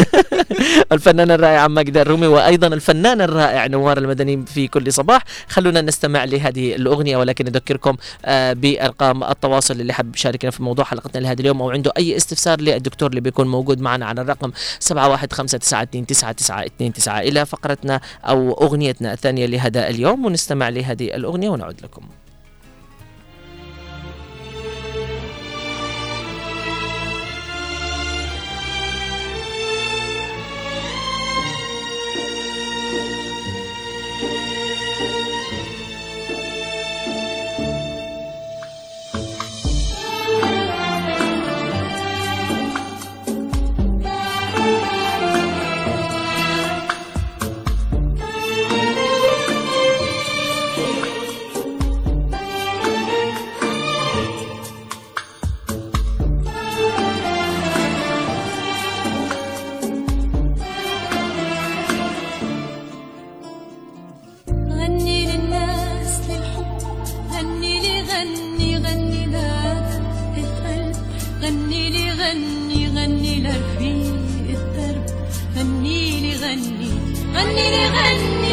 [0.92, 5.24] الفنانة الرائعة ماجدة الرومي وأيضا الفنان الرائع نوار المدني في كل صباح.
[5.48, 7.96] خلونا نستمع لهذه الأغنية ولكن أذكركم
[8.28, 13.10] بأرقام التواصل اللي حاب يشاركنا في موضوع حلقتنا لهذا اليوم أو عنده أي استفسار للدكتور
[13.10, 20.70] اللي بيكون موجود معنا على الرقم 71592929 إلى فقرتنا أو أغنيتنا الثانية لهذا اليوم ونستمع
[20.70, 22.02] لهذه الأغنية ونعود لكم.
[68.18, 70.02] غني غني لك
[70.38, 70.96] القلب.
[71.42, 73.92] غني لي غني غني لك في
[74.50, 75.06] الدرب.
[75.58, 76.92] غني لي غني.
[77.36, 78.47] غني لي غني.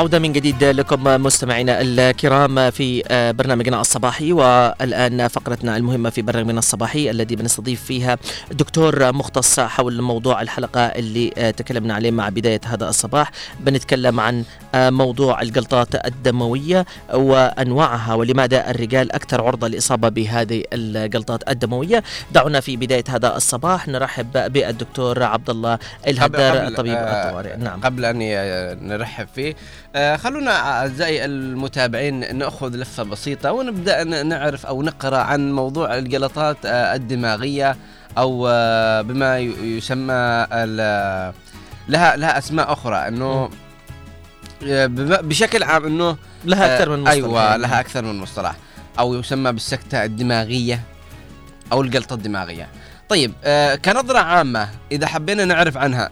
[0.00, 4.32] عودة من جديد لكم مستمعينا الكرام في آه، برنامجنا الصباحي.
[4.32, 8.18] والآن فقرتنا المهمة في برنامجنا الصباحي الذي بنستضيف فيها
[8.50, 13.30] دكتور مختص حول موضوع الحلقة اللي آه، تكلمنا عليه مع بداية هذا الصباح.
[13.60, 14.44] بنتكلم عن
[14.74, 22.02] آه، موضوع الجلطات الدموية وأنواعها ولماذا الرجال أكثر عرضة للإصابة بهذه الجلطات الدموية.
[22.32, 23.88] دعونا في بداية هذا الصباح.
[23.88, 25.78] نرحب بالدكتور عبد الله
[26.08, 27.56] الهدار قبل- طبيب الطوارئ.
[27.56, 27.80] نعم.
[27.80, 29.54] قبل أن ي- نرحب فيه
[30.16, 36.94] خلونا أعزائي المتابعين نأخذ لفة بسيطة ونبدأ ن- نعرف أو نقرأ عن موضوع الجلطات آه،
[36.94, 37.76] الدماغية
[38.18, 40.46] أو آه، بما يسمى
[41.88, 43.50] لها لها أسماء أخرى إنه
[44.66, 44.86] آه،
[45.22, 47.62] بشكل عام إنه لها أكثر آه، من مصطلح أيوه يعني.
[47.62, 48.54] لها أكثر من مصطلح
[48.98, 50.80] أو يسمى بالسكتة الدماغية
[51.72, 52.68] أو الجلطة الدماغية
[53.08, 56.10] طيب آه كنظرة عامة إذا حبينا نعرف عنها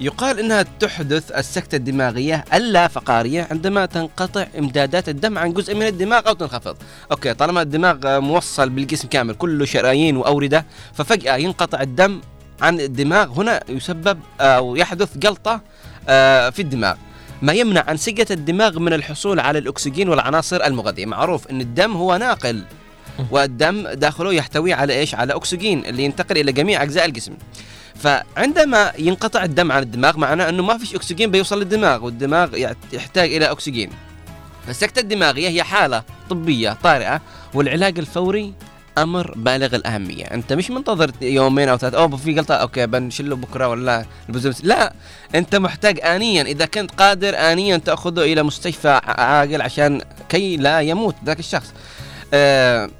[0.00, 6.28] يقال إنها تحدث السكتة الدماغية اللا فقاريه عندما تنقطع إمدادات الدم عن جزء من الدماغ
[6.28, 6.76] أو تنخفض.
[7.10, 12.20] أوكي طالما الدماغ موصل بالجسم كامل كله شرايين وأوردة ففجأة ينقطع الدم
[12.60, 13.40] عن الدماغ.
[13.40, 15.60] هنا يسبب أو يحدث جلطة
[16.08, 16.94] آه، في الدماغ.
[17.42, 21.06] ما يمنع أنسجة الدماغ من الحصول على الأكسجين والعناصر المغذية.
[21.06, 22.64] معروف أن الدم هو ناقل
[23.30, 27.32] والدم داخله يحتوي على إيش؟ على أكسجين اللي ينتقل إلى جميع أجزاء الجسم.
[27.94, 32.56] فعندما ينقطع الدم عن الدماغ معناه أنه ما فيش أكسجين بيوصل للدماغ والدماغ
[32.92, 33.90] يحتاج إلى أكسجين.
[34.66, 37.20] فالسكتة الدماغية هي حالة طبية طارئة
[37.54, 38.52] والعلاج الفوري
[38.98, 40.24] أمر بالغ الأهمية.
[40.24, 44.92] أنت مش منتظر يومين أو ثلاثة أوه في جلطه okay بنشله بكرة ولا البزمس لا
[45.34, 46.42] أنت محتاج آنيا.
[46.42, 51.72] إذا كنت قادر آنيا تأخذه إلى مستشفى عاقل عشان كي لا يموت ذاك الشخص.
[52.34, 52.90] آه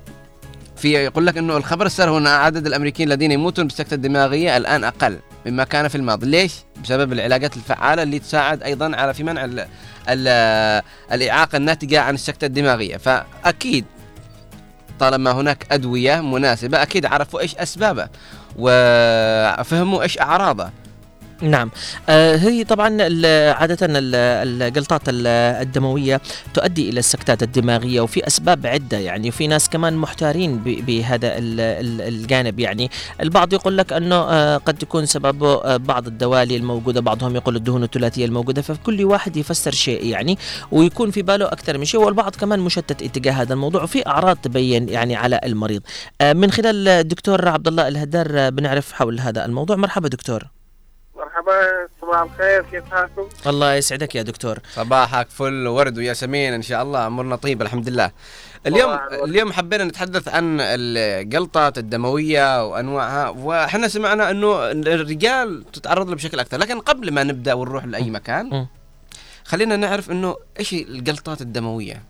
[0.84, 5.18] في يقول لك إنه الخبر السار إن عدد الأمريكيين الذين يموتون بالسكته الدماغيه الآن أقل
[5.46, 6.26] مما كان في الماضي.
[6.26, 6.52] ليش؟
[6.82, 9.66] بسبب العلاجات الفعالة اللي تساعد أيضا على في منع ال
[10.08, 10.82] ال
[11.12, 12.96] الإعاقة الناتجة عن السكتة الدماغية.
[12.96, 13.84] فأكيد
[15.00, 18.08] طالما هناك أدوية مناسبة أكيد عرفوا إيش اسبابه
[18.56, 20.70] وفهموا إيش اعراضه
[21.44, 21.70] نعم.
[22.08, 22.88] آه هي طبعا
[23.52, 24.14] عادة ال-
[24.62, 25.26] الجلطات ال-
[25.62, 26.20] الدموية
[26.54, 32.00] تؤدي إلى السكتات الدماغية وفي أسباب عدة يعني في ناس كمان محتارين بهذا ال- ال-
[32.14, 32.90] الجانب يعني.
[33.20, 37.82] البعض يقول لك أنه آه قد تكون سببه آه بعض الدوالي الموجودة بعضهم يقول الدهون
[37.82, 40.38] الثلاثية الموجودة فكل واحد يفسر شيء يعني
[40.72, 44.88] ويكون في باله أكثر من شيء والبعض كمان مشتت اتجاه هذا الموضوع وفي أعراض تبين
[44.88, 45.82] يعني على المريض.
[46.22, 49.76] من خلال الدكتور عبد الله الهدار بنعرف حول هذا الموضوع.
[49.76, 50.53] مرحبا دكتور.
[51.46, 54.58] مرحبا صباح الخير كيف حالكم؟ الله يسعدك يا دكتور.
[54.74, 58.10] صباحك فل ورد وياسمين إن شاء الله أمورنا طيب الحمد لله.
[58.66, 66.40] اليوم اليوم حبينا نتحدث عن الجلطات الدموية وأنواعها وإحنا سمعنا إنه الرجال تتعرض له بشكل
[66.40, 68.66] أكثر لكن قبل ما نبدأ ونروح لأي مكان
[69.44, 72.02] خلينا نعرف إنه إيش الجلطات الدموية؟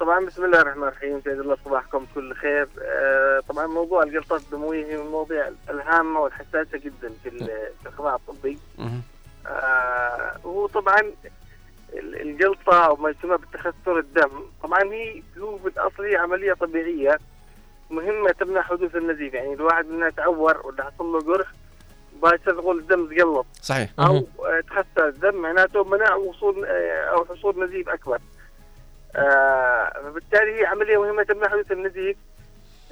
[0.00, 2.68] طبعا بسم الله الرحمن الرحيم سيد الله صباحكم كل خير.
[2.82, 8.14] آه طبعا موضوع الجلطات الدموية هي من المواضيع الهامة والحساسة جدا في ال- في القطاع
[8.14, 8.58] الطبي.
[9.46, 11.00] آه هو طبعا
[11.94, 14.30] ال- الجلطه أو ما يسمى بتخثر الدم
[14.62, 17.18] طبعا هي هو بالاصل هي عملية طبيعية
[17.90, 19.34] مهمة تمنع حدوث النزيف.
[19.34, 21.46] يعني الواحد منها تعور ولا حصل له جرح
[22.22, 23.46] باشر نقول الدم تقلط.
[23.62, 23.90] صحيح.
[23.98, 28.14] أو آه، تخثر الدم معناته منع وصول آه، أو حصول نزيف أكبر.
[28.16, 28.20] آه،
[29.16, 32.16] فبالتالي هي عملية مهمة تمنع حدوث النزيف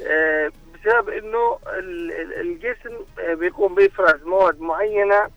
[0.06, 5.28] آه، بسبب إنه ال- ال- الجسم آه، بيقوم بإفراز مواد معينة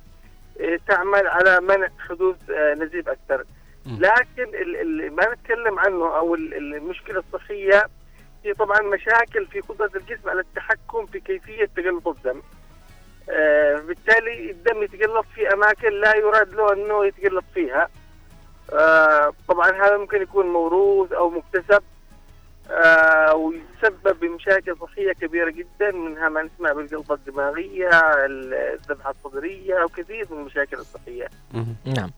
[0.61, 3.43] آه، تعمل على منع حدوث آه، نزيف أكثر.
[3.99, 7.87] لكن ال- ال- ما نتكلم عنه أو ال- ال- المشكلة الصحية
[8.45, 12.41] هي طبعا مشاكل في قدرة الجسم على التحكم في كيفية تجلط الدم.
[13.29, 17.89] آه، بالتالي الدم يتجلط في أماكن لا يراد له إنه يتجلط فيها.
[18.73, 21.83] آه، طبعا هذا ممكن يكون موروث أو مكتسب
[22.71, 27.89] آه، ويسبب بمشاكل صحية كبيرة جدا منها ما نسمع بالجلطه الدماغية
[28.25, 31.29] الذبحة الصدرية وكثير من المشاكل الصحية.
[31.85, 32.11] نعم.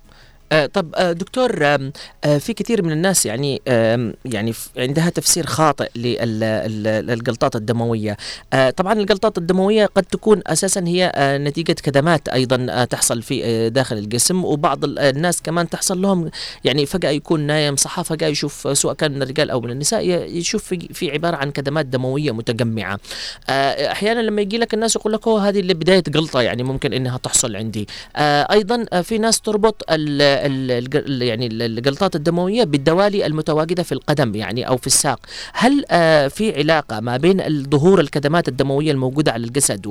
[0.51, 1.91] آه طب آه دكتور آه
[2.39, 3.61] في كثير من الناس يعني
[4.25, 8.17] يعني عندها تفسير خاطئ للجلطات الدموية.
[8.77, 11.11] طبعا الجلطات الدموية قد تكون أساسا هي
[11.41, 16.29] نتيجة كدمات أيضا تحصل في داخل الجسم وبعض ال- الناس كمان تحصل لهم
[16.63, 20.03] يعني فجأة يكون نايم صحى فجأة يشوف سواء كان من الرجال أو من النساء
[20.37, 20.63] يشوف
[20.93, 22.99] في, عبارة عن كدمات دموية متجمعة.
[23.49, 27.17] أحيانا لما يجي لك الناس يقول لك هو هذه اللي بداية جلطه يعني ممكن إنها
[27.17, 27.87] تحصل عندي.
[28.51, 30.38] أيضا في ناس تربط ال-
[31.21, 35.19] يعني ال- الجلطات الدموية بالدوالي المتواجدة في القدم يعني أو في الساق.
[35.53, 39.87] هل آه، في علاقة ما بين ظهور الكدمات الدموية الموجودة على الجسد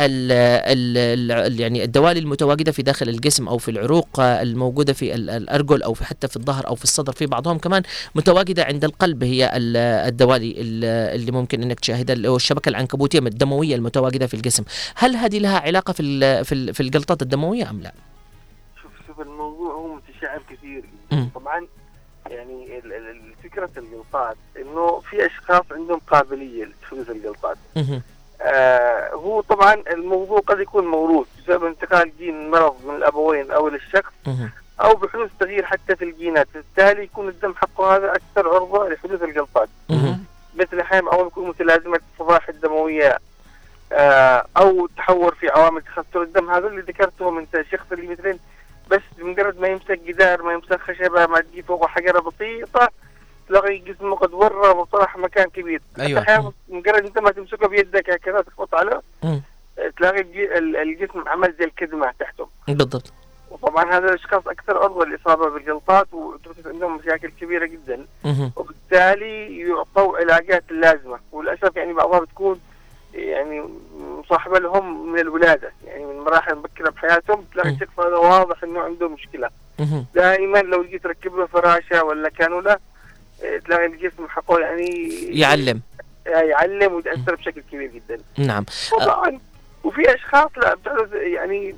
[0.00, 5.82] ال- يعني الدوالي المتواجدة في داخل الجسم أو في العروق آه، الموجودة في ال- الأرجل
[5.82, 7.82] أو حتى في الظهر أو في الصدر في بعضهم كمان
[8.14, 9.76] متواجدة عند القلب هي ال-
[10.08, 10.84] الدوالي ال-
[11.20, 14.62] اللي ممكن أنك تشاهدها اللي هو الشبكة العنكبوتية الدموية المتواجدة في الجسم.
[14.94, 17.94] هل هذه لها علاقة في في ال- في الجلطات الدموية أم لا؟
[20.24, 20.82] متشعب كثير.
[21.34, 21.66] طبعا
[22.30, 28.02] يعني ال- ال- ال- فكرة الجلطات إنه في أشخاص عندهم قابلية لحدوث الجلطات مهم.
[28.42, 34.12] آه هو طبعا الموضوع قد يكون موروث بسبب انتقال جين مرض من الأبوين أو للشخص.
[34.80, 39.68] أو بحدوث تغيير حتى في الجينات بالتالي يكون الدم حقه هذا أكثر عرضة لحدوث الجلطات.
[40.54, 43.18] مثل أحيانا أول يكون متلازمة الصفائح الدموية
[43.92, 48.38] آه أو تحور في عوامل تخثر الدم هذا اللي ذكرتهم انت الشخص اللي مثلا
[48.90, 52.88] بس بمجرد ما يمسك جدار ما يمسك خشبة ما تجي فوقه حجره بسيطة
[53.48, 55.82] تلاقي جسمه قد ورم وطرح مكان كبير.
[56.00, 59.02] أحيانا مجرد انت ما تمسكه بيدك هكذا تخبط عليه
[59.96, 60.20] تلاقي
[60.82, 62.48] الجسم عمل زي الكدمة تحته.
[62.68, 63.12] بالضبط.
[63.50, 68.06] وطبعا هذا الأشخاص أكثر عرضة للإصابة بالجلطات وتحدث عندهم مشاكل كبيرة جدا.
[68.24, 68.52] مهم.
[68.56, 72.60] وبالتالي يعطوا علاجات اللازمه وللأسف يعني بعضها بتكون
[73.14, 73.64] يعني
[74.24, 75.72] مصاحبه لهم من الولادة.
[75.86, 77.70] يعني من مراحل مبكرة بحياتهم تلاقي.
[77.70, 79.50] الشخص هذا واضح إنه عنده مشكلة.
[80.14, 82.78] دائما لو جيت تركب له فراشة ولا كانولا
[83.42, 85.08] إيه، تلاقي الجسم حقه يعني
[85.40, 85.80] يعلم.
[86.26, 88.18] يعلم ويتأثر بشكل كبير جدا.
[88.38, 88.64] نعم.
[89.00, 89.40] طبعا
[89.84, 91.74] وفي أشخاص لا بتحدث يعني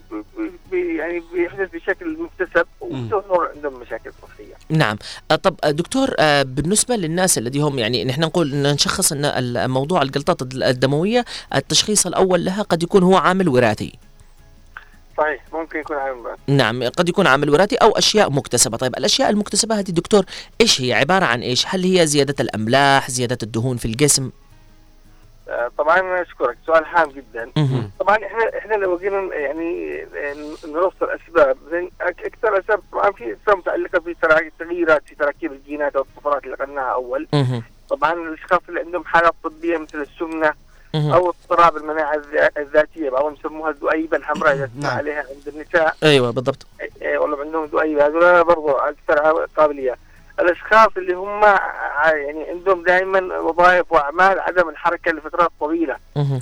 [0.73, 4.55] يعني بيحدث بشكل مكتسب وتظهر عندهم مشاكل صحية.
[4.69, 4.97] نعم.
[5.31, 9.71] آه، طب آه، دكتور آه، بالنسبة للناس الذي هم يعني نحن نقول إن نشخص إن
[9.71, 11.25] موضوع الجلطات الد- الدموية
[11.55, 13.93] التشخيص الأول لها قد يكون هو عامل وراثي.
[15.19, 18.77] صحيح ممكن يكون عامل بعد نعم قد يكون عامل وراثي أو أشياء مكتسبة.
[18.77, 20.25] طيب الأشياء المكتسبة هذه دكتور
[20.61, 24.31] إيش هي؟ عبارة عن إيش؟ هل هي زيادة الأملاح زيادة الدهون في الجسم؟
[25.79, 27.51] طبعا أنا اشكرك سؤال هام جدا.
[28.01, 30.35] طبعا إحنا إحنا لو جينا يعني آه،
[30.67, 31.57] نرص الاسباب
[32.01, 34.15] أكثر أسباب طبعا في أسباب متعلقة في
[34.59, 37.29] تغييرات في تراكيب الجينات أو الطفرات اللي قلناها أول.
[37.91, 40.53] طبعا الأشخاص اللي عندهم حالات طبية مثل السمنة.
[40.95, 44.97] أو اضطراب المناعة الذا- الذاتية بعضهم يسموها الذؤيبة الحمراء إذا نعم.
[44.99, 46.67] عليها عند النساء أيوه بالضبط
[47.17, 49.97] والله عندهم ذؤيبة هذول برضو أكثر قابلية
[50.41, 51.43] الأشخاص اللي هم
[52.05, 55.97] يعني عندهم دائما وظائف وأعمال عدم الحركة لفترات طويلة.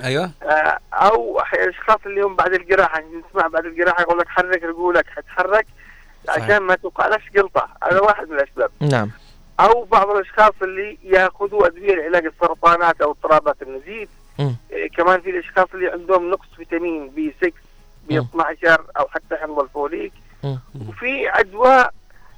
[0.05, 5.07] أيوه آه، أو الأشخاص اللي هم بعد الجراحة نسمع بعد الجراحة يقول لك حرك رجولك
[5.07, 5.67] حتحرك.
[6.29, 9.11] عشان ما توقعلكش جلطه هذا واحد من الأسباب نعم
[9.61, 14.09] أو بعض الأشخاص اللي يأخذوا أدوية لعلاج السرطانات أو اضطرابات النزيف.
[14.73, 17.53] إيه، كمان في الأشخاص اللي عندهم نقص فيتامين بي 6
[18.09, 20.13] بي 12 أو حتى حمض الفوليك.
[20.89, 21.85] وفي عدوى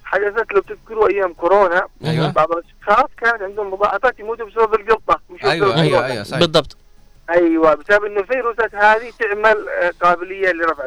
[0.07, 2.31] حدثت لو تذكروا أيام كورونا أيوة.
[2.31, 6.07] بعض الأشخاص كانت عندهم مضاعفات يموتوا بسبب الجلطه مش بسبب أيوه أيوه الكورونا.
[6.13, 6.77] أيوه صحيح بالضبط
[7.31, 10.87] أيوه بسبب إنه الفيروسات هذه تعمل آه، قابلية لرفع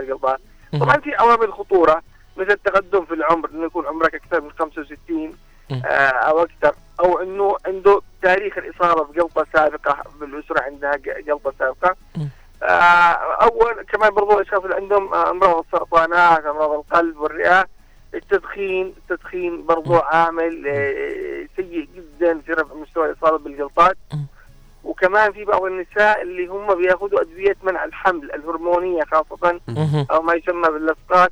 [0.74, 0.80] مم.
[0.80, 2.02] طبعا في عوامل خطورة
[2.38, 5.36] مثل التقدم في العمر إنه يكون عمرك أكثر من 65
[5.70, 5.82] مم.
[5.86, 10.96] آه، أو أكثر أو إنه عنده تاريخ الإصابة بجلطه سابقة بالأسرة عندها
[11.28, 11.96] جلطه سابقة.
[12.64, 12.66] آه،
[13.42, 17.66] أول كمان برضو الأشخاص اللي عندهم أمراض السرطانات أمراض القلب والرئة
[18.14, 23.98] التدخين التدخين برضو عامل آه، سيء جدا في رفع مستوى الإصابة بالجلطات.
[24.84, 30.06] وكمان في بعض النساء اللي هم بياخذوا أدوية منع الحمل الهرمونية خاصة مهم.
[30.12, 31.32] أو ما يسمى باللصقات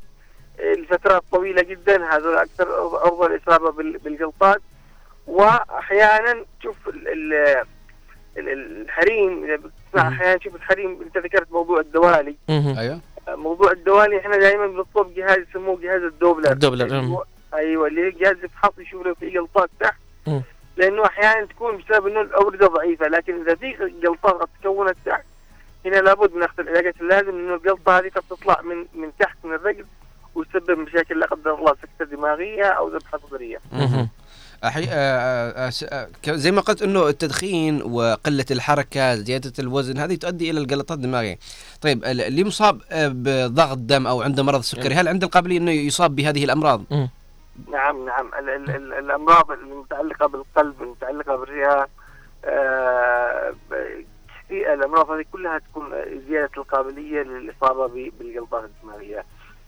[0.59, 2.67] لفترات طويلة جدا هذا أكثر
[2.97, 4.61] عرضه للاصابه بال- بالجلطات
[5.27, 7.63] واحيانا تشوف ال- ال-
[8.37, 9.59] ال- الحريم.
[9.97, 12.35] أحيانا تشوف الحريم أنت ذكرت موضوع الدوالي.
[12.49, 17.17] أيوه موضوع الدوالي إحنا دائما بنطلب جهاز يسموه جهاز الدوبلر الدوبلر، مم.
[17.53, 19.99] أيوه اللي هي جهاز يفحص يشوف لو في جلطات تحت.
[20.77, 25.23] لأنه أحيانا تكون بسبب إنه الأوردة ضعيفة لكن إذا في جلطات قد تكونت تحت
[25.85, 29.53] هنا لابد من اخذ العلاجات اللازم إنه الجلطه هذه قد تطلع من من تحت من
[29.53, 29.85] الرجل
[30.35, 33.59] وتسبب مشاكل لا قدر الله سكتة دماغية أو ذبحة صدرية.
[34.63, 34.84] أحي...
[34.84, 39.97] آه، آه، آه، س- آه، ك- زي ما قلت إنه التدخين وقلة الحركة زيادة الوزن
[39.97, 41.38] هذه تؤدي إلى الجلطات الدماغيه.
[41.81, 46.15] طيب ال- اللي مصاب بضغط دم أو عنده مرض السكري هل عنده القابلية إنه يصاب
[46.15, 46.84] بهذه الأمراض؟
[47.71, 51.88] نعم نعم ال ال ال الأمراض المتعلقه بالقلب المتعلقه بالرئة
[52.45, 53.53] آه
[54.51, 55.89] الأمراض هذه كلها تكون
[56.29, 59.25] زيادة القابلية للإصابة ب- بالجلطات الدماغية.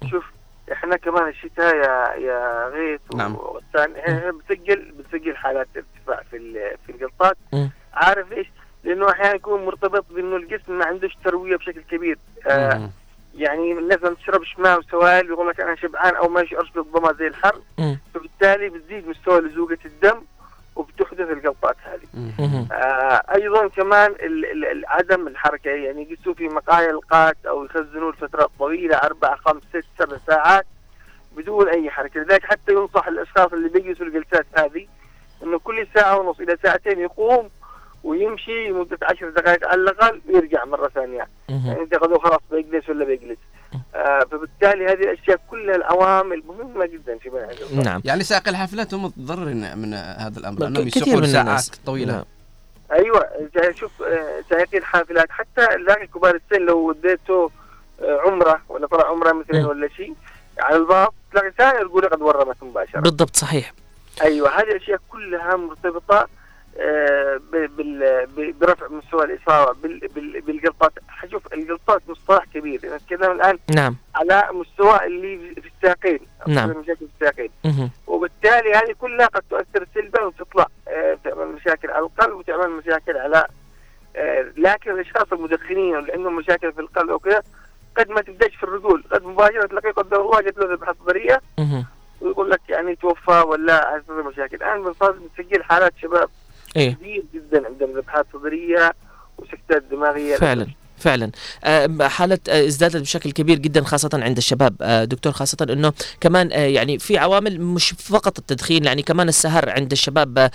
[0.10, 0.24] شوف
[0.72, 3.36] إحنا كمان الشتاء يا يا غيث نعم.
[3.36, 6.38] وغسان إحنا بنسجل بنسجل حالات ارتفاع في
[6.86, 7.72] في الجلطات مم.
[7.94, 8.48] عارف ليش؟
[8.84, 12.18] لأنه أحيانا يكون مرتبط بأنه الجسم ما عندوش تروية بشكل كبير
[12.48, 12.90] آه.
[13.36, 17.28] يعني الناس ما تشربش ماء وسوائل يقول لك أنا شبعان أو ماشي اشرب ضما زي
[17.28, 18.00] الحر مم.
[18.14, 20.22] فبالتالي بتزيد مستوى لزوجة الدم
[21.20, 22.08] وبتحدث الجلطات هذه.
[22.72, 24.16] آه أيضا كمان
[24.88, 30.18] عدم الحركة يعني يقيسوا في مقايا القات أو يخزنوه لفترات طويلة أربع خمس ست سبع
[30.28, 30.66] ساعات
[31.38, 32.20] بدون أي حركة.
[32.20, 34.88] لذلك حتى ينصح الأشخاص اللي بيجلسوا الجلسات هذه
[35.44, 37.50] إنه كل ساعة ونص إلى ساعتين يقوم
[38.04, 41.28] ويمشي لمدة عشر دقائق على الأقل ويرجع مرة ثانية.
[41.50, 43.38] يعني انت خلاص بيجلس ولا بيجلس.
[43.96, 48.02] آه فبالتالي هذه الأشياء كلها العوامل مهمه جدا في منع نعم.
[48.06, 51.68] يعني سائق الحافلات هم متضررين من هذا الأمر لأنهم يسوقون ساعات.
[51.86, 52.14] طويلة.
[52.14, 52.26] نعم.
[52.92, 53.30] أيوه
[53.72, 57.52] شوف آه، سائقي الحافلات حتى ذاك كبار السن لو وديته
[58.02, 60.14] آه، عمرة ولا طلع عمرة مثلا ولا شيء
[60.60, 63.74] على الباب تلاقي سائر يقول قد ورمت مباشره بالضبط صحيح.
[64.22, 66.28] أيوه هذه الأشياء كلها مرتبطة
[68.62, 70.92] برفع مستوى الإصابة بال- بال- بالجلطات
[71.32, 72.82] شوف الجلطات مصطلح كبير.
[72.96, 73.96] نتكلم الآن نعم.
[74.16, 76.20] على مستوى اللي في الساقين.
[76.48, 76.70] نعم.
[76.70, 77.50] مشاكل في الساقين.
[78.08, 83.46] وبالتالي هذه كلها قد تؤثر سلبا وتطلع آه، تعمل مشاكل على القلب وتعمل مشاكل على
[84.16, 87.44] آه، لكن الأشخاص المدخنين اللي عندهم مشاكل في القلب أو كذا
[87.98, 89.04] قد ما تبدأش في الرجول.
[89.12, 91.42] قد مباشرة تلاقيه قدر الله جت له ذبحة صدريه.
[92.22, 94.56] ويقول لك يعني توفى ولا مشاكل.
[94.56, 96.30] الآن بنسجل حالات شباب
[96.76, 96.96] إيه.
[96.96, 98.94] كثير جدا عندهم ذبحات صدرية
[99.38, 100.68] وسكتات دماغيه فعلا.
[101.00, 101.32] فعلا.
[101.64, 106.52] آه، حالة آه، ازدادت بشكل كبير جدا خاصة عند الشباب آه، دكتور خاصة إنه كمان
[106.52, 110.50] يعني في عوامل مش فقط التدخين يعني كمان السهر عند الشباب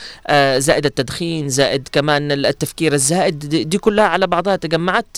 [0.57, 3.39] زائد التدخين زائد كمان التفكير الزائد
[3.69, 5.17] دي كلها على بعضها تجمعت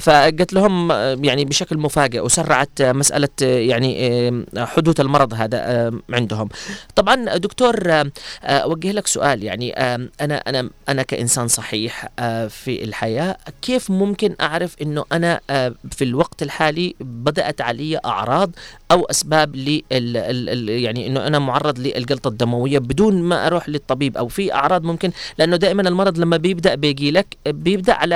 [0.00, 0.90] فقلت لهم
[1.24, 6.48] يعني بشكل مفاجئ وسرعت مسألة يعني حدوث المرض هذا عندهم.
[6.96, 8.04] طبعا دكتور
[8.44, 9.72] أوجه لك سؤال يعني
[10.20, 12.08] أنا أنا أنا كإنسان صحيح
[12.48, 18.50] في الحياة كيف ممكن أعرف إنه أنا آه، في الوقت الحالي بدأت علي أعراض
[18.90, 24.54] أو أسباب ال- يعني إنه أنا معرض للجلطة الدموية بدون ما أروح للطبيب أو في
[24.54, 28.14] أعراض ممكن لأنه دائما المرض لما بيبدأ بيجي لك بيبدأ على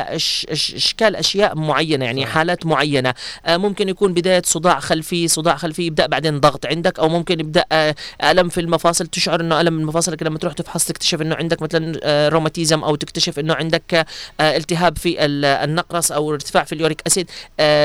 [0.49, 3.15] إشكال أشياء معينة يعني حالات معينة.
[3.47, 7.65] آه، ممكن يكون بداية صداع خلفي صداع خلفي يبدأ بعدين ضغط عندك أو ممكن يبدأ
[7.73, 7.95] آه،
[8.25, 12.29] ألم في المفاصل تشعر إنه ألم المفاصل لما تروح تفحص تكتشف إنه عندك مثلا آه،
[12.29, 14.07] روماتيزم أو تكتشف إنه عندك
[14.41, 17.31] التهاب في ال- النقرس أو ارتفاع في اليوريك أسيد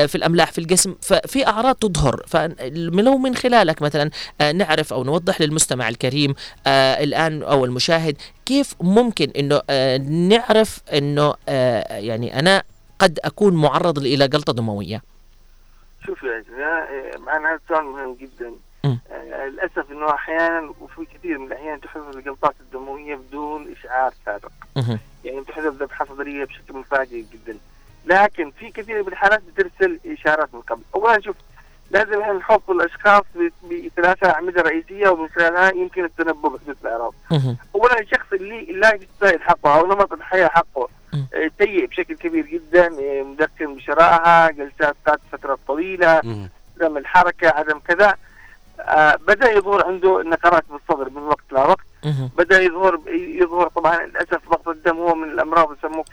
[0.08, 0.94] في الأملاح في الجسم.
[1.02, 2.22] ففي أعراض تظهر.
[2.76, 6.34] فلو من خلالك مثلا آه، نعرف أو نوضح للمستمع الكريم
[6.66, 8.16] آه، الآن أو المشاهد
[8.46, 11.34] كيف ممكن إنه آه، نعرف إنه
[11.88, 12.62] يعني أنا
[12.98, 15.02] قد أكون معرض إلى جلطة دموية؟
[16.06, 16.88] شوف يا جماعة
[17.18, 18.52] معنا هذا سؤال مهم جدا.
[18.84, 24.50] آه، للأسف إنه أحيانا وفي كثير من الأحيان تحدث الجلطات الدموية بدون إشعار سابق.
[25.24, 27.58] يعني تحدث ذبحه صدريه بشكل مفاجئ جدا.
[28.06, 30.82] لكن في كثير من الحالات بترسل إشارات من قبل.
[30.94, 31.36] اولا شوف
[31.90, 33.22] لازم إحنا نحط الأشخاص
[33.70, 37.14] بثلاثة أعمدة رئيسية ومن خلالها يمكن التنبؤ بحدوث الاعراض.
[37.74, 40.88] اولا الشخص اللي لا يستاهل حقه أو نمط الحياة حقه
[41.34, 46.08] آه، سيء بشكل كبير جدا آه، مدخن بشراهه جلسات ذات فترات طويلة
[46.80, 48.14] عدم الحركة عدم كذا
[48.80, 51.84] آه بدأ يظهر عنده نقرات بالصدر من وقت لوقت.
[52.38, 56.04] بدأ يظهر يظهر طبعا للأسف ضغط الدم هو من الأمراض يسموه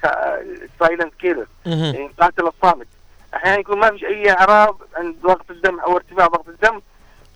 [0.80, 1.46] silent killer.
[1.66, 2.88] يعني قاتل الصامت
[3.36, 6.82] أحيانا يكون ما فيش أي أعراض عند ضغط الدم أو ارتفاع ضغط الدم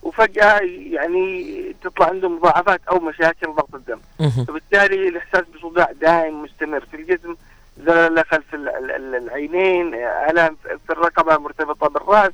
[0.04, 0.60] وفجأة
[0.92, 4.00] يعني تطلع عنده مضاعفات أو مشاكل ضغط الدم.
[4.48, 7.36] فبالتالي الإحساس بصداع دائم مستمر في الجسم
[7.78, 9.94] زغللة خلف ال- ال- ال- العينين
[10.30, 12.32] ألم في الرقبة مرتبطة بالرأس.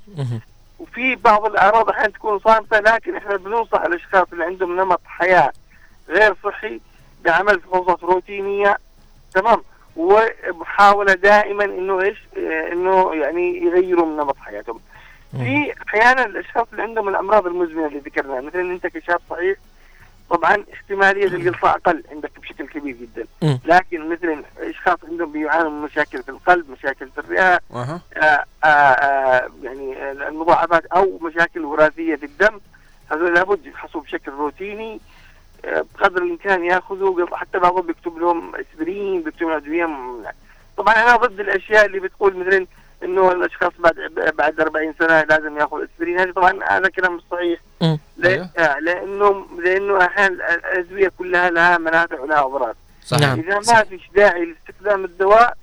[0.79, 5.51] وفي بعض الأعراض أحيانا تكون صامتة لكن إحنا بننصح الأشخاص اللي عندهم نمط حياة
[6.09, 6.79] غير صحي
[7.25, 8.77] بعمل فحوصات روتينية
[9.33, 9.63] تمام
[9.95, 12.17] ومحاوله دائما إنه إيش
[12.71, 14.79] إنه يعني يغيروا من نمط حياتهم.
[15.31, 19.57] في أحيانا الاشخاص اللي عندهم الأمراض المزمنة اللي ذكرناها مثلا أنت كشاب صحيح
[20.29, 23.27] طبعا احتمالية الجلطه أقل عندك بشكل كبير جدا.
[23.65, 27.99] لكن مثلا اشخاص عندهم بيعانوا من مشاكل في القلب مشاكل في الرئة آه
[28.63, 32.59] آه آه يعني المضاعفات أو مشاكل وراثية في الدم
[33.11, 34.99] هذول لابد يفحصوا بشكل روتيني.
[35.65, 39.89] بقدر الإمكان ياخذوا حتى بعضهم بيكتب لهم إسبرين بيكتب لهم أدوية
[40.77, 42.67] طبعا أنا ضد الأشياء اللي بتقول مثلا
[43.03, 43.95] إنه الأشخاص بعد
[44.37, 46.19] بعد 40 سنة لازم ياخذ إسبرين.
[46.19, 47.59] هذه طبعا هذا كلام مش صحيح.
[48.17, 52.75] لا آه لأنه لأنه أحيانا الأدوية كلها لها منافع ولها اضرار
[53.21, 53.39] نعم.
[53.39, 55.57] إذا ما فيش داعي لاستخدام الدواء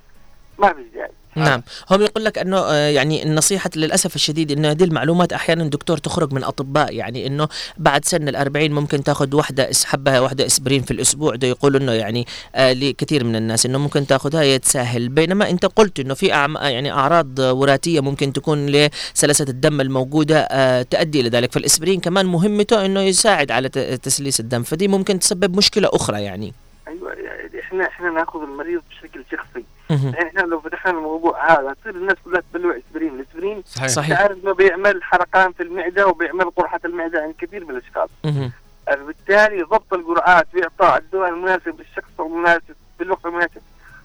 [0.58, 1.12] ما فيش داعي.
[1.36, 1.62] نعم.
[1.90, 6.32] هم يقول لك إنه آه، يعني النصيحة للأسف الشديد إنه هذه المعلومات أحيانا دكتور تخرج
[6.32, 7.48] من أطباء يعني إنه
[7.78, 11.34] بعد سن الأربعين ممكن تاخذ واحدة إس- حبة واحدة إسبرين في الأسبوع.
[11.34, 15.08] ده يقولوا إنه يعني آه لكثير من الناس إنه ممكن تاخذها يتساهل.
[15.08, 20.82] بينما أنت قلت إنه في أعم يعني أعراض وراثية ممكن تكون لسلاسة الدم الموجودة آه
[20.82, 21.52] تؤدي إلى ذلك.
[21.52, 23.68] فالإسبرين كمان مهمته إنه يساعد على
[24.02, 24.62] تسليس الدم.
[24.62, 26.52] فدي ممكن تسبب مشكلة أخرى يعني.
[26.88, 29.59] أيوه يعني إحنا إحنا ناخذ المريض بشكل شخصي.
[29.90, 33.88] يعني إحنا لو فتحنا الموضوع هذا تصير الناس كلها تبلع اسبرين، الاسبرين صحيح.
[33.88, 34.18] صحيح.
[34.18, 38.10] تعرف إنه بيعمل حرقان في المعدة وبيعمل قرحة المعدة عند كثير من الأشخاص،.
[38.86, 43.60] بالتالي ضبط الجرعات واعطاء الدواء المناسب للشخص المناسب في الوقت المناسب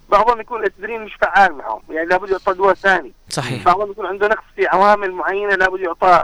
[0.10, 4.28] بعضهم يكون الاسبرين مش فعال معهم يعني لابد يعطى دواء ثاني صحيح بعضهم يكون عنده
[4.28, 6.24] نقص في عوامل معينة لابد يعطى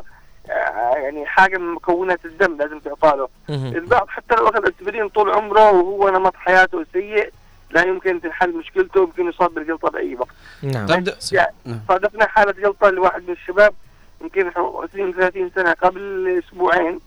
[0.49, 3.29] آه، يعني حاجة من مكونات الدم لازم تعطى له.
[3.49, 7.31] البعض حتى لو أخذ اسبرين طول عمره وهو نمط حياته سيء
[7.73, 10.85] لا يمكن تنحل مشكلته يمكن يصاب بالجلطة باي وقت نعم
[11.31, 11.55] يعني
[11.87, 13.73] صادفنا حالة جلطة لواحد من الشباب
[14.21, 16.99] يمكن 20 30 سنة قبل أسبوعين.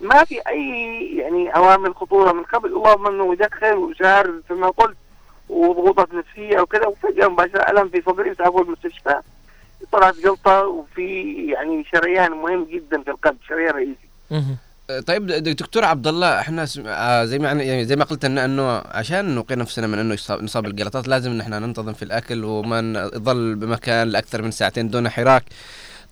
[0.00, 2.68] ما في أي يعني عوامل خطورة من قبل.
[2.68, 4.96] اللهم إنه يدخن وشهر كما قلت
[5.48, 9.20] وضغوطات نفسية وكذا وفجأة مباشرة ألم في صدري اسعفوا المستشفى.
[9.92, 14.08] طلعت جلطة وفي يعني شريان مهم جدا في القلب شريان رئيسي.
[15.06, 16.66] طيب دكتور عبد الله إحنا.
[16.86, 20.62] آه زي ما يعني زي ما قلت ان إنه عشان نقي نفسنا من إنه نصاب
[20.62, 25.44] بالجلطات لازم إن إحنا ننتظم في الأكل وما نظل بمكان لأكثر من ساعتين دون حراك.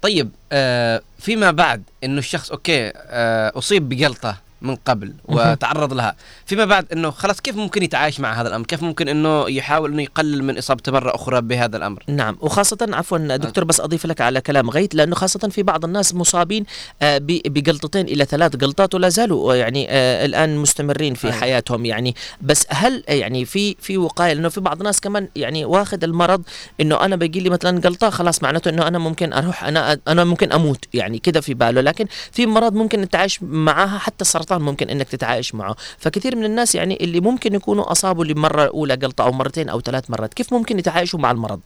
[0.03, 5.15] طيب آه فيما بعد إنه الشخص أوكي آه أصيب بجلطة من قبل.
[5.25, 6.17] وتعرض لها.
[6.47, 10.03] فيما بعد إنه خلاص كيف ممكن يتعايش مع هذا الأمر؟ كيف ممكن إنه يحاول إنه
[10.03, 14.41] يقلل من اصابته مرة أخرى بهذا الأمر؟ نعم وخاصة عفوا دكتور بس أضيف لك على
[14.41, 16.65] كلام غيث لأنه خاصة في بعض الناس مصابين
[17.03, 21.41] آه، بجلطتين إلى ثلاث جلطات ولا زالوا آه، يعني آه، الآن مستمرين في أيوة.
[21.41, 22.15] حياتهم يعني.
[22.41, 26.43] بس هل يعني في في وقاية لأنه في بعض الناس كمان يعني واخد المرض
[26.81, 30.53] إنه أنا بيجي لي مثلا جلطة خلاص معناته إنه أنا ممكن أروح أنا أنا ممكن
[30.53, 31.81] أموت يعني كده في باله.
[31.81, 36.75] لكن في مرض ممكن نتعايش معاها حتى السرطان ممكن إنك تتعايش معه فكثير من الناس
[36.75, 40.79] يعني اللي ممكن يكونوا أصابوا لمرة أولى جلطة أو مرتين أو ثلاث مرات كيف ممكن
[40.79, 41.61] يتعايشوا مع المرض؟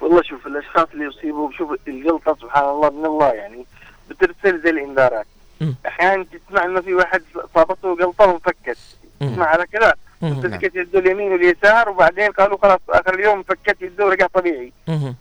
[0.00, 3.66] والله شوف الأشخاص اللي يصيبوا بشوف الجلطه سبحان الله من الله يعني
[4.10, 5.26] بترسل زي الإنذارات.
[5.86, 7.22] أحيانا تسمع إنه في واحد
[7.54, 8.78] صابته جلطه وانفكت.
[9.20, 9.92] تسمع على كذا
[10.22, 10.40] مم.
[10.42, 14.72] فكت يده اليمين واليسار وبعدين قالوا خلاص آخر اليوم فكت يده ورجع طبيعي.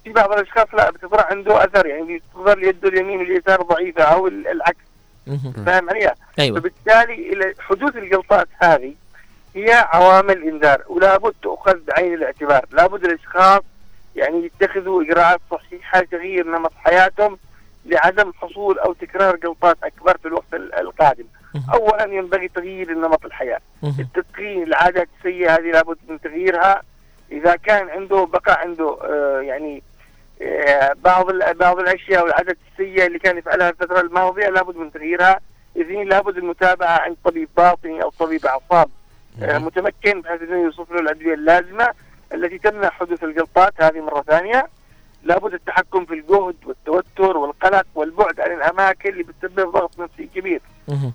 [0.03, 4.47] في بعض الأشخاص لا بتظهر عنده أثر يعني بتظهر يده اليمين واليسار ضعيفة أو ال-
[4.47, 4.77] العكس.
[5.65, 6.59] فاهم علي؟ أيوة.
[6.59, 8.93] فبالتالي حدوث الجلطات هذه
[9.55, 13.61] هي عوامل إنذار ولابد تؤخذ بعين الاعتبار، لابد الأشخاص
[14.15, 17.37] يعني يتخذوا إجراءات صحيحة تغيير نمط حياتهم
[17.85, 21.23] لعدم حصول أو تكرار جلطات أكبر في الوقت ال- القادم.
[21.73, 23.59] اولا ينبغي تغيير نمط الحياة،
[23.99, 26.81] التدخين العادات السيئة هذه لابد من تغييرها
[27.31, 29.83] إذا كان عنده بقى عنده آه يعني
[30.95, 35.39] بعض ال- بعض الأشياء والعادات السيئه اللي كان يفعلها الفترة الماضية لابد من تغييرها.
[35.81, 38.89] اثنين لابد المتابعة عند طبيب باطني أو طبيب أعصاب.
[39.41, 41.89] آه، متمكن بحيث انه يوصف له الأدوية اللازمة
[42.33, 43.73] التي تمنع حدوث الجلطات.
[43.81, 44.67] هذه مرة ثانية.
[45.23, 50.61] لابد التحكم في الجهد والتوتر والقلق والبعد عن الأماكن اللي بتسبب ضغط نفسي كبير.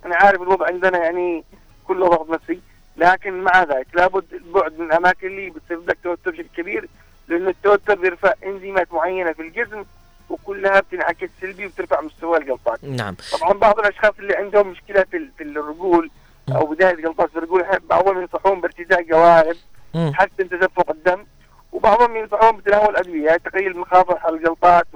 [0.07, 1.45] أنا عارف الوضع عندنا يعني
[1.89, 2.61] كله ضغط نفسي
[2.97, 6.89] لكن مع ذلك لابد البعد من الأماكن اللي بتسبب لك توتر بشكل كبير.
[7.29, 9.85] لأنه التوتر بيرفع إنزيمات معينة في الجسم
[10.31, 15.43] وكلها بتنعكس سلبي وبترفع مستوى الجلطات نعم طبعا بعض الأشخاص اللي عندهم مشكلة في في
[15.45, 16.11] الرجول
[16.57, 19.57] أو بداية جلطات في الرجول بعضهم ينصحون بارتداء جوارب.
[19.93, 21.25] تحسن تدفق الدم
[21.73, 24.87] وبعضهم ينصحون بتناول أدوية تقليل مخاطر الجلطات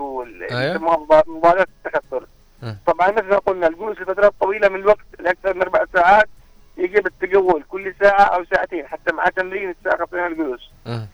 [0.50, 0.84] أيوة.
[1.28, 2.26] ومضادات التكسر
[2.62, 2.76] مم.
[2.86, 6.28] طبعا مثل ما قلنا الجلوس لفترات طويلة من الوقت لأكثر من أربع ساعات
[6.76, 10.70] يجب التجول كل ساعة أو ساعتين حتى مع تمرين الساعة بين الجلوس.
[10.86, 11.06] آه،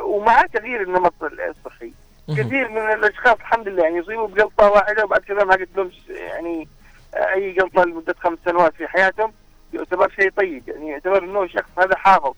[0.00, 1.92] ومع تغيير النمط الصحي
[2.28, 6.68] كثير من الأشخاص الحمد لله يعني يصيبوا بجلطه واحدة وبعد كذا ما قلت لهم يعني
[7.14, 9.32] آه، أي جلطه لمدة خمس سنوات في حياتهم
[9.72, 12.34] يعتبر شيء طيب يعني يعتبر إنه شخص هذا حافظ.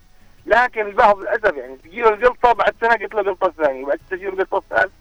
[0.46, 4.58] لكن البعض للأسف يعني تجيله الجلطه بعد سنة قلت له جلطه ثانية بعد تجيله الجلطه
[4.58, 4.92] الثالث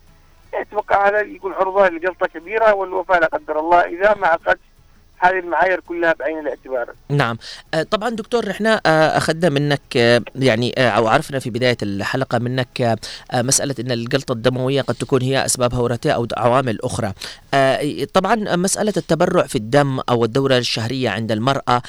[0.54, 4.56] أتوقع هذا يكون عرضة لجلطه كبيرة والوفاه لا قدر الله إذا ما اخذ
[5.24, 6.90] هذه المعايير كلها بعين الاعتبار.
[7.10, 7.38] نعم.
[7.74, 13.00] آه، طبعا دكتور إحنا آه، أخذنا منك آه، يعني أو عرفنا في بداية الحلقة منك
[13.34, 17.14] مسألة إن الجلطة الدموية قد تكون هي اسبابها وراثيه أو عوامل أخرى.
[18.14, 21.82] طبعا مسألة التبرع في الدم أو الدورة الشهرية عند المرأة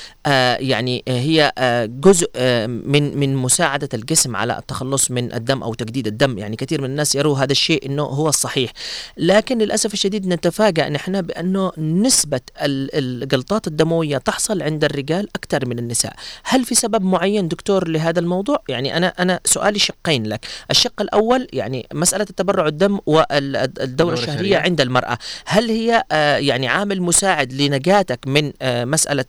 [0.58, 1.52] يعني هي
[2.00, 2.30] جزء
[2.68, 6.38] من من مساعدة الجسم على التخلص من الدم أو تجديد الدم.
[6.38, 8.72] يعني كثير من الناس يروا هذا الشيء إنه هو الصحيح.
[9.16, 15.78] لكن للأسف الشديد نتفاجأ نحن بأنه نسبة ال الجلطات الدموية تحصل عند الرجال أكثر من
[15.78, 16.12] النساء.
[16.44, 20.46] هل في سبب معين دكتور لهذا الموضوع؟ يعني أنا أنا سؤالي شقين لك.
[20.70, 24.56] الشق الأول يعني مسألة التبرع الدم الشهرية الشهرية.
[24.58, 25.18] عند المرأة.
[25.46, 28.84] هل هي آه، يعني عامل مساعد لنجاتك من آه،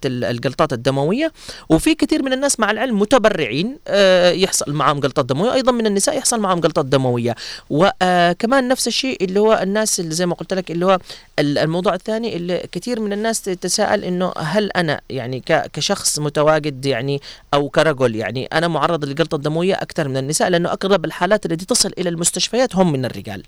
[0.06, 1.32] ال- الجلطات الدموية؟
[1.70, 5.54] وفي كثير من الناس مع العلم متبرعين آه، يحصل معهم جلطات دموية.
[5.54, 7.36] أيضا من النساء يحصل معهم جلطات دموية.
[7.70, 11.00] وكمان نفس الشيء اللي هو الناس اللي زي ما قلت لك اللي هو
[11.40, 16.86] ال- الموضوع الثاني اللي كثير من الناس تتساءل إنه هل أنا يعني ك- كشخص متواجد
[16.86, 17.22] يعني
[17.54, 21.92] أو كرجل يعني أنا معرض للجلطة الدموية أكثر من النساء لأنه اغلب الحالات التي تصل
[21.98, 23.44] إلى المستشفيات هم من الرجال.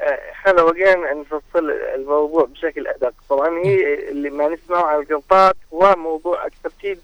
[0.00, 3.14] آه، إحنا لو جينا نفصل الموضوع بشكل أدق.
[3.28, 6.98] طبعا هي اللي ما نسمعه عن الجلطات هو موضوع أكثر شيء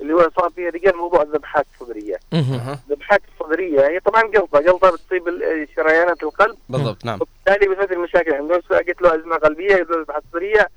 [0.00, 2.16] اللي هو صار فيه رجال موضوع الذبحات الصدرية.
[2.32, 6.56] الذبحات الصدرية هي طبعا جلطة جلطة بتصيب ال- شريانات القلب.
[6.68, 7.18] بالضبط نعم.
[7.20, 8.34] وبالتالي بتمثل مشاكل.
[8.34, 10.68] عندهم سواء قلت له أزمة قلبيه قلت له ذبحات صدرية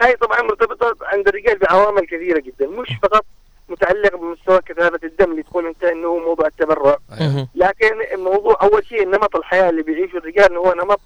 [0.00, 3.24] هاي طبعا مرتبطة عند الرجال بعوامل كثيرة جدا مش فقط
[3.68, 6.96] متعلقه بمستوى كثافة الدم اللي تقول أنت إنه هو موضوع التبرع.
[7.54, 11.00] لكن الموضوع أول شيء نمط الحياة اللي بيعيشه الرجال إنه هو نمط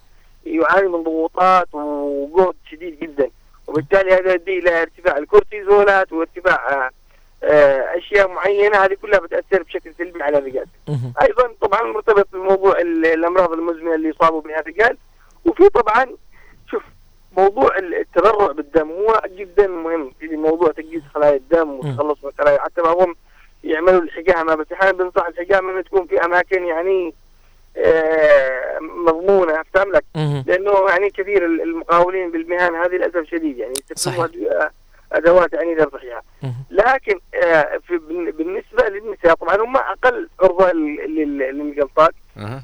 [0.47, 3.31] يعاني من ضغوطات وجهد شديد جدا.
[3.66, 6.90] وبالتالي هذا يؤدي إلى ارتفاع الكورتيزولات وارتفاع
[7.44, 10.66] آه، أشياء معينة هذه كلها بتأثر بشكل سلبي على الرجال.
[11.23, 14.97] أيضا طبعا مرتبط بموضوع ال- الأمراض المزمنة اللي يصابوا بها الرجال.
[15.44, 16.06] وفي طبعا
[17.36, 22.60] موضوع ال- التبرع بالدم هو جدا مهم في موضوع تجهيز خلايا الدم والتخلص من الخلايا.
[22.60, 23.14] حتى بعضهم
[23.64, 24.54] يعملوا الحجامة.
[24.54, 27.14] بس أحيانا بنصح الحجامة إنها تكون في أماكن يعني
[27.76, 30.04] آه، مضمونة فاهم لك؟
[30.46, 34.68] لأنه يعني كثير ال- المقاولين بالمهن هذه للأسف شديد يعني يستخدموا
[35.12, 36.22] أدوات يعني للرحية
[36.70, 42.10] لكن آه، في بالن- بالنسبة للنساء طبعا هم أقل عرضة لل- لل- للجلطات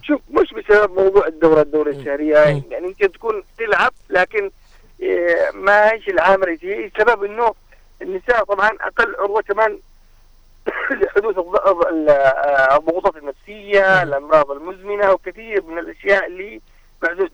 [0.02, 4.50] شوف مش بسبب موضوع الدورة الدورة الشهرية يعني يمكن تكون تلعب لكن
[5.54, 7.54] ما هيش العامل الرئيسي هي السبب إنه
[8.02, 9.78] النساء طبعا أقل عرضه كمان
[11.02, 12.10] لحدوث الض- ال-
[12.78, 16.60] الضغوطات النفسية الأمراض المزمنة وكثير من الأشياء اللي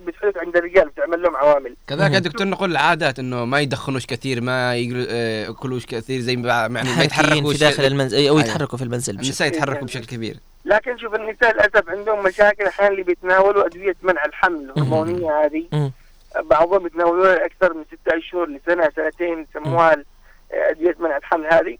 [0.07, 1.77] بتحدث عند الرجال بتعمل لهم عوامل.
[1.89, 6.49] كذلك يا دكتور نقول العادات إنه ما يدخنوش كثير ما آه، يأكلوش كثير زي ما
[6.49, 8.41] يعني ما يتحركوش في داخل المنزل أو أيوة.
[8.41, 10.37] يتحركوا في المنزل بشكل- النساء يتحركوا بشكل كبير.
[10.65, 15.91] لكن شوف النساء للأسف عندهم مشاكل أحيانا اللي بيتناولوا أدوية منع الحمل الهرمونية هذه.
[16.43, 19.97] بعضهم يتناولوها أكثر من ستة أشهر لسنة سنتين يسموها
[20.53, 21.79] أدوية منع الحمل هذه.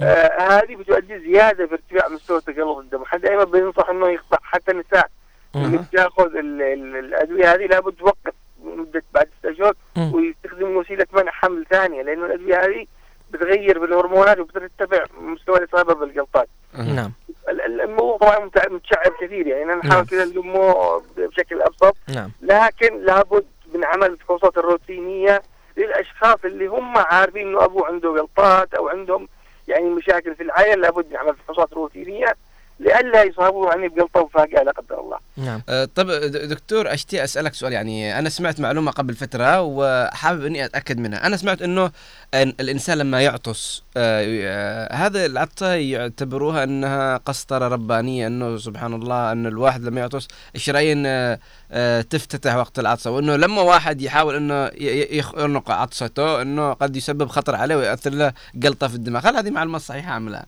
[0.00, 3.04] آه هذه بتؤدي زيادة في ارتفاع مستوى تجلط الدم.
[3.04, 5.08] حد دائما بينصح إنه يقطع حتى النساء.
[5.56, 8.32] اللي بتاخذ ال- ال- الأدوية هذه لابد توقف
[8.64, 9.74] مده بعد ست أشهر
[10.14, 12.86] ويستخدم وسيلة منع حمل ثانية لأنه الأدوية هذه
[13.30, 17.12] بتغير بالهرمونات وبترتفع مستوى الإصابة بالجلطات نعم.
[17.48, 19.80] ال- ال- الموضوع طبعا متشعب كثير يعني أنا نعم.
[19.86, 21.96] نحاول كذا نلمه بشكل أبسط.
[22.14, 22.30] نعم.
[22.42, 25.42] لكن لابد من عمل الفحوصات الروتينية
[25.76, 29.28] للأشخاص اللي هم عارفين إنه أبوه عنده جلطات أو عندهم
[29.68, 32.36] يعني مشاكل في العين لابد من عمل فحوصات روتينية.
[32.80, 35.18] لئلا يصابوا يعني بجلطه مفاجئه لا قدر الله.
[35.36, 40.44] نعم آه، طب د- دكتور أشتي أسألك سؤال يعني أنا سمعت معلومة قبل فترة وحابب
[40.44, 41.90] إني أتأكد منها أنا سمعت إنه
[42.34, 49.32] أن الإنسان لما يعطس آه، آه، هذا العطسة يعتبروها أنها قسطرة ربانية أنه سبحان الله
[49.32, 51.38] أن الواحد لما يعطس الشرايين آه،
[51.72, 54.70] آه، تفتتح وقت العطسة وأنه لما واحد يحاول إنه
[55.16, 59.78] يخنق عطسته إنه قد يسبب خطر عليه ويؤثر له جلطه في الدماغ هل هذه معلومة
[59.78, 60.46] صحيحة أم لا؟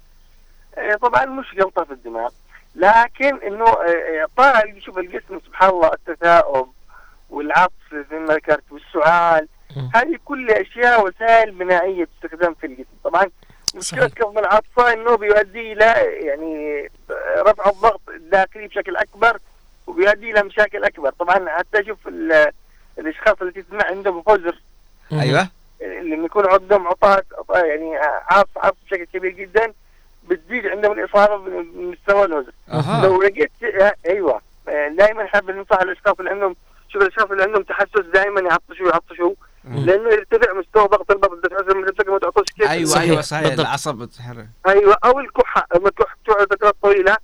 [0.79, 2.31] آه، طبعا مش جلطه في الدماغ.
[2.75, 6.73] لكن إنه آه، آه، طالع شوف الجسم سبحان الله التثاؤب
[7.31, 9.49] والعطف زي ما ذكرت والسعال.
[9.95, 13.27] هذه كل أشياء وسائل بنائيه تستخدم في الجسم طبعا
[13.75, 15.85] مشكلة كظم العطفه إنه بيؤدي إلى
[16.27, 16.89] يعني
[17.39, 19.39] رفع الضغط الداخلي بشكل أكبر
[19.87, 21.11] وبيؤدي إلى مشاكل أكبر.
[21.11, 22.53] طبعا حتى شوف ال-
[22.99, 24.61] الأشخاص اللي تسمع عندهم حزر
[25.13, 25.49] أيوه.
[25.81, 27.23] اللي يكون عندهم عطاس
[27.55, 27.97] يعني
[28.31, 29.73] عاص عاص بشكل كبير جدا.
[30.29, 33.07] بتزيد عندهم الإصابة بمستوى أها.
[33.07, 33.51] لو لقيت
[34.09, 34.41] أيوه.
[34.97, 36.57] دائما حاب ننصح الاشخاص اللي عندهم
[36.89, 39.35] شوف الأشخاص اللي عندهم تحسس دائما يعطشوا يعطشوا.
[39.65, 42.71] لأنه يرتفع مستوى ضغط البطن تحس من ما تعطش كيف.
[42.71, 43.53] أيوه أيوه صحيح.
[43.53, 44.97] العصب تتحرك أيوه.
[45.05, 45.67] أو الكحة.
[45.75, 47.17] لما تكح تقعد فترات طويلة.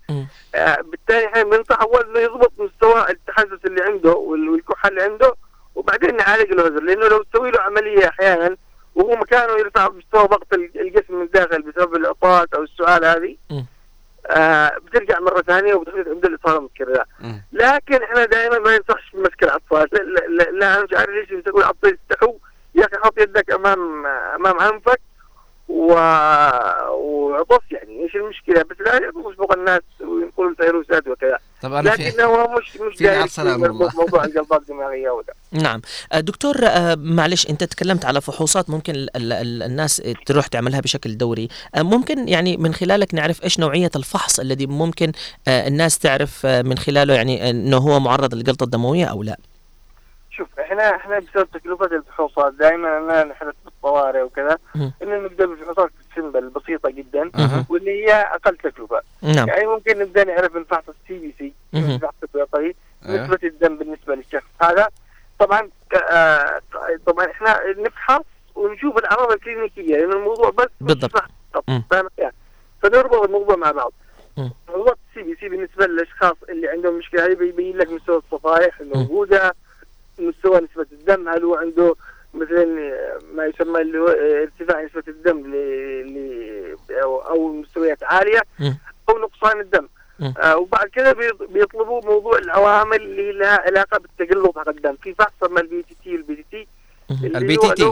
[0.55, 5.35] آه بالتالي إحنا بننصح أول انه يضبط مستوى التحسس اللي عنده وال- والكحة اللي عنده
[5.75, 8.57] وبعدين نعالج الهزر لأنه لو تسوي له عملية أحيانا
[8.95, 13.37] وهو مكانه يرفع مستوى ضغط ال- الجسم من الداخل بسبب العطاس أو السؤال هذه.
[14.27, 17.07] آه بترجع مرة ثانية وبتحدث عنده الاصابه متكرره
[17.53, 21.45] لكن إحنا دائما ما ينصحش بمسك العطاس لا, لا, لا, لا أنا مش عارف ليش
[21.45, 22.33] تقول عطاس يستحوا
[22.75, 25.01] يا أخي حط يدك أمام أمام أنفك.
[25.69, 25.93] و...
[26.93, 27.31] و...
[27.31, 31.39] وعطس يعني إيش المشكلة بس لا فوق الناس وينقلوا الفيروسات وكذا.
[31.63, 33.03] طب أنا في- لكن هو مش مش.
[33.97, 35.81] موضوع الجلطات الدماغية ولا نعم.
[36.13, 40.81] آه، دكتور آه، معلش أنت تكلمت على فحوصات ممكن ال ال ال الناس تروح تعملها
[40.81, 41.49] بشكل دوري.
[41.75, 45.13] آه، ممكن يعني من خلالك نعرف إيش نوعية الفحص الذي ممكن
[45.49, 49.37] الناس تعرف من خلاله يعني إنه هو معرض للجلطة الدموية أو لا؟
[50.75, 54.59] إحنا إحنا بسبب تكلفة الفحوصات دائما أنا نحرص بالطوارئ وكذا.
[55.03, 57.31] إنه نبدأ بالفحوصات ال simple بسيطة جدا.
[57.69, 59.49] واللي هي أقل تكلفة نعم.
[59.49, 61.53] يعني ممكن نبدأ نعرف من فحص ال CBC.
[61.75, 62.75] الفحص البيطري
[63.07, 63.11] أه.
[63.25, 64.89] نسبة الدم بالنسبة للشخص هذا
[65.39, 65.69] طبعا
[66.11, 66.61] آه،
[67.07, 68.23] طبعا إحنا نفحص
[68.55, 71.23] ونشوف الأعراض الكلينيكية لأن الموضوع بس بالضبط.
[71.91, 72.35] فاهم يعني
[72.83, 73.93] فنربط الموضوع مع بعض.
[74.69, 79.55] موضوع ال CBC بالنسبة للأشخاص اللي عندهم مشكلة هذه بيبين لك مستوى الصفائح الموجوده
[80.19, 81.95] مستوى نسبة الدم هل هو عنده
[82.35, 82.65] مثلا
[83.35, 86.77] ما يسمى اللي هو ارتفاع نسبة الدم ل...
[87.21, 88.43] أو مستويات عالية.
[89.09, 89.89] أو نقصان الدم.
[90.39, 95.61] آه وبعد بيط- بيطلبوا موضوع العوامل اللي لها علاقة بالتجلط حق الدم في فحص اسمه
[95.61, 96.67] ال PTT وال PTT ال
[97.39, 97.83] PTT.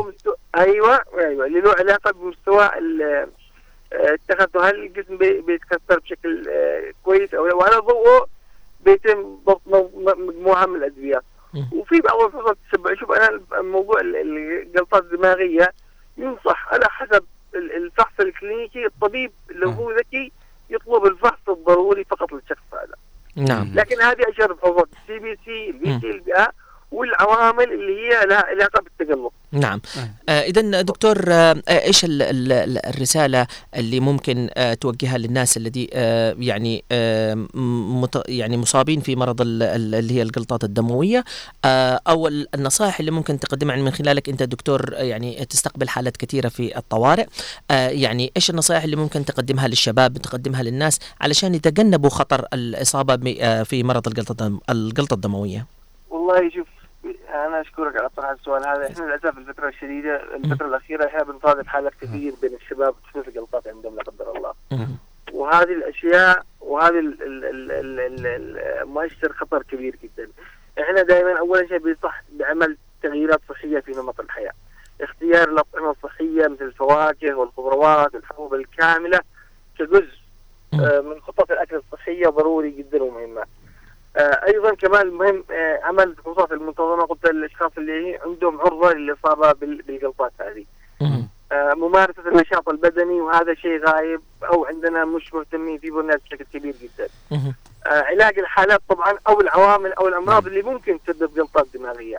[0.56, 6.92] أيوه أيوه اللي له علاقة بمستوى ال- آه، التخثر هل الجسم بي- بيتخثر بشكل آه،
[7.04, 8.26] كويس أو لا وعلى ضوءه
[8.84, 9.60] بيتم ضبط
[10.18, 11.20] مجموعة من الأدوية
[11.72, 15.72] وفي بعض الفحوصات تشبع شوف أنا الموضوع ال- الجلطات الدماغيه
[16.18, 17.24] ينصح على حسب
[17.54, 18.86] ال- الفحص الكلينيكي.
[18.86, 20.32] الطبيب لو هو ذكي
[20.70, 22.94] يطلب الفحص الضروري فقط للشخص هذا.
[23.36, 23.72] نعم.
[23.74, 26.32] لكن هذه اشهر الفحوصات ال CBC ال BC ال B
[26.92, 29.28] والعوامل اللي هي لها علاقة بالتجلط.
[29.52, 29.80] نعم.
[30.28, 30.32] آه.
[30.40, 33.46] اذا دكتور آه آه، إيش ال ال ال- الرسالة
[33.76, 39.62] اللي ممكن آه توجهها للناس الذي آه يعني آه مت يعني مصابين في مرض ال-
[39.62, 41.24] ال- اللي هي الجلطات الدموية؟
[41.64, 45.88] آه أو ال- النصائح اللي ممكن تقدمها يعني من خلالك أنت دكتور آه، يعني تستقبل
[45.88, 47.26] حالات كثيرة في الطوارئ.
[47.70, 53.62] آه يعني إيش النصائح اللي ممكن تقدمها للشباب تقدمها للناس علشان يتجنبوا خطر الإصابة آه،
[53.62, 55.66] في مرض الجلطه الدم- الجلطه الدموية؟
[56.10, 56.66] والله شوف
[57.28, 58.86] أنا أشكرك على طرح السؤال هذا.
[58.86, 63.96] إحنا للأسف الفترة الشديدة الفترة الأخيرة إحنا بنصادف حالات كثير بين الشباب خصوصا الجلطات عندهم
[63.96, 64.54] لا قدر الله.
[65.32, 68.26] وهذه الأشياء وهذه ال- ال- ال- ال- ال-
[68.58, 70.28] ال- مؤشر خطر كبير جدا.
[70.80, 74.52] إحنا دائما أول شيء بيصح بعمل تغييرات صحية في نمط الحياة.
[75.00, 79.20] اختيار الأطعمة الصحية مثل الفواكه والخضروات والحبوب الكاملة
[79.78, 80.22] كجزء
[80.74, 83.42] آه، من خطط الأكل الصحية ضروري جدا ومهمة.
[84.20, 90.32] أيضا كمان مهم آه، عمل الفحوصات المنتظمة قلت للأشخاص اللي عندهم عرضه للاصابه بال- بالجلطات
[90.40, 90.64] هذه.
[91.52, 96.74] آه، ممارسة النشاط البدني وهذا شيء غايب أو عندنا مش مهتمين فيه بالناس بشكل كبير
[96.82, 97.08] جدا.
[97.86, 102.18] آه، علاج الحالات طبعا أو العوامل أو الأمراض اللي ممكن تسبب جلطات دماغية.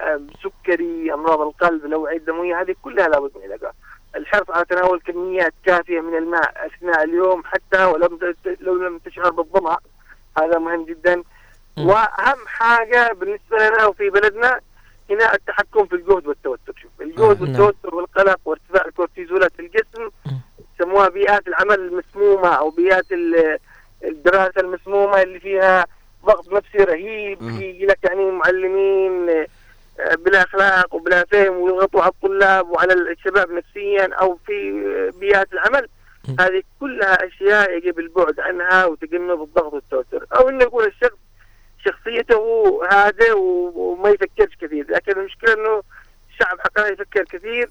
[0.00, 3.72] آه، سكري أمراض القلب الأوعية الدموية هذه كلها لابد من علاجها
[4.16, 8.18] الحرص على تناول كميات كافية من الماء أثناء اليوم حتى ولو
[8.60, 9.76] لو لم تشعر بالظمأ
[10.38, 11.22] هذا مهم جدا.
[11.78, 14.60] وأهم حاجة بالنسبة لنا وفي بلدنا
[15.10, 16.72] هنا التحكم في الجهد والتوتر.
[16.82, 17.60] شوف الجهد نعم.
[17.60, 20.10] والتوتر والقلق وارتفاع الكورتيزولات في الجسم
[20.80, 23.58] يسموها بيئات العمل المسمومة أو بيئات ال-
[24.04, 25.86] الدراسة المسمومة اللي فيها
[26.26, 32.68] ضغط نفسي رهيب يجي لك يعني معلمين آه، بلا أخلاق وبلا فهم ويضغطوا على الطلاب
[32.70, 34.52] وعلى الشباب نفسيا أو في
[35.14, 35.88] آه، بيئات العمل.
[36.40, 40.26] هذه كلها أشياء يجب البعد عنها وتجنب الضغط والتوتر.
[40.36, 41.16] أو إنه يكون الشخص
[41.84, 42.42] شخصيته
[42.92, 43.32] هادئ
[43.74, 44.86] وما يفكرش كثير.
[44.90, 45.82] لكن المشكلة إنه
[46.30, 47.70] الشعب حقنا يفكر كثير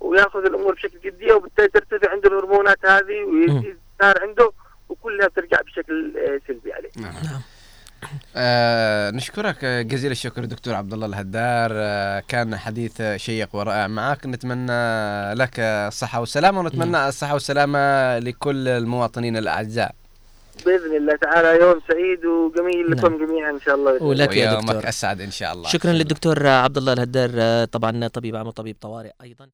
[0.00, 4.52] ويأخذ الأمور بشكل جدية وبالتالي ترتفع عنده الهرمونات هذه ويصير عنده
[4.88, 6.90] وكلها ترجع بشكل آه، سلبي عليه.
[8.36, 11.70] آه نشكرك آه، جزيل الشكر دكتور عبد الله الهدار.
[11.72, 14.26] آه كان حديث شيق ورائع معك.
[14.26, 19.94] نتمنى لك الصحة والسلامة ونتمنى الصحة والسلامة لكل المواطنين الأعزاء.
[20.66, 24.02] بإذن الله تعالى يوم سعيد وجميل لكم جميعا إن شاء الله.
[24.02, 24.88] ولك يا دكتور.
[24.88, 25.68] أسعد إن شاء الله.
[25.68, 29.46] شكرا للدكتور عبد الله الهدار طبعا طبيب عام وطبيب طوارئ أيضا.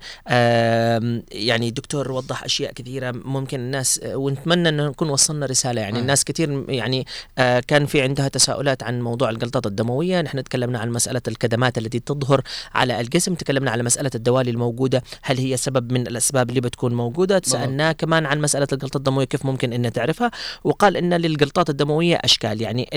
[1.32, 5.80] يعني دكتور وضح أشياء كثيرة ممكن الناس ونتمنى أن نكون وصلنا رسالة.
[5.80, 6.00] يعني آه.
[6.00, 7.06] الناس كثير يعني
[7.38, 10.22] آه، كان في عندها تساؤلات عن موضوع الجلطات الدموية.
[10.22, 12.40] نحن تكلمنا عن مسألة الكدمات التي تظهر
[12.74, 13.34] على الجسم.
[13.34, 15.02] تكلمنا على مسألة الدوالي الموجودة.
[15.22, 19.46] هل هي سبب من الأسباب اللي بتكون موجودة؟ تسألناه كمان عن مسألة الجلطه الدموية كيف
[19.46, 20.30] ممكن إن تعرفها
[20.64, 22.60] وقال وقال إن للجلطات الدموية أشكال.
[22.62, 22.88] يعني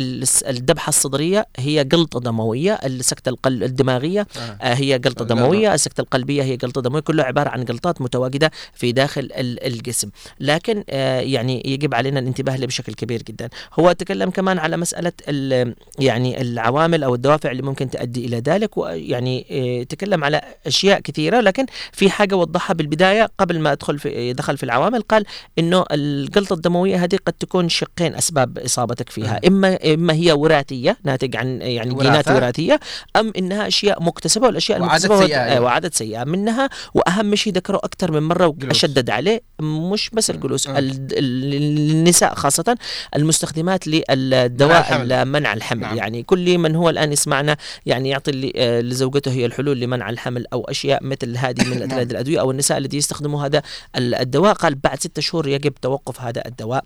[0.48, 4.28] الذبحة الصدرية هي جلطه دموية السكتة القل- الدماغية
[4.62, 5.30] آه، هي جلطه لا.
[5.36, 7.02] دموية السكتة القلبية هي جلطه دموية.
[7.02, 10.10] كلها عبارة عن جلطات متواجدة في داخل ال- الجسم.
[10.40, 13.50] لكن آه، يعني يجب علينا الانتباه له بشكل كبير جدا.
[13.80, 18.78] هو تكلم كمان على مسألة ال- يعني العوامل أو الدوافع اللي ممكن تؤدي إلى ذلك.
[18.78, 21.40] ويعني آه، تكلم على أشياء كثيرة.
[21.42, 25.26] لكن في حاجة وضحها بالبداية قبل ما أدخل في دخل في العوامل قال
[25.60, 31.36] إنه الجلطه الدموية هذه قد تكون شقين أسباب إصابتك فيها اما إما هي وراثية ناتج
[31.36, 31.94] عن يعني.
[31.96, 32.80] جينات وراثية
[33.16, 35.64] أم إنها أشياء مكتسبة والأشياء المكتسبة سيئة، آه، أيوة.
[35.66, 40.78] وعادات سيئة منها وأهم شيء ذكره أكثر من مرة واشدد عليه مش بس الجلوس ال-
[40.78, 42.78] ال- النساء خاصة
[43.16, 45.26] المستخدمات للدواء الحمل.
[45.26, 45.98] منع الحمل نعم.
[45.98, 50.62] يعني كل من هو الآن يسمعنا يعني يعطي آه، لزوجته هي الحلول لمنع الحمل أو
[50.70, 51.82] أشياء مثل هذه من
[52.12, 53.62] الأدوية أو النساء الذي يستخدموا هذا
[53.96, 56.84] ال- الدواء قال بعد ستة شهور يجب توقف هذا الدواء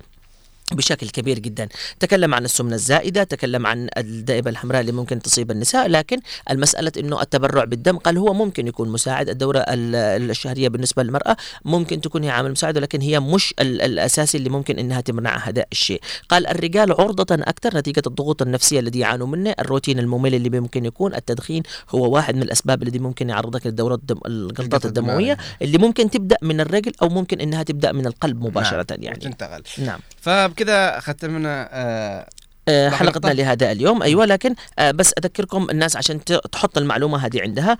[0.74, 1.68] بشكل كبير جدا.
[2.00, 6.18] تكلم عن السمنة الزائدة تكلم عن الدائبة الحمراء اللي ممكن تصيب النساء لكن
[6.52, 9.30] المسألة أنه التبرع بالدم قال هو ممكن يكون مساعد.
[9.30, 14.38] الدورة ال- الشهرية بالنسبة للمرأة ممكن تكون هي عامل مساعد ولكن هي مش ال- الأساسي
[14.38, 16.02] اللي ممكن أنها تمنع هذا الشيء.
[16.30, 19.54] قال الرجال عرضة أكثر نتيجة الضغوط النفسية الذي يعانوا منه.
[19.60, 24.18] الروتين الممل اللي ممكن يكون التدخين هو واحد من الأسباب الذي ممكن يعرضك للدورة الدم
[24.26, 29.20] الجلطات الدموية اللي ممكن تبدأ من الرجل أو ممكن أنها تبدأ من القلب مباشرة يعني.
[29.20, 30.00] تنتقل نعم.
[30.64, 32.30] فبكذا ختمنا آه
[32.68, 32.90] آه،.
[32.90, 34.04] حلقتنا لهذا اليوم.
[34.04, 37.78] أيوه لكن آه، بس أذكركم الناس عشان تحط المعلومة هذه عندها.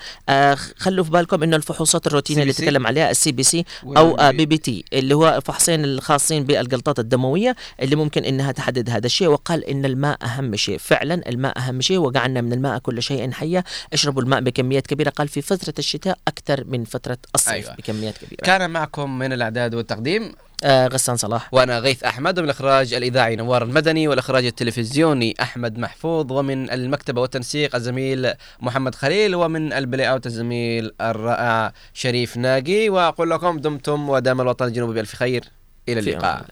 [0.78, 5.42] خلوا في بالكم إنه الفحوصات الروتينية اللي تكلم عليها ال CBC أو PPT اللي هو
[5.46, 9.28] فحصين الخاصين بالجلطات الدموية اللي ممكن إنها تحدد هذا الشيء.
[9.28, 10.78] وقال إن الماء أهم شيء.
[10.78, 11.98] فعلا الماء أهم شيء.
[11.98, 13.64] وجعلنا من الماء كل شيء حي.
[13.94, 15.10] اشربوا الماء بكميات كبيرة.
[15.10, 17.54] قال في فترة الشتاء أكثر من فترة الصيف.
[17.54, 17.76] أيوة.
[17.76, 18.42] بكميات كبيرة.
[18.44, 20.34] كان معكم من الأعداد والتقديم
[20.66, 21.54] آه غسان صلاح.
[21.54, 27.76] وأنا غيث أحمد ومن الإخراج الإذاعي نوار المدني والإخراج التلفزيوني أحمد محفوظ ومن المكتبة والتنسيق
[27.76, 32.90] الزميل محمد خليل ومن البلاي أوت الزميل الرائع شريف ناقي.
[32.90, 35.44] وأقول لكم دمتم ودام الوطن الجنوبي بألف خير.
[35.90, 36.46] إلى اللقاء.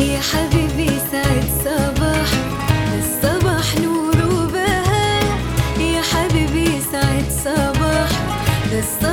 [0.00, 2.28] يا حبيبي سعد صباح.
[2.98, 5.24] الصباح نور وبهاء.
[5.80, 8.10] يا حبيبي سعد صباح.
[8.72, 9.07] الصباح